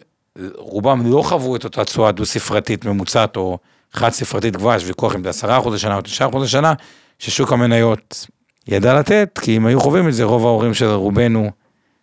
רובם 0.55 1.13
לא 1.13 1.23
חוו 1.23 1.57
את 1.57 1.65
אותה 1.65 1.85
תשואה 1.85 2.13
דו-ספרתית 2.13 2.85
ממוצעת 2.85 3.37
או 3.37 3.59
חד-ספרתית 3.93 4.57
גבוהה, 4.57 4.77
יש 4.77 4.85
ויכוח 4.85 5.15
אם 5.15 5.33
זה 5.33 5.47
10% 5.47 5.71
לשנה 5.71 5.97
או 5.97 6.01
9% 6.31 6.39
לשנה, 6.39 6.75
ששוק 7.19 7.53
המניות 7.53 8.27
ידע 8.69 8.99
לתת, 8.99 9.39
כי 9.43 9.57
אם 9.57 9.67
היו 9.67 9.81
חווים 9.81 10.09
את 10.09 10.15
זה, 10.15 10.25
רוב 10.25 10.47
ההורים 10.47 10.75
של 10.75 10.91
רובנו, 10.91 11.51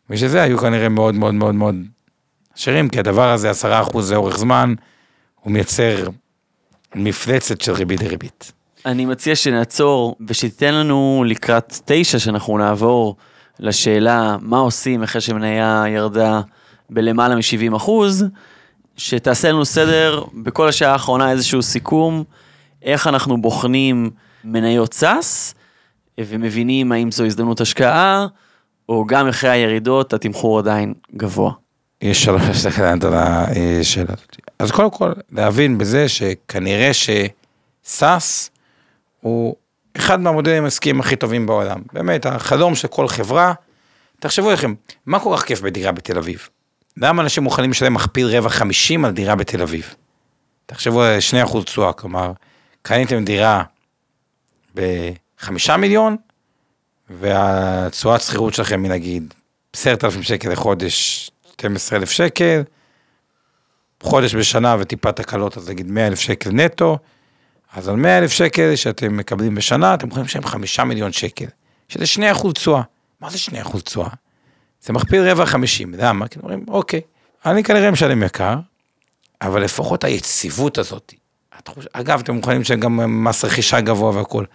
ושזה 0.09 0.41
היו 0.41 0.57
כנראה 0.57 0.89
מאוד 0.89 1.15
מאוד 1.15 1.33
מאוד 1.33 1.55
מאוד 1.55 1.75
עשירים, 2.55 2.89
כי 2.89 2.99
הדבר 2.99 3.29
הזה, 3.29 3.51
10% 3.51 4.01
זה 4.01 4.15
אורך 4.15 4.37
זמן, 4.37 4.73
הוא 5.39 5.53
מייצר 5.53 6.07
מפלצת 6.95 7.61
של 7.61 7.71
ריבית 7.71 8.03
דריבית. 8.03 8.51
אני 8.85 9.05
מציע 9.05 9.35
שנעצור 9.35 10.15
ושתיתן 10.27 10.73
לנו 10.73 11.23
לקראת 11.27 11.79
תשע, 11.85 12.19
שאנחנו 12.19 12.57
נעבור 12.57 13.15
לשאלה 13.59 14.37
מה 14.41 14.57
עושים 14.57 15.03
אחרי 15.03 15.21
שמניה 15.21 15.83
ירדה 15.87 16.41
בלמעלה 16.89 17.35
מ-70 17.35 17.75
אחוז, 17.75 18.25
שתעשה 18.97 19.49
לנו 19.51 19.65
סדר 19.65 20.23
בכל 20.33 20.67
השעה 20.67 20.91
האחרונה 20.91 21.31
איזשהו 21.31 21.61
סיכום, 21.61 22.23
איך 22.83 23.07
אנחנו 23.07 23.41
בוחנים 23.41 24.09
מניות 24.43 24.93
סאס, 24.93 25.53
ומבינים 26.19 26.91
האם 26.91 27.11
זו 27.11 27.25
הזדמנות 27.25 27.61
השקעה, 27.61 28.27
או 28.89 29.05
גם 29.05 29.27
אחרי 29.27 29.49
הירידות 29.49 30.13
התמחור 30.13 30.59
עדיין 30.59 30.93
גבוה. 31.15 31.51
יש 32.01 32.23
שלוש 32.23 32.41
הסתכלות 32.41 33.03
על 33.03 33.13
השאלה 33.13 34.07
הזאת. 34.07 34.37
אז 34.59 34.71
קודם 34.71 34.91
כל, 34.91 35.11
להבין 35.31 35.77
בזה 35.77 36.09
שכנראה 36.09 36.91
שסאס 36.93 38.49
הוא 39.21 39.55
אחד 39.97 40.19
מהמודלים 40.19 40.63
העסקיים 40.63 40.99
הכי 40.99 41.15
טובים 41.15 41.45
בעולם. 41.45 41.81
באמת, 41.93 42.25
החלום 42.25 42.75
של 42.75 42.87
כל 42.87 43.07
חברה, 43.07 43.53
תחשבו 44.19 44.51
לכם, 44.51 44.73
מה 45.05 45.19
כל 45.19 45.33
כך 45.37 45.43
כיף 45.43 45.61
בדירה 45.61 45.91
בתל 45.91 46.17
אביב? 46.17 46.49
למה 46.97 47.21
אנשים 47.21 47.43
מוכנים 47.43 47.71
לשלם 47.71 47.93
מכפיל 47.93 48.27
רווח 48.27 48.53
50 48.53 49.05
על 49.05 49.11
דירה 49.11 49.35
בתל 49.35 49.61
אביב? 49.61 49.95
תחשבו 50.65 51.01
על 51.01 51.17
2% 51.45 51.63
תשואה, 51.63 51.93
כלומר, 51.93 52.31
קניתם 52.81 53.25
דירה 53.25 53.63
ב-5 54.75 55.77
מיליון, 55.77 56.17
והתשואת 57.09 58.21
שכירות 58.21 58.53
שלכם 58.53 58.83
היא 58.83 58.91
נגיד 58.91 59.33
10,000 59.73 60.23
שקל 60.23 60.51
לחודש, 60.51 61.31
12,000 61.51 62.11
שקל, 62.11 62.63
חודש 64.03 64.35
בשנה 64.35 64.75
וטיפה 64.79 65.11
תקלות, 65.11 65.57
אז 65.57 65.69
נגיד 65.69 65.91
100,000 65.91 66.19
שקל 66.19 66.49
נטו, 66.51 66.97
אז 67.73 67.87
על 67.87 67.95
100,000 67.95 68.31
שקל 68.31 68.75
שאתם 68.75 69.17
מקבלים 69.17 69.55
בשנה, 69.55 69.93
אתם 69.93 70.07
יכולים 70.07 70.25
לשלם 70.25 70.45
5 70.45 70.79
מיליון 70.79 71.11
שקל, 71.11 71.45
שזה 71.87 72.05
2% 72.33 72.53
תשואה. 72.53 72.81
מה 73.21 73.29
זה 73.29 73.37
2% 73.37 73.81
תשואה? 73.81 74.09
זה 74.81 74.93
מכפיל 74.93 75.21
רבע 75.21 75.45
50, 75.45 75.93
למה? 75.97 76.27
כי 76.27 76.39
אומרים, 76.39 76.65
אוקיי, 76.67 77.01
אני 77.45 77.63
כנראה 77.63 77.91
משלם 77.91 78.23
יקר, 78.23 78.55
אבל 79.41 79.63
לפחות 79.63 80.03
היציבות 80.03 80.77
הזאת, 80.77 81.13
אגב, 81.93 82.19
אתם 82.19 82.33
מוכנים 82.33 82.63
שגם 82.63 83.23
מס 83.23 83.45
רכישה 83.45 83.81
גבוה 83.81 84.15
והכול, 84.15 84.45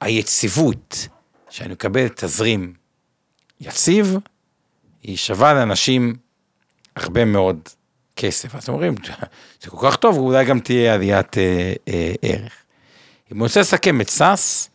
היציבות 0.00 1.08
שאני 1.50 1.72
מקבל 1.72 2.08
תזרים 2.08 2.72
יציב, 3.60 4.18
היא 5.02 5.16
שווה 5.16 5.54
לאנשים 5.54 6.16
הרבה 6.96 7.24
מאוד 7.24 7.68
כסף. 8.16 8.54
אז 8.54 8.68
אומרים, 8.68 8.94
זה 9.62 9.70
כל 9.70 9.90
כך 9.90 9.96
טוב, 9.96 10.16
אולי 10.16 10.44
גם 10.44 10.60
תהיה 10.60 10.94
עליית 10.94 11.38
אה, 11.38 11.72
אה, 11.88 12.12
ערך. 12.22 12.52
אם 13.32 13.36
אני 13.36 13.42
רוצה 13.42 13.60
לסכם 13.60 14.00
את 14.00 14.10
SaaS, 14.10 14.70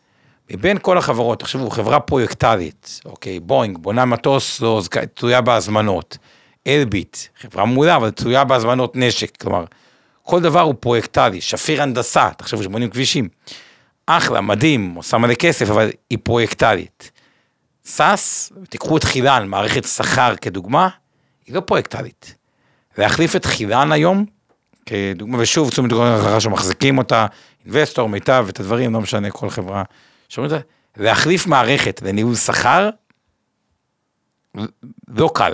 מבין 0.51 0.77
כל 0.81 0.97
החברות, 0.97 1.39
תחשבו, 1.39 1.69
חברה 1.69 1.99
פרויקטלית, 1.99 3.01
אוקיי, 3.05 3.39
בואינג, 3.39 3.77
בונה 3.77 4.05
מטוס, 4.05 4.61
לא, 4.61 4.81
תלויה 5.13 5.41
בהזמנות. 5.41 6.17
אלביט, 6.67 7.17
חברה 7.41 7.65
מעולה, 7.65 7.95
אבל 7.95 8.11
תלויה 8.11 8.43
בהזמנות 8.43 8.95
נשק, 8.95 9.37
כלומר, 9.37 9.65
כל 10.29 10.41
דבר 10.41 10.61
הוא 10.61 10.75
פרויקטלי, 10.79 11.41
שפיר 11.41 11.81
הנדסה, 11.81 12.29
תחשבו 12.37 12.63
שבונים 12.63 12.89
כבישים. 12.89 13.29
אחלה, 14.05 14.41
מדהים, 14.41 14.93
עושה 14.95 15.17
מלא 15.17 15.33
כסף, 15.33 15.69
אבל 15.69 15.89
היא 16.09 16.17
פרויקטלית. 16.23 17.11
SaaS, 17.85 18.51
תיקחו 18.69 18.97
את 18.97 19.03
חילן, 19.03 19.47
מערכת 19.47 19.83
שכר 19.83 20.35
כדוגמה, 20.35 20.89
היא 21.45 21.55
לא 21.55 21.61
פרויקטלית. 21.61 22.35
להחליף 22.97 23.35
את 23.35 23.45
חילן 23.45 23.91
היום, 23.91 24.25
כדוגמה, 24.85 25.37
ושוב, 25.39 25.69
תשומת 25.69 25.91
לב 25.91 26.39
שמחזיקים 26.39 26.97
אותה, 26.97 27.25
אינבסטור, 27.65 28.09
מיטב, 28.09 28.45
את 28.49 28.59
הדברים, 28.59 28.93
לא 28.93 29.01
משנה, 29.01 29.31
כל 29.31 29.49
חברה. 29.49 29.83
שאומרים 30.29 30.55
את 30.55 30.59
זה, 30.59 31.03
להחליף 31.03 31.47
מערכת 31.47 32.01
לניהול 32.05 32.35
שכר, 32.35 32.89
לא 35.07 35.31
קל, 35.33 35.53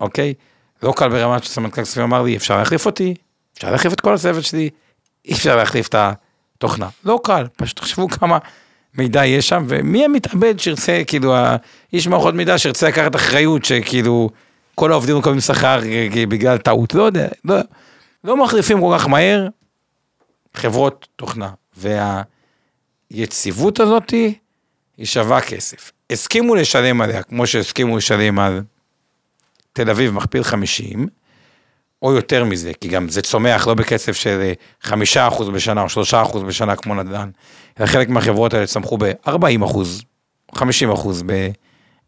אוקיי? 0.00 0.34
לא 0.82 0.92
קל 0.96 1.08
ברמה 1.08 1.42
שסמנכ"ל 1.42 1.82
כספים 1.82 2.02
אמר 2.02 2.22
לי, 2.22 2.36
אפשר 2.36 2.58
להחליף 2.58 2.86
אותי, 2.86 3.14
אפשר 3.54 3.70
להחליף 3.70 3.92
את 3.92 4.00
כל 4.00 4.14
הצוות 4.14 4.44
שלי, 4.44 4.70
אי 5.24 5.32
אפשר 5.32 5.56
להחליף 5.56 5.88
את 5.88 5.94
התוכנה. 5.94 6.88
לא 7.04 7.20
קל, 7.24 7.46
פשוט 7.56 7.76
תחשבו 7.76 8.08
כמה 8.08 8.38
מידע 8.94 9.26
יש 9.26 9.48
שם, 9.48 9.64
ומי 9.68 10.04
המתאבד 10.04 10.60
שירצה, 10.60 11.02
כאילו, 11.06 11.34
האיש 11.36 12.06
מערכות 12.06 12.34
מידע 12.34 12.58
שירצה 12.58 12.88
לקחת 12.88 13.16
אחריות, 13.16 13.64
שכאילו, 13.64 14.30
כל 14.74 14.92
העובדים 14.92 15.18
מקבלים 15.18 15.40
שכר 15.40 15.80
בגלל 16.28 16.58
טעות, 16.58 16.94
לא 16.94 17.02
יודע, 17.02 17.28
לא, 17.44 17.56
לא 18.24 18.44
מחליפים 18.44 18.80
כל 18.80 18.94
כך 18.98 19.08
מהר 19.08 19.48
חברות 20.54 21.08
תוכנה. 21.16 21.50
והיציבות 23.10 23.80
הזאת 23.80 24.10
היא 24.10 24.34
שווה 25.04 25.40
כסף. 25.40 25.92
הסכימו 26.10 26.54
לשלם 26.54 27.00
עליה, 27.00 27.22
כמו 27.22 27.46
שהסכימו 27.46 27.96
לשלם 27.96 28.38
על 28.38 28.62
תל 29.72 29.90
אביב 29.90 30.14
מכפיל 30.14 30.42
50, 30.42 31.08
או 32.02 32.12
יותר 32.12 32.44
מזה, 32.44 32.72
כי 32.80 32.88
גם 32.88 33.08
זה 33.08 33.22
צומח 33.22 33.66
לא 33.66 33.74
בקצב 33.74 34.12
של 34.12 34.52
5% 34.84 34.90
בשנה 35.52 35.82
או 35.82 35.86
3% 36.32 36.38
בשנה 36.38 36.76
כמו 36.76 36.94
נדל"ן, 36.94 37.30
אלא 37.80 37.86
חלק 37.86 38.08
מהחברות 38.08 38.54
האלה 38.54 38.66
צמחו 38.66 38.98
ב-40%, 38.98 40.54
50% 40.56 40.60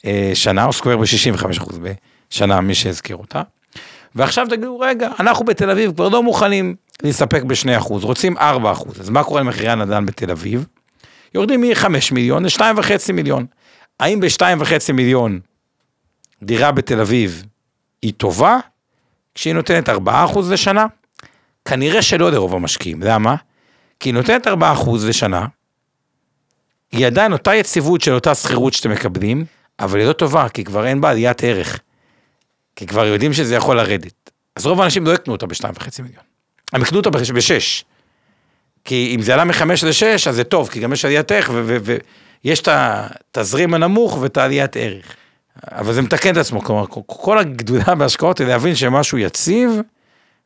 בשנה, 0.04 0.64
או 0.64 0.72
סקוויר 0.72 0.96
ב-65% 0.96 1.74
בשנה, 2.30 2.60
מי 2.60 2.74
שהזכיר 2.74 3.16
אותה. 3.16 3.42
ועכשיו 4.14 4.46
תגידו, 4.50 4.78
רגע, 4.78 5.10
אנחנו 5.20 5.44
בתל 5.44 5.70
אביב 5.70 5.92
כבר 5.92 6.08
לא 6.08 6.22
מוכנים 6.22 6.74
להסתפק 7.02 7.42
ב-2%, 7.42 7.88
רוצים 7.88 8.38
4%, 8.38 8.40
אז 9.00 9.10
מה 9.10 9.24
קורה 9.24 9.40
למחירי 9.40 9.68
הנדל"ן 9.68 10.06
בתל 10.06 10.30
אביב? 10.30 10.66
יורדים 11.34 11.60
מ-5 11.60 11.86
מיליון 12.12 12.44
ל-2.5 12.44 13.12
מיליון. 13.12 13.46
האם 14.00 14.20
ב-2.5 14.20 14.92
מיליון 14.92 15.40
דירה 16.42 16.72
בתל 16.72 17.00
אביב 17.00 17.44
היא 18.02 18.12
טובה? 18.16 18.58
כשהיא 19.34 19.54
נותנת 19.54 19.88
4% 19.88 19.92
לשנה? 20.50 20.86
כנראה 21.64 22.02
שלא 22.02 22.32
לרוב 22.32 22.54
המשקיעים, 22.54 23.02
למה? 23.02 23.34
כי 24.00 24.08
היא 24.08 24.14
נותנת 24.14 24.46
4% 24.46 24.50
לשנה, 25.08 25.46
היא 26.92 27.06
עדיין 27.06 27.32
אותה 27.32 27.54
יציבות 27.54 28.00
של 28.00 28.12
אותה 28.12 28.34
שכירות 28.34 28.72
שאתם 28.72 28.90
מקבלים, 28.90 29.44
אבל 29.80 29.98
היא 29.98 30.06
לא 30.08 30.12
טובה, 30.12 30.48
כי 30.48 30.64
כבר 30.64 30.86
אין 30.86 31.00
בה 31.00 31.10
עליית 31.10 31.44
ערך. 31.44 31.80
כי 32.76 32.86
כבר 32.86 33.06
יודעים 33.06 33.32
שזה 33.32 33.54
יכול 33.54 33.76
לרדת. 33.76 34.30
אז 34.56 34.66
רוב 34.66 34.80
האנשים 34.80 35.06
לא 35.06 35.12
יקנו 35.12 35.32
אותה 35.32 35.46
בשתיים 35.46 35.74
וחצי 35.76 36.02
מיליון. 36.02 36.22
הם 36.72 36.82
יקנו 36.82 36.98
אותה 36.98 37.10
בש- 37.10 37.30
בשש. 37.30 37.84
כי 38.84 39.12
אם 39.16 39.22
זה 39.22 39.34
עלה 39.34 39.44
מחמש 39.44 39.84
לשש, 39.84 40.28
אז 40.28 40.34
זה 40.36 40.44
טוב, 40.44 40.68
כי 40.68 40.80
גם 40.80 40.92
יש 40.92 41.04
עליית 41.04 41.32
ערך, 41.32 41.50
ויש 42.44 42.60
את 42.60 42.68
התזרים 42.72 43.74
הנמוך 43.74 44.18
ואת 44.20 44.36
העליית 44.36 44.76
ערך. 44.76 45.16
אבל 45.72 45.92
זה 45.92 46.02
מתקן 46.02 46.32
את 46.32 46.36
עצמו, 46.36 46.60
כלומר, 46.60 46.84
כל- 47.06 47.38
הגדולה 47.38 47.94
בהשקעות 47.98 48.38
היא 48.38 48.46
להבין 48.48 48.74
שמשהו 48.74 49.18
יציב, 49.18 49.70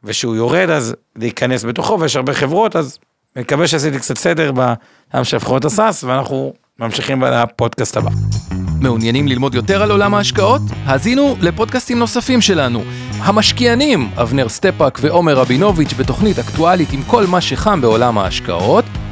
ושהוא 0.04 0.36
יורד, 0.36 0.70
אז 0.70 0.94
להיכנס 1.16 1.64
בתוכו, 1.64 2.00
ויש 2.00 2.16
הרבה 2.16 2.34
חברות, 2.34 2.76
אז 2.76 2.98
אני 3.36 3.42
מקווה 3.42 3.66
שעשיתי 3.68 3.98
קצת 3.98 4.18
סדר 4.18 4.52
בעולם 4.52 5.24
של 5.24 5.38
חברות 5.38 5.64
ה 5.64 5.71
SaaS, 5.71 6.04
ואנחנו 6.04 6.52
ממשיכים 6.78 7.22
לפודקאסט 7.22 7.96
הבא. 7.96 8.10
מעוניינים 8.80 9.28
ללמוד 9.28 9.54
יותר 9.54 9.82
על 9.82 9.90
עולם 9.90 10.14
ההשקעות? 10.14 10.62
האזינו 10.84 11.36
לפודקאסטים 11.40 11.98
נוספים 11.98 12.40
שלנו. 12.40 12.82
המשקיענים, 13.18 14.10
אבנר 14.16 14.48
סטפאק 14.48 14.98
ועומר 15.02 15.34
רבינוביץ' 15.36 15.92
בתוכנית 15.98 16.38
אקטואלית 16.38 16.92
עם 16.92 17.02
כל 17.02 17.26
מה 17.26 17.40
שחם 17.40 17.80
בעולם 17.80 18.18
ההשקעות. 18.18 18.84